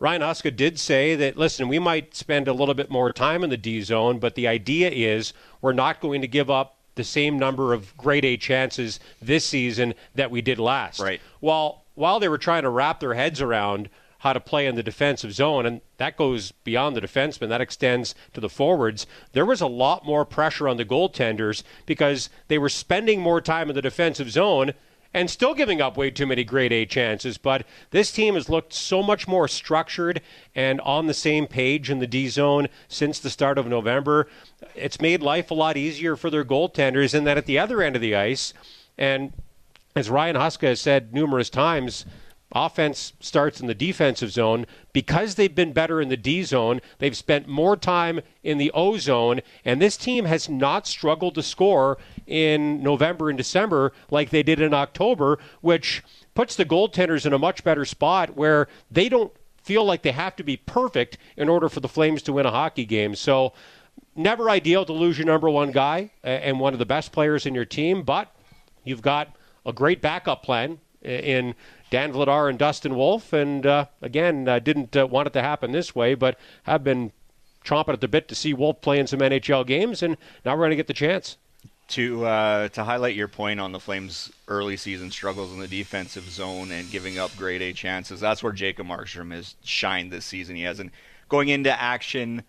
Ryan 0.00 0.22
Huska 0.22 0.54
did 0.54 0.78
say 0.78 1.16
that, 1.16 1.36
listen, 1.36 1.66
we 1.66 1.78
might 1.78 2.14
spend 2.14 2.46
a 2.46 2.52
little 2.52 2.74
bit 2.74 2.90
more 2.90 3.12
time 3.12 3.42
in 3.42 3.50
the 3.50 3.56
D 3.56 3.80
zone, 3.82 4.18
but 4.18 4.36
the 4.36 4.46
idea 4.46 4.90
is 4.90 5.32
we're 5.60 5.72
not 5.72 6.00
going 6.00 6.20
to 6.20 6.28
give 6.28 6.48
up 6.50 6.76
the 6.94 7.04
same 7.04 7.38
number 7.38 7.72
of 7.72 7.96
grade 7.96 8.24
A 8.24 8.36
chances 8.36 9.00
this 9.20 9.44
season 9.44 9.94
that 10.14 10.30
we 10.30 10.40
did 10.40 10.58
last. 10.58 11.00
Right. 11.00 11.20
While 11.40 11.84
while 11.94 12.20
they 12.20 12.28
were 12.28 12.38
trying 12.38 12.62
to 12.62 12.70
wrap 12.70 13.00
their 13.00 13.14
heads 13.14 13.40
around 13.40 13.88
how 14.18 14.32
to 14.32 14.40
play 14.40 14.66
in 14.66 14.76
the 14.76 14.82
defensive 14.84 15.32
zone, 15.32 15.66
and 15.66 15.80
that 15.96 16.16
goes 16.16 16.52
beyond 16.52 16.94
the 16.94 17.00
defenseman, 17.00 17.48
that 17.48 17.60
extends 17.60 18.14
to 18.34 18.40
the 18.40 18.48
forwards. 18.48 19.06
There 19.32 19.46
was 19.46 19.60
a 19.60 19.66
lot 19.66 20.06
more 20.06 20.24
pressure 20.24 20.68
on 20.68 20.76
the 20.76 20.84
goaltenders 20.84 21.64
because 21.86 22.30
they 22.46 22.58
were 22.58 22.68
spending 22.68 23.20
more 23.20 23.40
time 23.40 23.68
in 23.68 23.74
the 23.74 23.82
defensive 23.82 24.30
zone 24.30 24.74
and 25.18 25.28
still 25.28 25.52
giving 25.52 25.80
up 25.80 25.96
way 25.96 26.12
too 26.12 26.26
many 26.26 26.44
grade 26.44 26.72
A 26.72 26.86
chances. 26.86 27.38
But 27.38 27.66
this 27.90 28.12
team 28.12 28.34
has 28.34 28.48
looked 28.48 28.72
so 28.72 29.02
much 29.02 29.26
more 29.26 29.48
structured 29.48 30.22
and 30.54 30.80
on 30.82 31.08
the 31.08 31.14
same 31.14 31.48
page 31.48 31.90
in 31.90 31.98
the 31.98 32.06
D 32.06 32.28
zone 32.28 32.68
since 32.86 33.18
the 33.18 33.28
start 33.28 33.58
of 33.58 33.66
November. 33.66 34.28
It's 34.76 35.00
made 35.00 35.20
life 35.20 35.50
a 35.50 35.54
lot 35.54 35.76
easier 35.76 36.14
for 36.14 36.30
their 36.30 36.44
goaltenders, 36.44 37.14
and 37.14 37.26
that 37.26 37.36
at 37.36 37.46
the 37.46 37.58
other 37.58 37.82
end 37.82 37.96
of 37.96 38.02
the 38.02 38.14
ice, 38.14 38.54
and 38.96 39.32
as 39.96 40.08
Ryan 40.08 40.36
Huska 40.36 40.68
has 40.68 40.80
said 40.80 41.12
numerous 41.12 41.50
times, 41.50 42.06
offense 42.52 43.12
starts 43.18 43.60
in 43.60 43.66
the 43.66 43.74
defensive 43.74 44.30
zone 44.30 44.66
because 44.92 45.34
they've 45.34 45.54
been 45.54 45.72
better 45.72 46.00
in 46.00 46.10
the 46.10 46.16
D 46.16 46.44
zone. 46.44 46.80
They've 46.98 47.16
spent 47.16 47.48
more 47.48 47.76
time 47.76 48.20
in 48.44 48.58
the 48.58 48.70
O 48.72 48.98
zone, 48.98 49.40
and 49.64 49.82
this 49.82 49.96
team 49.96 50.26
has 50.26 50.48
not 50.48 50.86
struggled 50.86 51.34
to 51.34 51.42
score 51.42 51.98
in 52.28 52.82
November 52.82 53.28
and 53.28 53.38
December 53.38 53.92
like 54.10 54.30
they 54.30 54.42
did 54.42 54.60
in 54.60 54.74
October, 54.74 55.38
which 55.60 56.02
puts 56.34 56.54
the 56.54 56.64
goaltenders 56.64 57.26
in 57.26 57.32
a 57.32 57.38
much 57.38 57.64
better 57.64 57.84
spot 57.84 58.36
where 58.36 58.68
they 58.90 59.08
don't 59.08 59.32
feel 59.62 59.84
like 59.84 60.02
they 60.02 60.12
have 60.12 60.36
to 60.36 60.42
be 60.42 60.56
perfect 60.56 61.18
in 61.36 61.48
order 61.48 61.68
for 61.68 61.80
the 61.80 61.88
Flames 61.88 62.22
to 62.22 62.32
win 62.32 62.46
a 62.46 62.50
hockey 62.50 62.84
game. 62.84 63.14
So, 63.14 63.52
never 64.14 64.50
ideal 64.50 64.84
to 64.84 64.92
lose 64.92 65.18
your 65.18 65.26
number 65.26 65.48
one 65.48 65.70
guy 65.72 66.10
and 66.22 66.60
one 66.60 66.72
of 66.72 66.78
the 66.78 66.86
best 66.86 67.12
players 67.12 67.46
in 67.46 67.54
your 67.54 67.64
team, 67.64 68.02
but 68.02 68.34
you've 68.84 69.02
got 69.02 69.34
a 69.64 69.72
great 69.72 70.00
backup 70.00 70.42
plan 70.42 70.78
in 71.02 71.54
Dan 71.90 72.12
Vladar 72.12 72.50
and 72.50 72.58
Dustin 72.58 72.96
Wolf. 72.96 73.32
And 73.32 73.64
uh, 73.64 73.86
again, 74.02 74.48
uh, 74.48 74.58
didn't 74.58 74.96
uh, 74.96 75.06
want 75.06 75.28
it 75.28 75.32
to 75.34 75.42
happen 75.42 75.72
this 75.72 75.94
way, 75.94 76.14
but 76.14 76.38
have 76.64 76.82
been 76.84 77.12
chomping 77.64 77.92
at 77.92 78.00
the 78.00 78.08
bit 78.08 78.28
to 78.28 78.34
see 78.34 78.52
Wolf 78.54 78.80
play 78.80 78.98
in 78.98 79.06
some 79.06 79.20
NHL 79.20 79.66
games, 79.66 80.02
and 80.02 80.16
now 80.44 80.54
we're 80.54 80.60
going 80.60 80.70
to 80.70 80.76
get 80.76 80.86
the 80.86 80.94
chance. 80.94 81.36
To 81.88 82.26
uh, 82.26 82.68
to 82.68 82.84
highlight 82.84 83.16
your 83.16 83.28
point 83.28 83.60
on 83.60 83.72
the 83.72 83.80
Flames' 83.80 84.30
early 84.46 84.76
season 84.76 85.10
struggles 85.10 85.52
in 85.52 85.58
the 85.58 85.68
defensive 85.68 86.28
zone 86.28 86.70
and 86.70 86.90
giving 86.90 87.18
up 87.18 87.34
grade 87.36 87.62
A 87.62 87.72
chances, 87.72 88.20
that's 88.20 88.42
where 88.42 88.52
Jacob 88.52 88.86
Markstrom 88.86 89.32
has 89.32 89.54
shined 89.64 90.12
this 90.12 90.26
season. 90.26 90.54
He 90.54 90.64
hasn't 90.64 90.92
going 91.30 91.48
into 91.48 91.72
action 91.80 92.42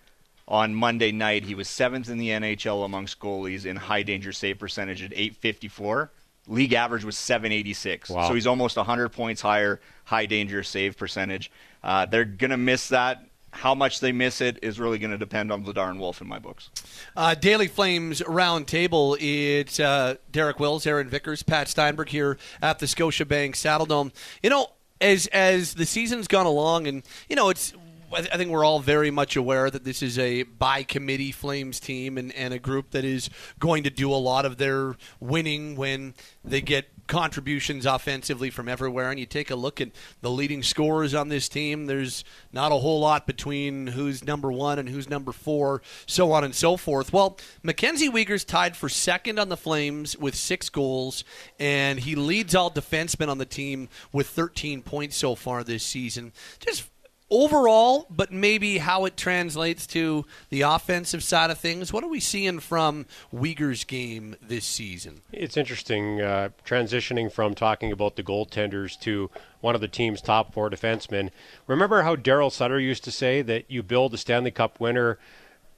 on 0.49 0.73
Monday 0.73 1.11
night. 1.11 1.43
He 1.43 1.55
was 1.55 1.69
seventh 1.69 2.09
in 2.09 2.17
the 2.17 2.29
NHL 2.29 2.83
amongst 2.83 3.19
goalies 3.19 3.65
in 3.65 3.75
high 3.75 4.03
danger 4.03 4.33
save 4.33 4.59
percentage 4.59 5.01
at 5.03 5.13
854. 5.13 6.11
League 6.47 6.73
average 6.73 7.05
was 7.05 7.17
786. 7.17 8.09
Wow. 8.09 8.27
So 8.27 8.33
he's 8.33 8.47
almost 8.47 8.75
100 8.75 9.09
points 9.09 9.41
higher, 9.41 9.79
high 10.05 10.25
danger 10.25 10.63
save 10.63 10.97
percentage. 10.97 11.51
Uh, 11.83 12.07
they're 12.07 12.25
going 12.25 12.49
to 12.49 12.57
miss 12.57 12.89
that. 12.89 13.23
How 13.59 13.75
much 13.75 13.99
they 13.99 14.13
miss 14.13 14.39
it 14.39 14.59
is 14.61 14.79
really 14.79 14.99
going 14.99 15.11
to 15.11 15.17
depend 15.17 15.51
on 15.51 15.65
Vladar 15.65 15.89
and 15.89 15.99
Wolf 15.99 16.21
in 16.21 16.27
my 16.27 16.39
books. 16.39 16.69
Uh, 17.15 17.35
Daily 17.35 17.67
Flames 17.67 18.21
roundtable. 18.21 19.17
It's 19.19 19.81
uh, 19.81 20.15
Derek 20.31 20.59
Wills, 20.61 20.87
Aaron 20.87 21.09
Vickers, 21.09 21.43
Pat 21.43 21.67
Steinberg 21.67 22.07
here 22.07 22.37
at 22.61 22.79
the 22.79 22.85
Scotiabank 22.85 23.51
Saddledome. 23.51 24.13
You 24.41 24.49
know, 24.49 24.67
as 25.01 25.27
as 25.27 25.73
the 25.73 25.85
season's 25.85 26.29
gone 26.29 26.45
along, 26.45 26.87
and 26.87 27.03
you 27.27 27.35
know, 27.35 27.49
it's 27.49 27.73
I 28.13 28.37
think 28.37 28.49
we're 28.49 28.65
all 28.65 28.79
very 28.79 29.11
much 29.11 29.35
aware 29.35 29.69
that 29.69 29.83
this 29.83 30.01
is 30.01 30.17
a 30.17 30.43
by 30.43 30.83
committee 30.83 31.31
Flames 31.31 31.79
team 31.79 32.17
and, 32.17 32.33
and 32.33 32.53
a 32.53 32.59
group 32.59 32.91
that 32.91 33.03
is 33.03 33.29
going 33.59 33.83
to 33.83 33.89
do 33.89 34.11
a 34.11 34.15
lot 34.15 34.45
of 34.45 34.57
their 34.57 34.95
winning 35.19 35.75
when 35.75 36.15
they 36.43 36.61
get 36.61 36.89
contributions 37.09 37.85
offensively 37.85 38.49
from 38.49 38.69
everywhere. 38.69 39.09
And 39.09 39.19
you 39.19 39.25
take 39.25 39.51
a 39.51 39.55
look 39.55 39.81
at 39.81 39.89
the 40.21 40.29
leading 40.29 40.63
scorers 40.63 41.13
on 41.13 41.27
this 41.27 41.49
team, 41.49 41.87
there's 41.87 42.23
not 42.53 42.71
a 42.71 42.75
whole 42.75 43.01
lot 43.01 43.27
between 43.27 43.87
who's 43.87 44.23
number 44.23 44.51
one 44.51 44.79
and 44.79 44.87
who's 44.87 45.09
number 45.09 45.33
four, 45.33 45.81
so 46.05 46.31
on 46.31 46.45
and 46.45 46.55
so 46.55 46.77
forth. 46.77 47.11
Well, 47.11 47.37
Mackenzie 47.63 48.09
Weegar's 48.09 48.45
tied 48.45 48.77
for 48.77 48.87
second 48.87 49.39
on 49.39 49.49
the 49.49 49.57
Flames 49.57 50.15
with 50.15 50.35
six 50.35 50.69
goals, 50.69 51.25
and 51.59 51.99
he 51.99 52.15
leads 52.15 52.55
all 52.55 52.71
defensemen 52.71 53.27
on 53.27 53.39
the 53.39 53.45
team 53.45 53.89
with 54.13 54.27
13 54.27 54.81
points 54.81 55.17
so 55.17 55.35
far 55.35 55.63
this 55.63 55.83
season. 55.83 56.31
Just 56.59 56.89
overall, 57.31 58.07
but 58.09 58.31
maybe 58.31 58.79
how 58.79 59.05
it 59.05 59.15
translates 59.15 59.85
to 59.87 60.25
the 60.49 60.61
offensive 60.61 61.23
side 61.23 61.51
of 61.51 61.57
things. 61.57 61.93
What 61.93 62.03
are 62.03 62.09
we 62.09 62.19
seeing 62.19 62.59
from 62.59 63.05
Weegar's 63.33 63.83
game 63.83 64.35
this 64.41 64.65
season? 64.65 65.21
It's 65.31 65.57
interesting 65.57 66.21
uh, 66.21 66.49
transitioning 66.65 67.31
from 67.31 67.55
talking 67.55 67.91
about 67.91 68.15
the 68.15 68.23
goaltenders 68.23 68.99
to 69.01 69.29
one 69.61 69.75
of 69.75 69.81
the 69.81 69.87
team's 69.87 70.21
top 70.21 70.53
four 70.53 70.69
defensemen. 70.69 71.29
Remember 71.67 72.01
how 72.03 72.15
Daryl 72.15 72.51
Sutter 72.51 72.79
used 72.79 73.03
to 73.03 73.11
say 73.11 73.41
that 73.41 73.69
you 73.69 73.83
build 73.83 74.13
a 74.13 74.17
Stanley 74.17 74.51
Cup 74.51 74.79
winner 74.79 75.19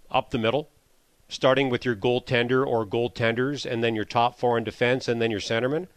up 0.09 0.29
the 0.29 0.37
middle? 0.37 0.69
Starting 1.27 1.69
with 1.69 1.85
your 1.85 1.95
goaltender 1.95 2.65
or 2.67 2.85
goaltenders, 2.85 3.65
and 3.65 3.81
then 3.81 3.95
your 3.95 4.03
top 4.03 4.37
four 4.37 4.57
in 4.57 4.65
defense, 4.65 5.07
and 5.07 5.21
then 5.21 5.31
your 5.31 5.39
centerman. 5.39 5.87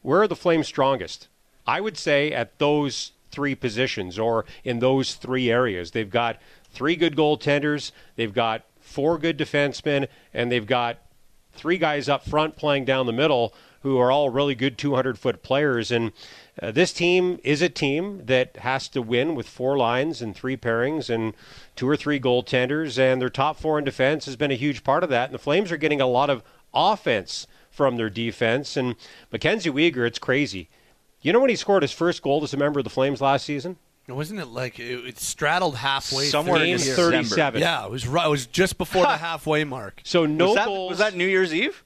Where 0.00 0.22
are 0.22 0.28
the 0.28 0.36
Flames 0.36 0.66
strongest? 0.66 1.28
I 1.66 1.80
would 1.80 1.96
say 1.98 2.32
at 2.32 2.58
those 2.58 3.12
three 3.34 3.54
positions 3.54 4.18
or 4.18 4.44
in 4.62 4.78
those 4.78 5.14
three 5.14 5.50
areas. 5.50 5.90
They've 5.90 6.10
got 6.10 6.40
three 6.70 6.96
good 6.96 7.16
goaltenders, 7.16 7.92
they've 8.16 8.32
got 8.32 8.64
four 8.80 9.18
good 9.18 9.38
defensemen, 9.38 10.08
and 10.32 10.50
they've 10.50 10.66
got 10.66 10.98
three 11.52 11.78
guys 11.78 12.08
up 12.08 12.24
front 12.24 12.56
playing 12.56 12.84
down 12.84 13.06
the 13.06 13.12
middle 13.12 13.54
who 13.82 13.98
are 13.98 14.10
all 14.10 14.30
really 14.30 14.54
good 14.54 14.78
200 14.78 15.18
foot 15.18 15.42
players. 15.42 15.90
And 15.90 16.12
uh, 16.60 16.70
this 16.70 16.92
team 16.92 17.38
is 17.44 17.60
a 17.60 17.68
team 17.68 18.22
that 18.24 18.56
has 18.56 18.88
to 18.88 19.02
win 19.02 19.34
with 19.34 19.46
four 19.46 19.76
lines 19.76 20.22
and 20.22 20.34
three 20.34 20.56
pairings 20.56 21.10
and 21.10 21.34
two 21.76 21.86
or 21.86 21.96
three 21.96 22.18
goaltenders. 22.18 22.98
And 22.98 23.20
their 23.20 23.28
top 23.28 23.58
four 23.58 23.78
in 23.78 23.84
defense 23.84 24.24
has 24.24 24.36
been 24.36 24.50
a 24.50 24.56
huge 24.56 24.84
part 24.84 25.04
of 25.04 25.10
that. 25.10 25.26
And 25.26 25.34
the 25.34 25.38
Flames 25.38 25.70
are 25.70 25.76
getting 25.76 26.00
a 26.00 26.06
lot 26.06 26.30
of 26.30 26.42
offense 26.72 27.46
from 27.70 27.96
their 27.96 28.08
defense. 28.08 28.74
And 28.76 28.96
Mackenzie 29.30 29.70
Weegar, 29.70 30.06
it's 30.06 30.18
crazy. 30.18 30.70
You 31.24 31.32
know 31.32 31.40
when 31.40 31.48
he 31.48 31.56
scored 31.56 31.82
his 31.82 31.90
first 31.90 32.22
goal 32.22 32.44
as 32.44 32.52
a 32.52 32.58
member 32.58 32.78
of 32.78 32.84
the 32.84 32.90
Flames 32.90 33.22
last 33.22 33.46
season? 33.46 33.78
Wasn't 34.06 34.38
it 34.38 34.48
like 34.48 34.78
it, 34.78 35.06
it 35.06 35.18
straddled 35.18 35.76
halfway? 35.76 36.26
Somewhere 36.26 36.56
in 36.56 36.76
the 36.76 36.84
year. 36.84 36.94
December. 36.94 37.12
37. 37.12 37.60
Yeah, 37.62 37.86
it 37.86 37.90
was. 37.90 38.04
It 38.04 38.10
was 38.10 38.44
just 38.46 38.76
before 38.76 39.04
the 39.04 39.16
halfway 39.16 39.64
mark. 39.64 40.02
So 40.04 40.26
no 40.26 40.48
was, 40.48 40.54
that, 40.56 40.66
goals. 40.66 40.90
was 40.90 40.98
that 40.98 41.14
New 41.14 41.26
Year's 41.26 41.54
Eve? 41.54 41.82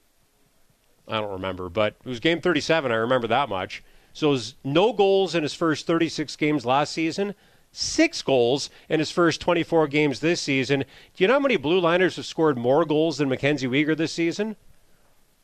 I 1.07 1.21
don't 1.21 1.31
remember, 1.31 1.69
but 1.69 1.95
it 2.05 2.09
was 2.09 2.19
game 2.19 2.41
37. 2.41 2.91
I 2.91 2.97
remember 2.97 3.29
that 3.29 3.49
much. 3.49 3.85
So 4.13 4.29
it 4.29 4.33
was 4.33 4.55
no 4.65 4.93
goals 4.93 5.37
in 5.37 5.45
his 5.45 5.55
first 5.55 5.87
36 5.87 6.35
games 6.35 6.67
last 6.67 6.93
season, 6.93 7.37
six 7.71 8.21
goals 8.21 8.71
in 8.89 8.99
his 8.99 9.13
first 9.13 9.41
24 9.41 9.87
games 9.87 10.19
this 10.19 10.43
season. 10.43 10.81
Do 10.81 11.23
you 11.23 11.29
know 11.29 11.35
how 11.35 11.41
many 11.41 11.57
blue 11.57 11.79
liners 11.79 12.17
have 12.17 12.27
scored 12.27 12.59
more 12.59 12.85
goals 12.85 13.19
than 13.19 13.29
Mackenzie 13.29 13.69
Weegar 13.69 13.97
this 13.97 14.13
season? 14.13 14.57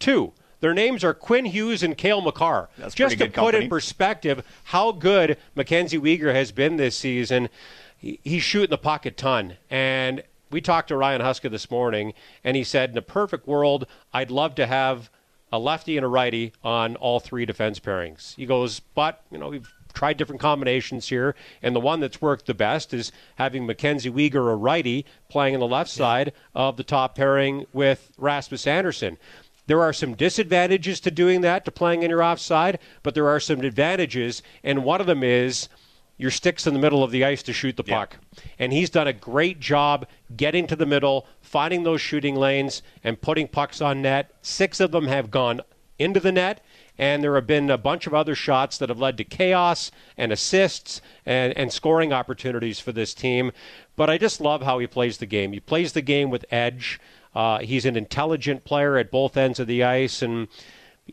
Two. 0.01 0.33
Their 0.65 0.73
names 0.73 1.05
are 1.05 1.13
Quinn 1.13 1.45
Hughes 1.45 1.83
and 1.83 1.95
Cale 1.95 2.23
Makar. 2.23 2.71
That's 2.79 2.95
Just 2.95 3.19
to 3.19 3.27
good 3.27 3.35
put 3.35 3.55
in 3.55 3.69
perspective 3.69 4.43
how 4.65 4.93
good 4.93 5.37
Mackenzie 5.55 5.99
Weegar 5.99 6.33
has 6.33 6.53
been 6.53 6.79
this 6.79 6.97
season, 6.97 7.51
he- 7.99 8.19
he's 8.25 8.43
shooting 8.43 8.71
the 8.71 8.79
puck 8.79 9.05
a 9.05 9.11
ton. 9.11 9.59
And 9.69 10.23
we 10.51 10.63
talked 10.63 10.89
to 10.89 10.97
Ryan 10.97 11.21
Huska 11.21 11.51
this 11.51 11.71
morning, 11.71 12.15
and 12.43 12.57
he 12.57 12.65
said, 12.65 12.93
in 12.93 12.97
a 12.97 13.03
perfect 13.03 13.47
world, 13.47 13.87
I'd 14.15 14.31
love 14.31 14.55
to 14.55 14.67
have 14.67 15.11
a 15.53 15.59
lefty 15.59 15.99
and 15.99 16.05
a 16.07 16.09
righty 16.09 16.55
on 16.65 16.97
all 16.97 17.21
three 17.21 17.45
defense 17.45 17.79
pairings. 17.79 18.35
He 18.37 18.47
goes, 18.47 18.81
but, 18.81 19.21
you 19.31 19.37
know, 19.37 19.51
we've 19.51 19.71
tried 19.93 20.17
different 20.17 20.41
combinations 20.41 21.09
here, 21.09 21.37
and 21.63 21.77
the 21.77 21.81
one 21.81 22.01
that's 22.01 22.21
worked 22.23 22.47
the 22.47 22.55
best 22.55 22.93
is 22.93 23.13
having 23.37 23.67
Mackenzie 23.67 24.11
Weegar, 24.11 24.51
a 24.51 24.57
righty, 24.57 25.05
playing 25.29 25.55
on 25.55 25.61
the 25.61 25.69
left 25.69 25.91
side 25.91 26.33
of 26.55 26.77
the 26.79 26.83
top 26.83 27.15
pairing 27.15 27.67
with 27.73 28.11
Rasmus 28.19 28.67
Andersson. 28.67 29.19
There 29.67 29.83
are 29.83 29.93
some 29.93 30.15
disadvantages 30.15 31.01
to 31.01 31.11
doing 31.11 31.41
that, 31.41 31.65
to 31.65 31.71
playing 31.71 32.03
in 32.03 32.11
your 32.11 32.23
offside, 32.23 32.79
but 33.03 33.15
there 33.15 33.29
are 33.29 33.41
some 33.41 33.61
advantages, 33.61 34.43
and 34.63 34.85
one 34.85 35.01
of 35.01 35.07
them 35.07 35.23
is 35.23 35.69
your 36.17 36.31
sticks 36.31 36.67
in 36.67 36.75
the 36.75 36.81
middle 36.81 37.03
of 37.03 37.11
the 37.11 37.25
ice 37.25 37.43
to 37.43 37.53
shoot 37.53 37.77
the 37.77 37.83
puck. 37.83 38.19
And 38.59 38.73
he's 38.73 38.91
done 38.91 39.09
a 39.09 39.13
great 39.13 39.59
job 39.59 40.07
getting 40.37 40.67
to 40.69 40.77
the 40.77 40.87
middle, 40.87 41.27
finding 41.41 41.83
those 41.83 42.01
shooting 42.01 42.37
lanes, 42.37 42.83
and 43.03 43.21
putting 43.21 43.49
pucks 43.49 43.81
on 43.81 44.03
net. 44.03 44.35
Six 44.43 44.81
of 44.81 44.93
them 44.93 45.09
have 45.09 45.31
gone 45.31 45.61
into 45.99 46.21
the 46.21 46.31
net, 46.33 46.65
and 46.99 47.23
there 47.23 47.35
have 47.35 47.47
been 47.47 47.71
a 47.71 47.79
bunch 47.79 48.07
of 48.07 48.15
other 48.15 48.35
shots 48.35 48.79
that 48.79 48.89
have 48.89 49.01
led 49.01 49.17
to 49.17 49.25
chaos 49.25 49.91
and 50.17 50.31
assists 50.31 51.01
and, 51.27 51.57
and 51.57 51.73
scoring 51.73 52.13
opportunities 52.13 52.79
for 52.79 52.93
this 52.93 53.15
team. 53.15 53.51
But 53.97 54.11
I 54.11 54.19
just 54.19 54.41
love 54.41 54.63
how 54.63 54.79
he 54.79 54.87
plays 54.87 55.19
the 55.19 55.27
game. 55.27 55.53
He 55.53 55.61
plays 55.61 55.93
the 55.93 56.03
game 56.03 56.31
with 56.31 56.45
edge. 56.51 57.01
Uh, 57.35 57.59
he's 57.59 57.85
an 57.85 57.97
intelligent 57.97 58.65
player 58.65 58.97
at 58.97 59.11
both 59.11 59.37
ends 59.37 59.59
of 59.59 59.67
the 59.67 59.83
ice, 59.83 60.23
and 60.23 60.49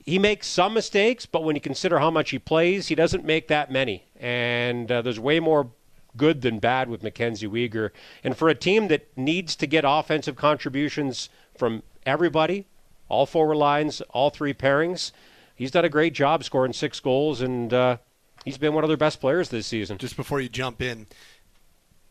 he 0.06 0.20
makes 0.20 0.48
some 0.48 0.74
mistakes, 0.74 1.26
but 1.26 1.44
when 1.44 1.56
you 1.56 1.62
consider 1.62 2.00
how 2.00 2.12
much 2.12 2.30
he 2.30 2.40
plays, 2.40 2.88
he 2.88 2.96
doesn't 2.96 3.26
make 3.26 3.48
that 3.48 3.72
many. 3.72 4.06
And 4.20 4.92
uh, 4.92 5.02
there's 5.02 5.20
way 5.20 5.40
more 5.40 5.72
good 6.16 6.42
than 6.42 6.60
bad 6.60 6.90
with 6.90 7.04
Mackenzie 7.04 7.48
Weegar. 7.48 7.92
And 8.24 8.38
for 8.38 8.50
a 8.50 8.56
team 8.56 8.88
that 8.90 9.16
needs 9.18 9.56
to 9.58 9.68
get 9.68 9.84
offensive 9.86 10.36
contributions 10.36 11.30
from 11.58 11.84
everybody, 12.06 12.68
all 13.10 13.26
four 13.26 13.56
lines, 13.56 14.02
all 14.12 14.30
three 14.30 14.54
pairings, 14.54 15.12
he's 15.56 15.72
done 15.72 15.86
a 15.86 15.90
great 15.90 16.14
job 16.14 16.44
scoring 16.44 16.74
six 16.74 17.00
goals, 17.00 17.42
and 17.42 17.74
uh, 17.74 17.98
he's 18.46 18.58
been 18.58 18.74
one 18.74 18.84
of 18.84 18.90
their 18.90 18.98
best 18.98 19.20
players 19.20 19.50
this 19.50 19.68
season. 19.68 19.98
Just 19.98 20.16
before 20.16 20.40
you 20.40 20.50
jump 20.50 20.82
in, 20.82 21.08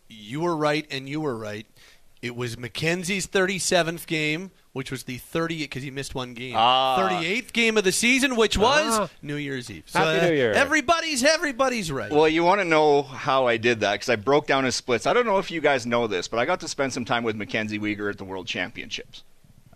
you 0.08 0.40
were 0.40 0.56
right 0.56 0.86
and 0.90 1.08
you 1.08 1.20
were 1.20 1.36
right. 1.36 1.66
It 2.22 2.36
was 2.36 2.58
Mackenzie's 2.58 3.26
37th 3.26 4.06
game, 4.06 4.50
which 4.74 4.90
was 4.90 5.04
the 5.04 5.18
30th 5.18 5.60
because 5.60 5.82
he 5.82 5.90
missed 5.90 6.14
one 6.14 6.34
game. 6.34 6.54
Ah. 6.56 6.98
38th 7.10 7.52
game 7.54 7.78
of 7.78 7.84
the 7.84 7.92
season, 7.92 8.36
which 8.36 8.58
was 8.58 8.98
Ah. 8.98 9.08
New 9.22 9.36
Year's 9.36 9.70
Eve. 9.70 9.84
Happy 9.92 10.18
uh, 10.20 10.28
New 10.28 10.34
Year. 10.34 10.52
Everybody's 10.52 11.24
everybody's 11.24 11.90
right. 11.90 12.10
Well, 12.12 12.28
you 12.28 12.44
want 12.44 12.60
to 12.60 12.66
know 12.66 13.02
how 13.02 13.46
I 13.46 13.56
did 13.56 13.80
that 13.80 13.92
because 13.94 14.10
I 14.10 14.16
broke 14.16 14.46
down 14.46 14.64
his 14.64 14.76
splits. 14.76 15.06
I 15.06 15.14
don't 15.14 15.24
know 15.24 15.38
if 15.38 15.50
you 15.50 15.62
guys 15.62 15.86
know 15.86 16.06
this, 16.06 16.28
but 16.28 16.38
I 16.38 16.44
got 16.44 16.60
to 16.60 16.68
spend 16.68 16.92
some 16.92 17.06
time 17.06 17.24
with 17.24 17.36
Mackenzie 17.36 17.78
Weegar 17.78 18.10
at 18.10 18.18
the 18.18 18.24
World 18.24 18.46
Championships. 18.46 19.22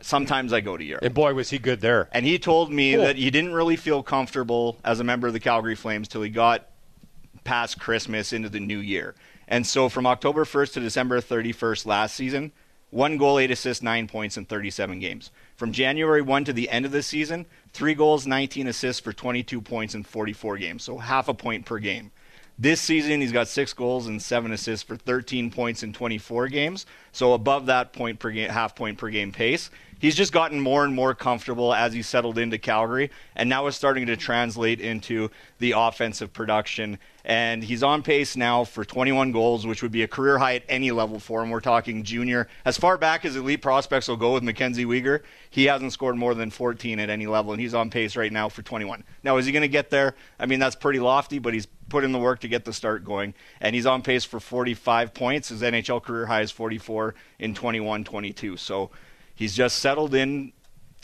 Sometimes 0.02 0.52
I 0.52 0.60
go 0.60 0.76
to 0.76 0.84
Europe. 0.84 1.02
And 1.02 1.14
boy, 1.14 1.32
was 1.32 1.48
he 1.48 1.58
good 1.58 1.80
there. 1.80 2.10
And 2.12 2.26
he 2.26 2.38
told 2.38 2.70
me 2.70 2.92
Cool. 2.94 3.04
that 3.04 3.16
he 3.16 3.30
didn't 3.30 3.54
really 3.54 3.76
feel 3.76 4.02
comfortable 4.02 4.76
as 4.84 5.00
a 5.00 5.04
member 5.04 5.26
of 5.26 5.32
the 5.32 5.40
Calgary 5.40 5.76
Flames 5.76 6.08
till 6.08 6.20
he 6.20 6.28
got 6.28 6.68
past 7.44 7.80
Christmas 7.80 8.32
into 8.34 8.50
the 8.50 8.60
new 8.60 8.78
year. 8.78 9.14
And 9.48 9.66
so 9.66 9.88
from 9.88 10.06
October 10.06 10.44
1st 10.44 10.74
to 10.74 10.80
December 10.80 11.20
31st 11.20 11.86
last 11.86 12.14
season, 12.14 12.52
one 12.90 13.16
goal, 13.16 13.40
eight 13.40 13.50
assists, 13.50 13.82
nine 13.82 14.06
points 14.06 14.36
in 14.36 14.44
37 14.44 15.00
games. 15.00 15.32
From 15.56 15.72
January 15.72 16.22
1 16.22 16.44
to 16.44 16.52
the 16.52 16.70
end 16.70 16.86
of 16.86 16.92
the 16.92 17.02
season, 17.02 17.46
three 17.72 17.94
goals, 17.94 18.24
19 18.24 18.68
assists 18.68 19.00
for 19.00 19.12
22 19.12 19.60
points 19.60 19.94
in 19.96 20.04
44 20.04 20.58
games. 20.58 20.84
So 20.84 20.98
half 20.98 21.28
a 21.28 21.34
point 21.34 21.66
per 21.66 21.78
game. 21.78 22.12
This 22.56 22.80
season, 22.80 23.20
he's 23.20 23.32
got 23.32 23.48
six 23.48 23.72
goals 23.72 24.06
and 24.06 24.22
seven 24.22 24.52
assists 24.52 24.84
for 24.86 24.94
13 24.94 25.50
points 25.50 25.82
in 25.82 25.92
24 25.92 26.46
games. 26.48 26.86
So 27.10 27.32
above 27.32 27.66
that 27.66 27.92
point 27.92 28.20
per 28.20 28.30
game, 28.30 28.48
half 28.48 28.76
point 28.76 28.96
per 28.96 29.10
game 29.10 29.32
pace. 29.32 29.70
He's 30.04 30.14
just 30.14 30.34
gotten 30.34 30.60
more 30.60 30.84
and 30.84 30.94
more 30.94 31.14
comfortable 31.14 31.72
as 31.72 31.94
he 31.94 32.02
settled 32.02 32.36
into 32.36 32.58
Calgary, 32.58 33.10
and 33.34 33.48
now 33.48 33.66
is 33.68 33.74
starting 33.74 34.04
to 34.08 34.18
translate 34.18 34.78
into 34.78 35.30
the 35.60 35.72
offensive 35.74 36.30
production. 36.30 36.98
And 37.24 37.64
he's 37.64 37.82
on 37.82 38.02
pace 38.02 38.36
now 38.36 38.64
for 38.64 38.84
21 38.84 39.32
goals, 39.32 39.66
which 39.66 39.82
would 39.82 39.92
be 39.92 40.02
a 40.02 40.06
career 40.06 40.36
high 40.36 40.56
at 40.56 40.64
any 40.68 40.90
level 40.90 41.18
for 41.18 41.42
him. 41.42 41.48
We're 41.48 41.60
talking 41.60 42.02
junior. 42.02 42.48
As 42.66 42.76
far 42.76 42.98
back 42.98 43.24
as 43.24 43.34
elite 43.34 43.62
prospects 43.62 44.06
will 44.06 44.18
go 44.18 44.34
with 44.34 44.42
Mackenzie 44.42 44.84
Weegar, 44.84 45.22
he 45.48 45.64
hasn't 45.64 45.94
scored 45.94 46.16
more 46.16 46.34
than 46.34 46.50
14 46.50 47.00
at 47.00 47.08
any 47.08 47.26
level, 47.26 47.52
and 47.52 47.60
he's 47.62 47.72
on 47.72 47.88
pace 47.88 48.14
right 48.14 48.30
now 48.30 48.50
for 48.50 48.60
21. 48.60 49.04
Now, 49.22 49.38
is 49.38 49.46
he 49.46 49.52
going 49.52 49.62
to 49.62 49.68
get 49.68 49.88
there? 49.88 50.16
I 50.38 50.44
mean, 50.44 50.60
that's 50.60 50.76
pretty 50.76 51.00
lofty, 51.00 51.38
but 51.38 51.54
he's 51.54 51.66
put 51.88 52.04
in 52.04 52.12
the 52.12 52.18
work 52.18 52.40
to 52.40 52.48
get 52.48 52.66
the 52.66 52.74
start 52.74 53.06
going, 53.06 53.32
and 53.58 53.74
he's 53.74 53.86
on 53.86 54.02
pace 54.02 54.26
for 54.26 54.38
45 54.38 55.14
points. 55.14 55.48
His 55.48 55.62
NHL 55.62 56.02
career 56.02 56.26
high 56.26 56.42
is 56.42 56.50
44 56.50 57.14
in 57.38 57.54
21 57.54 58.04
22. 58.04 58.58
So 58.58 58.90
he's 59.34 59.54
just 59.54 59.78
settled 59.78 60.14
in, 60.14 60.52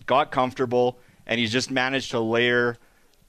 got 0.06 0.30
comfortable, 0.30 0.98
and 1.26 1.38
he's 1.38 1.52
just 1.52 1.70
managed 1.70 2.10
to 2.12 2.20
layer, 2.20 2.76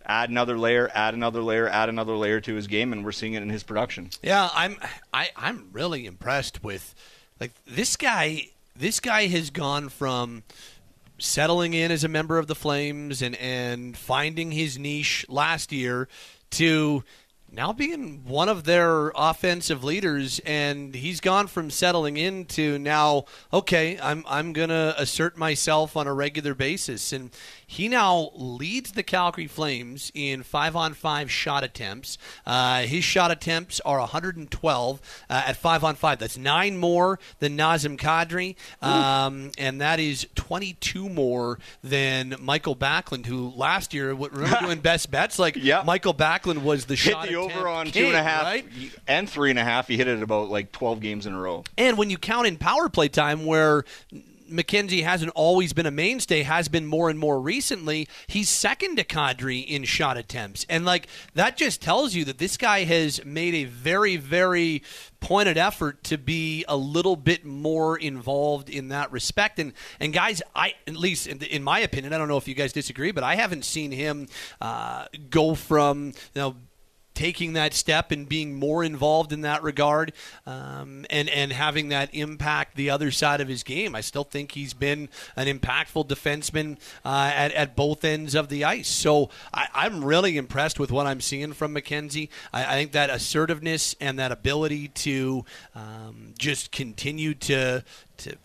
add 0.06 0.30
another 0.30 0.58
layer, 0.58 0.90
add 0.94 1.14
another 1.14 1.42
layer, 1.42 1.68
add 1.68 1.90
another 1.90 2.16
layer 2.16 2.40
to 2.42 2.56
his 2.56 2.68
game, 2.68 2.94
and 2.94 3.06
we're 3.06 3.12
seeing 3.12 3.34
it 3.34 3.44
in 3.44 3.50
his 3.50 3.64
production. 3.64 4.10
Yeah, 4.22 4.50
I'm 4.54 4.78
I, 5.14 5.30
I'm 5.36 5.70
really 5.72 6.06
impressed 6.06 6.64
with 6.64 6.96
like 7.40 7.52
this 7.66 7.96
guy 7.96 8.48
this 8.76 9.00
guy 9.00 9.28
has 9.28 9.50
gone 9.50 9.90
from 9.90 10.44
settling 11.18 11.74
in 11.74 11.92
as 11.92 12.04
a 12.04 12.08
member 12.08 12.38
of 12.38 12.48
the 12.48 12.56
Flames 12.56 13.22
and, 13.22 13.36
and 13.36 13.96
finding 13.96 14.52
his 14.52 14.80
niche 14.80 15.26
last 15.30 15.72
year 15.72 16.08
to 16.52 17.04
now 17.52 17.74
being 17.74 18.24
one 18.26 18.48
of 18.48 18.64
their 18.64 19.12
offensive 19.16 19.84
leaders 19.84 20.40
and 20.46 20.96
he's 20.96 21.20
gone 21.20 21.48
from 21.48 21.70
settling 21.70 22.16
in 22.16 22.46
to 22.46 22.80
now 22.80 23.26
okay 23.52 24.00
I'm 24.02 24.24
I'm 24.28 24.54
going 24.54 24.70
to 24.70 24.96
assert 24.98 25.38
myself 25.38 25.98
on 25.98 26.08
a 26.08 26.14
regular 26.14 26.56
basis. 26.56 27.12
And 27.12 27.32
he 27.72 27.88
now 27.88 28.32
leads 28.36 28.92
the 28.92 29.02
Calgary 29.02 29.48
Flames 29.48 30.12
in 30.14 30.44
5 30.44 30.76
on 30.76 30.94
5 30.94 31.32
shot 31.32 31.64
attempts 31.64 32.18
uh, 32.46 32.82
his 32.82 33.04
shot 33.06 33.32
attempts 33.32 33.80
are 33.86 34.00
112 34.00 35.02
uh, 35.30 35.44
at 35.48 35.56
5 35.56 35.84
on 35.86 35.96
5 35.96 36.20
that's 36.20 36.38
9 36.38 36.78
more 36.78 37.18
than 37.40 37.58
Nazem 37.58 37.98
Kadri 37.98 38.56
um, 38.86 39.52
and 39.58 39.80
that 39.80 40.00
is 40.02 40.28
22 40.36 41.08
more 41.08 41.60
than 41.82 42.36
Mikael 42.42 42.76
Backlund 42.76 43.26
who 43.26 43.50
last 43.56 43.94
year 43.94 44.14
what- 44.14 44.34
remember 44.34 44.60
doing 44.66 44.80
best 44.80 45.10
bets 45.10 45.40
like 45.40 45.56
Yeah. 45.56 45.84
Mikael 45.86 46.14
Backlund 46.14 46.64
was 46.64 46.86
the 46.86 46.96
Hit 46.96 47.14
shot 47.14 47.28
the 47.30 47.36
over 47.36 47.68
on 47.70 47.86
king, 47.86 48.04
two 48.04 48.08
and 48.08 48.16
a 48.18 48.24
half 48.24 48.44
right? 48.44 48.66
and 49.08 49.30
three 49.30 49.50
and 49.50 49.58
a 49.60 49.64
half. 49.64 49.88
He 49.88 49.96
hit 49.96 50.08
it 50.10 50.22
about 50.22 50.50
like 50.50 50.72
12 50.74 51.00
games 51.00 51.26
in 51.26 51.34
a 51.34 51.40
row. 51.40 51.64
And 51.78 51.98
when 51.98 52.10
you 52.10 52.18
count 52.18 52.48
in 52.48 52.58
power 52.58 52.90
play 52.90 53.08
time, 53.08 53.46
where 53.46 53.86
MacKenzie 54.52 55.04
hasn't 55.04 55.32
always 55.36 55.74
been 55.74 55.86
a 55.86 55.92
mainstay, 55.92 56.44
has 56.44 56.68
been 56.68 56.86
more 56.86 57.10
and 57.10 57.18
more 57.18 57.40
recently, 57.40 58.08
he's 58.28 58.50
second 58.50 58.98
to 58.98 59.04
Kadri 59.04 59.66
in 59.66 59.84
shot 59.84 60.18
attempts. 60.18 60.66
And 60.70 60.86
like 60.86 61.08
that 61.34 61.58
just 61.58 61.82
tells 61.82 62.14
you 62.14 62.26
that 62.26 62.38
this 62.38 62.58
guy 62.58 62.84
has 62.84 63.24
made 63.26 63.54
a 63.56 63.66
very, 63.66 64.18
very 64.18 64.84
pointed 65.20 65.58
effort 65.58 66.04
to 66.04 66.18
be 66.18 66.66
a 66.68 66.76
little 66.76 67.16
bit 67.16 67.46
more 67.46 67.98
involved 67.98 68.70
in 68.70 68.90
that 68.90 69.12
respect. 69.12 69.60
And 69.60 69.74
and 70.00 70.14
guys, 70.14 70.42
I 70.56 70.74
at 70.88 70.96
least 70.96 71.28
in, 71.28 71.42
in 71.44 71.64
my 71.64 71.80
opinion, 71.80 72.14
I 72.14 72.18
don't 72.18 72.28
know 72.28 72.38
if 72.38 72.48
you 72.48 72.56
guys 72.56 72.74
disagree, 72.74 73.12
but 73.12 73.24
I 73.24 73.36
haven't 73.36 73.66
seen 73.66 73.92
him 73.92 74.28
uh, 74.60 75.06
go 75.30 75.56
from 75.56 76.08
you 76.08 76.42
know 76.42 76.56
taking 77.14 77.54
that 77.54 77.74
step 77.74 78.12
and 78.12 78.28
being 78.28 78.54
more 78.54 78.84
involved 78.84 79.32
in 79.34 79.42
that 79.42 79.64
regard 79.64 80.14
um, 80.46 81.06
and 81.10 81.30
and 81.30 81.52
having 81.52 81.90
that 81.90 82.14
impact 82.14 82.76
the 82.76 82.90
other 82.90 83.12
side 83.12 83.42
of 83.42 83.48
his 83.48 83.64
game. 83.64 83.96
I 83.96 84.02
still 84.02 84.24
think 84.24 84.54
he's 84.54 84.74
been 84.74 85.10
an 85.36 85.48
impactful 85.48 86.08
defenseman 86.08 86.78
uh, 87.04 87.32
at, 87.34 87.52
at 87.54 87.76
both 87.76 88.04
ends 88.04 88.36
of 88.36 88.50
the 88.50 88.64
ice. 88.64 88.88
So 88.88 89.30
I, 89.54 89.68
I'm 89.74 90.04
really 90.04 90.38
impressed 90.38 90.80
with 90.80 90.92
what 90.92 91.08
I'm 91.08 91.22
seeing 91.22 91.54
from 91.54 91.76
MacKenzie. 91.76 92.30
I, 92.54 92.66
I 92.66 92.74
think 92.74 92.94
that 92.94 93.10
assertiveness 93.10 93.96
and 94.00 94.20
that 94.20 94.32
ability 94.32 94.90
to 94.90 95.46
um, 95.76 96.34
just 96.38 96.72
continue 96.72 97.34
to 97.34 97.84
to, 98.24 98.38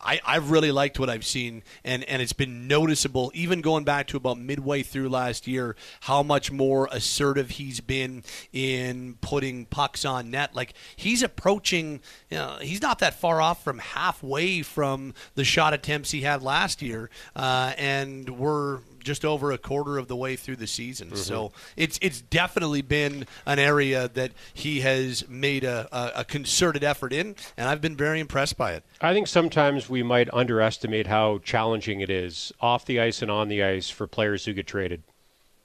I, 0.00 0.20
I've 0.24 0.50
really 0.50 0.72
liked 0.72 0.98
what 0.98 1.10
I've 1.10 1.24
seen, 1.24 1.62
and, 1.84 2.04
and 2.04 2.20
it's 2.20 2.32
been 2.32 2.66
noticeable, 2.68 3.30
even 3.34 3.60
going 3.60 3.84
back 3.84 4.06
to 4.08 4.16
about 4.16 4.38
midway 4.38 4.82
through 4.82 5.08
last 5.08 5.46
year, 5.46 5.76
how 6.00 6.22
much 6.22 6.50
more 6.50 6.88
assertive 6.90 7.50
he's 7.50 7.80
been 7.80 8.22
in 8.52 9.18
putting 9.20 9.66
pucks 9.66 10.04
on 10.04 10.30
net. 10.30 10.54
Like 10.54 10.74
he's 10.96 11.22
approaching, 11.22 12.00
you 12.30 12.38
know, 12.38 12.58
he's 12.60 12.82
not 12.82 12.98
that 13.00 13.14
far 13.14 13.40
off 13.40 13.62
from 13.62 13.78
halfway 13.78 14.62
from 14.62 15.14
the 15.34 15.44
shot 15.44 15.74
attempts 15.74 16.10
he 16.10 16.22
had 16.22 16.42
last 16.42 16.82
year, 16.82 17.10
uh, 17.36 17.72
and 17.76 18.38
we're 18.38 18.80
just 19.04 19.24
over 19.24 19.52
a 19.52 19.58
quarter 19.58 19.98
of 19.98 20.08
the 20.08 20.16
way 20.16 20.34
through 20.34 20.56
the 20.56 20.66
season. 20.66 21.08
Mm-hmm. 21.08 21.16
So 21.16 21.52
it's 21.76 21.98
it's 22.02 22.20
definitely 22.20 22.82
been 22.82 23.26
an 23.46 23.58
area 23.58 24.08
that 24.14 24.32
he 24.52 24.80
has 24.80 25.28
made 25.28 25.64
a, 25.64 25.88
a, 25.92 26.20
a, 26.20 26.24
concerted 26.24 26.82
effort 26.82 27.12
in, 27.12 27.36
and 27.56 27.68
I've 27.68 27.80
been 27.80 27.96
very 27.96 28.18
impressed 28.18 28.56
by 28.56 28.72
it. 28.72 28.84
I 29.00 29.12
think 29.12 29.28
sometimes 29.28 29.88
we 29.88 30.02
might 30.02 30.32
underestimate 30.32 31.06
how 31.06 31.38
challenging 31.44 32.00
it 32.00 32.10
is 32.10 32.52
off 32.60 32.84
the 32.84 33.00
ice 33.00 33.22
and 33.22 33.30
on 33.30 33.48
the 33.48 33.62
ice 33.62 33.90
for 33.90 34.06
players 34.06 34.44
who 34.44 34.52
get 34.52 34.66
traded. 34.66 35.02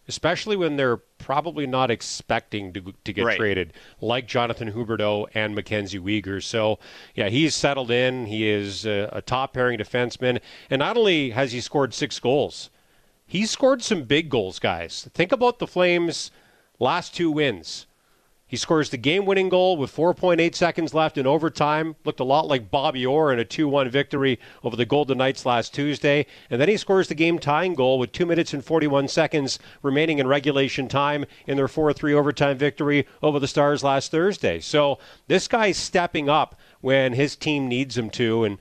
Especially 0.08 0.56
when 0.56 0.76
they're 0.76 0.98
probably 1.20 1.68
not 1.68 1.92
expecting 1.92 2.74
to, 2.74 2.94
to 3.04 3.14
get 3.14 3.26
right. 3.26 3.38
traded, 3.38 3.74
like 4.02 4.26
Jonathan 4.26 4.72
Huberdeau 4.72 5.28
and 5.36 5.54
Mackenzie 5.54 6.00
Weegar. 6.00 6.42
So, 6.42 6.80
yeah, 7.14 7.30
he's 7.30 7.54
settled 7.54 7.92
in. 7.92 8.26
He 8.26 8.50
is 8.50 8.88
a, 8.88 9.08
a 9.14 9.22
top 9.22 9.54
pairing 9.54 9.78
defenseman. 9.78 10.42
And 10.72 10.80
not 10.80 10.98
only 10.98 11.30
has 11.30 11.52
he 11.52 11.62
scored 11.62 11.94
six 11.94 12.20
goals, 12.20 12.72
he 13.30 13.46
scored 13.46 13.84
some 13.84 14.06
big 14.06 14.28
goals, 14.28 14.58
guys. 14.58 15.08
Think 15.14 15.32
about 15.32 15.60
the 15.60 15.68
Flames' 15.68 16.32
last 16.80 17.14
two 17.14 17.30
wins. 17.30 17.86
He 18.48 18.58
scores 18.58 18.90
the 18.90 18.98
game 18.98 19.28
winning 19.28 19.50
goal 19.50 19.78
with 19.78 19.96
4.8 19.96 20.56
seconds 20.56 20.96
left 20.96 21.16
in 21.16 21.28
overtime. 21.28 21.96
Looked 22.06 22.20
a 22.20 22.24
lot 22.24 22.48
like 22.48 22.72
Bobby 22.72 23.06
Orr 23.06 23.32
in 23.32 23.38
a 23.38 23.46
2 23.46 23.68
1 23.68 23.88
victory 23.92 24.40
over 24.64 24.76
the 24.76 24.88
Golden 24.88 25.20
Knights 25.20 25.46
last 25.46 25.76
Tuesday. 25.76 26.26
And 26.50 26.60
then 26.60 26.70
he 26.70 26.76
scores 26.76 27.08
the 27.08 27.14
game 27.14 27.38
tying 27.38 27.76
goal 27.76 28.00
with 28.00 28.12
2 28.14 28.26
minutes 28.26 28.52
and 28.52 28.66
41 28.66 29.08
seconds 29.10 29.60
remaining 29.84 30.18
in 30.18 30.26
regulation 30.26 30.88
time 30.88 31.26
in 31.46 31.56
their 31.56 31.68
4 31.68 31.94
3 31.94 32.16
overtime 32.16 32.58
victory 32.58 33.06
over 33.22 33.40
the 33.40 33.48
Stars 33.48 33.84
last 33.84 34.10
Thursday. 34.10 34.60
So 34.60 34.98
this 35.28 35.48
guy's 35.48 35.78
stepping 35.78 36.30
up 36.30 36.60
when 36.82 37.14
his 37.14 37.36
team 37.36 37.68
needs 37.68 37.96
him 37.96 38.10
to. 38.10 38.44
And, 38.46 38.58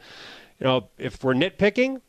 you 0.61 0.65
know, 0.65 0.91
if 0.99 1.25
we're 1.25 1.33
nitpicking, 1.33 2.03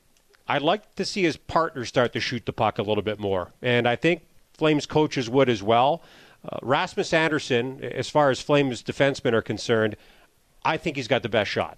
I'd 0.49 0.63
like 0.63 0.95
to 0.95 1.05
see 1.05 1.21
his 1.21 1.37
partner 1.37 1.85
start 1.85 2.11
to 2.13 2.19
shoot 2.19 2.47
the 2.47 2.51
puck 2.51 2.79
a 2.79 2.81
little 2.81 3.03
bit 3.03 3.19
more. 3.19 3.53
And 3.61 3.87
I 3.87 3.95
think 3.95 4.23
Flames 4.53 4.87
coaches 4.87 5.29
would 5.29 5.47
as 5.47 5.61
well. 5.61 6.01
Uh, 6.43 6.57
Rasmus 6.63 7.13
Andersson, 7.13 7.83
as 7.83 8.09
far 8.09 8.31
as 8.31 8.41
Flames 8.41 8.81
defensemen 8.81 9.33
are 9.33 9.43
concerned, 9.43 9.95
I 10.65 10.77
think 10.77 10.95
he's 10.95 11.07
got 11.07 11.21
the 11.21 11.29
best 11.29 11.51
shot. 11.51 11.77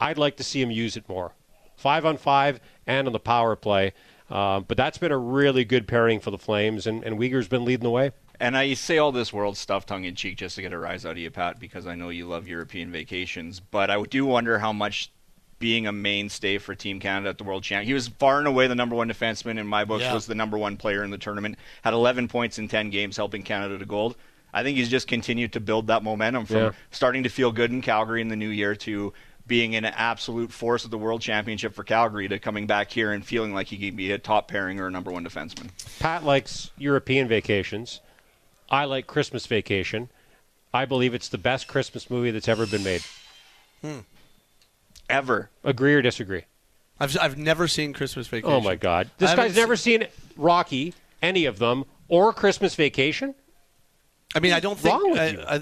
I'd 0.00 0.18
like 0.18 0.36
to 0.38 0.44
see 0.44 0.60
him 0.60 0.72
use 0.72 0.96
it 0.96 1.08
more. 1.08 1.32
Five 1.76 2.04
on 2.04 2.16
five 2.16 2.60
and 2.86 3.06
on 3.06 3.12
the 3.12 3.20
power 3.20 3.54
play. 3.54 3.92
Uh, 4.28 4.60
but 4.60 4.76
that's 4.76 4.98
been 4.98 5.12
a 5.12 5.18
really 5.18 5.64
good 5.64 5.86
pairing 5.86 6.20
for 6.20 6.30
the 6.30 6.38
Flames, 6.38 6.86
and, 6.86 7.02
and 7.04 7.16
Weegar's 7.18 7.48
been 7.48 7.64
leading 7.64 7.84
the 7.84 7.90
way. 7.90 8.10
And 8.40 8.56
I 8.56 8.74
say 8.74 8.98
all 8.98 9.12
this 9.12 9.32
world 9.32 9.56
stuff 9.56 9.86
tongue 9.86 10.04
in 10.04 10.14
cheek 10.14 10.36
just 10.36 10.56
to 10.56 10.62
get 10.62 10.72
a 10.72 10.78
rise 10.78 11.06
out 11.06 11.12
of 11.12 11.18
you, 11.18 11.30
Pat, 11.30 11.58
because 11.58 11.86
I 11.86 11.94
know 11.94 12.08
you 12.10 12.26
love 12.26 12.46
European 12.46 12.92
vacations. 12.92 13.60
But 13.60 13.90
I 13.90 14.02
do 14.02 14.26
wonder 14.26 14.58
how 14.58 14.72
much 14.72 15.10
being 15.58 15.86
a 15.86 15.92
mainstay 15.92 16.58
for 16.58 16.74
Team 16.74 17.00
Canada 17.00 17.30
at 17.30 17.38
the 17.38 17.44
World 17.44 17.62
Champ. 17.62 17.84
He 17.84 17.94
was 17.94 18.08
far 18.08 18.38
and 18.38 18.46
away 18.46 18.66
the 18.66 18.74
number 18.74 18.94
one 18.94 19.08
defenseman 19.08 19.58
in 19.58 19.66
my 19.66 19.84
books. 19.84 20.02
Yeah. 20.02 20.14
Was 20.14 20.26
the 20.26 20.34
number 20.34 20.56
one 20.56 20.76
player 20.76 21.02
in 21.02 21.10
the 21.10 21.18
tournament. 21.18 21.58
Had 21.82 21.94
11 21.94 22.28
points 22.28 22.58
in 22.58 22.68
10 22.68 22.90
games, 22.90 23.16
helping 23.16 23.42
Canada 23.42 23.78
to 23.78 23.84
gold. 23.84 24.16
I 24.52 24.62
think 24.62 24.78
he's 24.78 24.88
just 24.88 25.08
continued 25.08 25.52
to 25.52 25.60
build 25.60 25.88
that 25.88 26.02
momentum 26.02 26.46
from 26.46 26.56
yeah. 26.56 26.70
starting 26.90 27.24
to 27.24 27.28
feel 27.28 27.52
good 27.52 27.70
in 27.70 27.82
Calgary 27.82 28.22
in 28.22 28.28
the 28.28 28.36
new 28.36 28.48
year 28.48 28.74
to 28.76 29.12
being 29.46 29.74
an 29.76 29.84
absolute 29.84 30.52
force 30.52 30.84
of 30.84 30.90
the 30.90 30.98
World 30.98 31.20
Championship 31.20 31.74
for 31.74 31.82
Calgary 31.82 32.28
to 32.28 32.38
coming 32.38 32.66
back 32.66 32.90
here 32.90 33.12
and 33.12 33.24
feeling 33.24 33.54
like 33.54 33.66
he 33.66 33.76
could 33.78 33.96
be 33.96 34.12
a 34.12 34.18
top 34.18 34.48
pairing 34.48 34.78
or 34.78 34.86
a 34.86 34.90
number 34.90 35.10
one 35.10 35.24
defenseman. 35.24 35.70
Pat 35.98 36.24
likes 36.24 36.70
European 36.78 37.28
vacations. 37.28 38.00
I 38.70 38.84
like 38.84 39.06
Christmas 39.06 39.46
Vacation. 39.46 40.10
I 40.72 40.84
believe 40.84 41.14
it's 41.14 41.30
the 41.30 41.38
best 41.38 41.66
Christmas 41.66 42.10
movie 42.10 42.30
that's 42.30 42.48
ever 42.48 42.66
been 42.66 42.84
made. 42.84 43.02
Hmm 43.80 44.00
ever. 45.08 45.50
Agree 45.64 45.94
or 45.94 46.02
disagree? 46.02 46.44
I've 47.00 47.16
I've 47.20 47.38
never 47.38 47.68
seen 47.68 47.92
Christmas 47.92 48.26
Vacation. 48.26 48.50
Oh 48.50 48.60
my 48.60 48.74
God! 48.74 49.10
This 49.18 49.34
guy's 49.34 49.56
never 49.56 49.76
seen 49.76 50.06
Rocky, 50.36 50.94
any 51.22 51.44
of 51.44 51.58
them, 51.58 51.84
or 52.08 52.32
Christmas 52.32 52.74
Vacation. 52.74 53.34
I 54.34 54.40
mean, 54.40 54.52
I 54.52 54.60
don't 54.60 54.78
think 54.78 55.16
uh, 55.16 55.42
uh, 55.46 55.60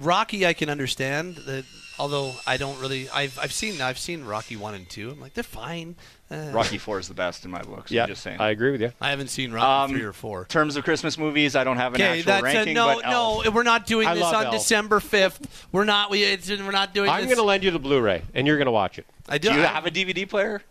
Rocky. 0.00 0.46
I 0.46 0.52
can 0.52 0.68
understand 0.68 1.36
that, 1.46 1.64
although 2.00 2.32
I 2.46 2.56
don't 2.56 2.80
really. 2.80 3.08
I've 3.10 3.38
I've 3.38 3.52
seen 3.52 3.80
I've 3.80 3.98
seen 3.98 4.24
Rocky 4.24 4.56
one 4.56 4.74
and 4.74 4.88
two. 4.88 5.10
I'm 5.10 5.20
like 5.20 5.34
they're 5.34 5.44
fine. 5.44 5.96
Uh, 6.30 6.50
Rocky 6.52 6.78
Four 6.78 6.98
is 6.98 7.08
the 7.08 7.14
best 7.14 7.44
in 7.44 7.50
my 7.50 7.62
books. 7.62 7.90
Yeah, 7.90 8.06
just 8.06 8.22
saying. 8.22 8.40
I 8.40 8.50
agree 8.50 8.70
with 8.70 8.80
you. 8.80 8.92
I 9.00 9.10
haven't 9.10 9.28
seen 9.28 9.52
Rocky 9.52 9.92
um, 9.92 9.98
three 9.98 10.06
or 10.06 10.12
four. 10.12 10.46
Terms 10.46 10.76
of 10.76 10.84
Christmas 10.84 11.18
movies, 11.18 11.56
I 11.56 11.64
don't 11.64 11.76
have 11.76 11.94
an 11.94 12.00
actual 12.00 12.24
that's 12.24 12.42
ranking. 12.42 12.70
A, 12.70 12.74
no, 12.74 12.94
but 12.94 13.04
no, 13.04 13.42
Elf. 13.42 13.54
we're 13.54 13.62
not 13.62 13.84
doing 13.86 14.08
I 14.08 14.14
this 14.14 14.24
on 14.24 14.46
Elf. 14.46 14.54
December 14.54 15.00
fifth. 15.00 15.68
We're 15.72 15.84
not. 15.84 16.10
We 16.10 16.24
it's, 16.24 16.48
we're 16.48 16.70
not 16.70 16.94
doing. 16.94 17.06
This. 17.06 17.14
I'm 17.14 17.24
going 17.24 17.36
to 17.36 17.42
lend 17.42 17.64
you 17.64 17.70
the 17.70 17.78
Blu-ray, 17.78 18.22
and 18.34 18.46
you're 18.46 18.56
going 18.56 18.66
to 18.66 18.72
watch 18.72 18.98
it. 18.98 19.06
I 19.28 19.38
do. 19.38 19.50
Do 19.50 19.56
you 19.56 19.62
I, 19.62 19.66
have 19.66 19.86
a 19.86 19.90
DVD 19.90 20.28
player? 20.28 20.62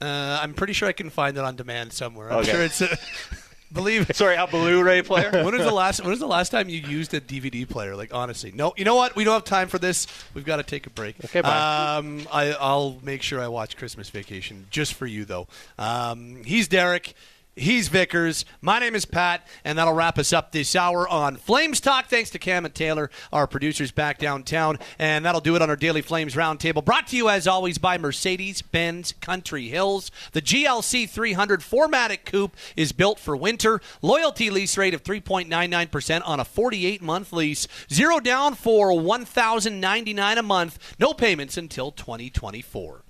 Uh, 0.00 0.38
I'm 0.42 0.52
pretty 0.52 0.72
sure 0.72 0.88
I 0.88 0.92
can 0.92 1.10
find 1.10 1.36
it 1.38 1.44
on 1.44 1.56
demand 1.56 1.92
somewhere. 1.92 2.30
I'm 2.30 2.40
okay. 2.40 2.50
sure 2.50 2.62
it's. 2.62 2.80
A, 2.80 2.98
believe 3.72 4.10
it. 4.10 4.16
Sorry, 4.16 4.36
a 4.36 4.46
Blu-ray 4.46 5.02
player. 5.02 5.30
when 5.44 5.56
was 5.56 5.64
the 5.64 5.72
last? 5.72 6.00
When 6.00 6.10
was 6.10 6.20
the 6.20 6.26
last 6.26 6.50
time 6.50 6.68
you 6.68 6.80
used 6.80 7.14
a 7.14 7.20
DVD 7.20 7.68
player? 7.68 7.96
Like 7.96 8.12
honestly, 8.14 8.52
no. 8.52 8.72
You 8.76 8.84
know 8.84 8.96
what? 8.96 9.16
We 9.16 9.24
don't 9.24 9.34
have 9.34 9.44
time 9.44 9.68
for 9.68 9.78
this. 9.78 10.06
We've 10.34 10.44
got 10.44 10.56
to 10.56 10.62
take 10.62 10.86
a 10.86 10.90
break. 10.90 11.16
Okay, 11.24 11.40
bye. 11.40 11.96
Um, 11.96 12.26
I, 12.32 12.56
will 12.60 12.98
make 13.02 13.22
sure 13.22 13.40
I 13.40 13.48
watch 13.48 13.76
Christmas 13.76 14.10
Vacation 14.10 14.66
just 14.70 14.94
for 14.94 15.06
you, 15.06 15.24
though. 15.24 15.48
Um, 15.78 16.44
he's 16.44 16.68
Derek. 16.68 17.14
He's 17.54 17.88
Vickers. 17.88 18.46
My 18.62 18.78
name 18.78 18.94
is 18.94 19.04
Pat, 19.04 19.46
and 19.62 19.76
that'll 19.76 19.92
wrap 19.92 20.18
us 20.18 20.32
up 20.32 20.52
this 20.52 20.74
hour 20.74 21.06
on 21.06 21.36
Flames 21.36 21.80
Talk. 21.80 22.06
Thanks 22.06 22.30
to 22.30 22.38
Cam 22.38 22.64
and 22.64 22.74
Taylor, 22.74 23.10
our 23.30 23.46
producers 23.46 23.92
back 23.92 24.18
downtown. 24.18 24.78
And 24.98 25.22
that'll 25.22 25.42
do 25.42 25.54
it 25.54 25.60
on 25.60 25.68
our 25.68 25.76
Daily 25.76 26.00
Flames 26.00 26.34
Roundtable. 26.34 26.82
Brought 26.82 27.08
to 27.08 27.16
you, 27.16 27.28
as 27.28 27.46
always, 27.46 27.76
by 27.76 27.98
Mercedes 27.98 28.62
Benz 28.62 29.12
Country 29.20 29.68
Hills. 29.68 30.10
The 30.32 30.40
GLC 30.40 31.06
300 31.06 31.60
4MATIC 31.60 32.24
Coupe 32.24 32.56
is 32.74 32.92
built 32.92 33.18
for 33.18 33.36
winter. 33.36 33.82
Loyalty 34.00 34.48
lease 34.48 34.78
rate 34.78 34.94
of 34.94 35.04
3.99% 35.04 36.22
on 36.24 36.40
a 36.40 36.46
48 36.46 37.02
month 37.02 37.34
lease. 37.34 37.68
Zero 37.92 38.18
down 38.18 38.54
for 38.54 38.98
1,099 38.98 40.38
a 40.38 40.42
month. 40.42 40.94
No 40.98 41.12
payments 41.12 41.58
until 41.58 41.92
2024. 41.92 43.01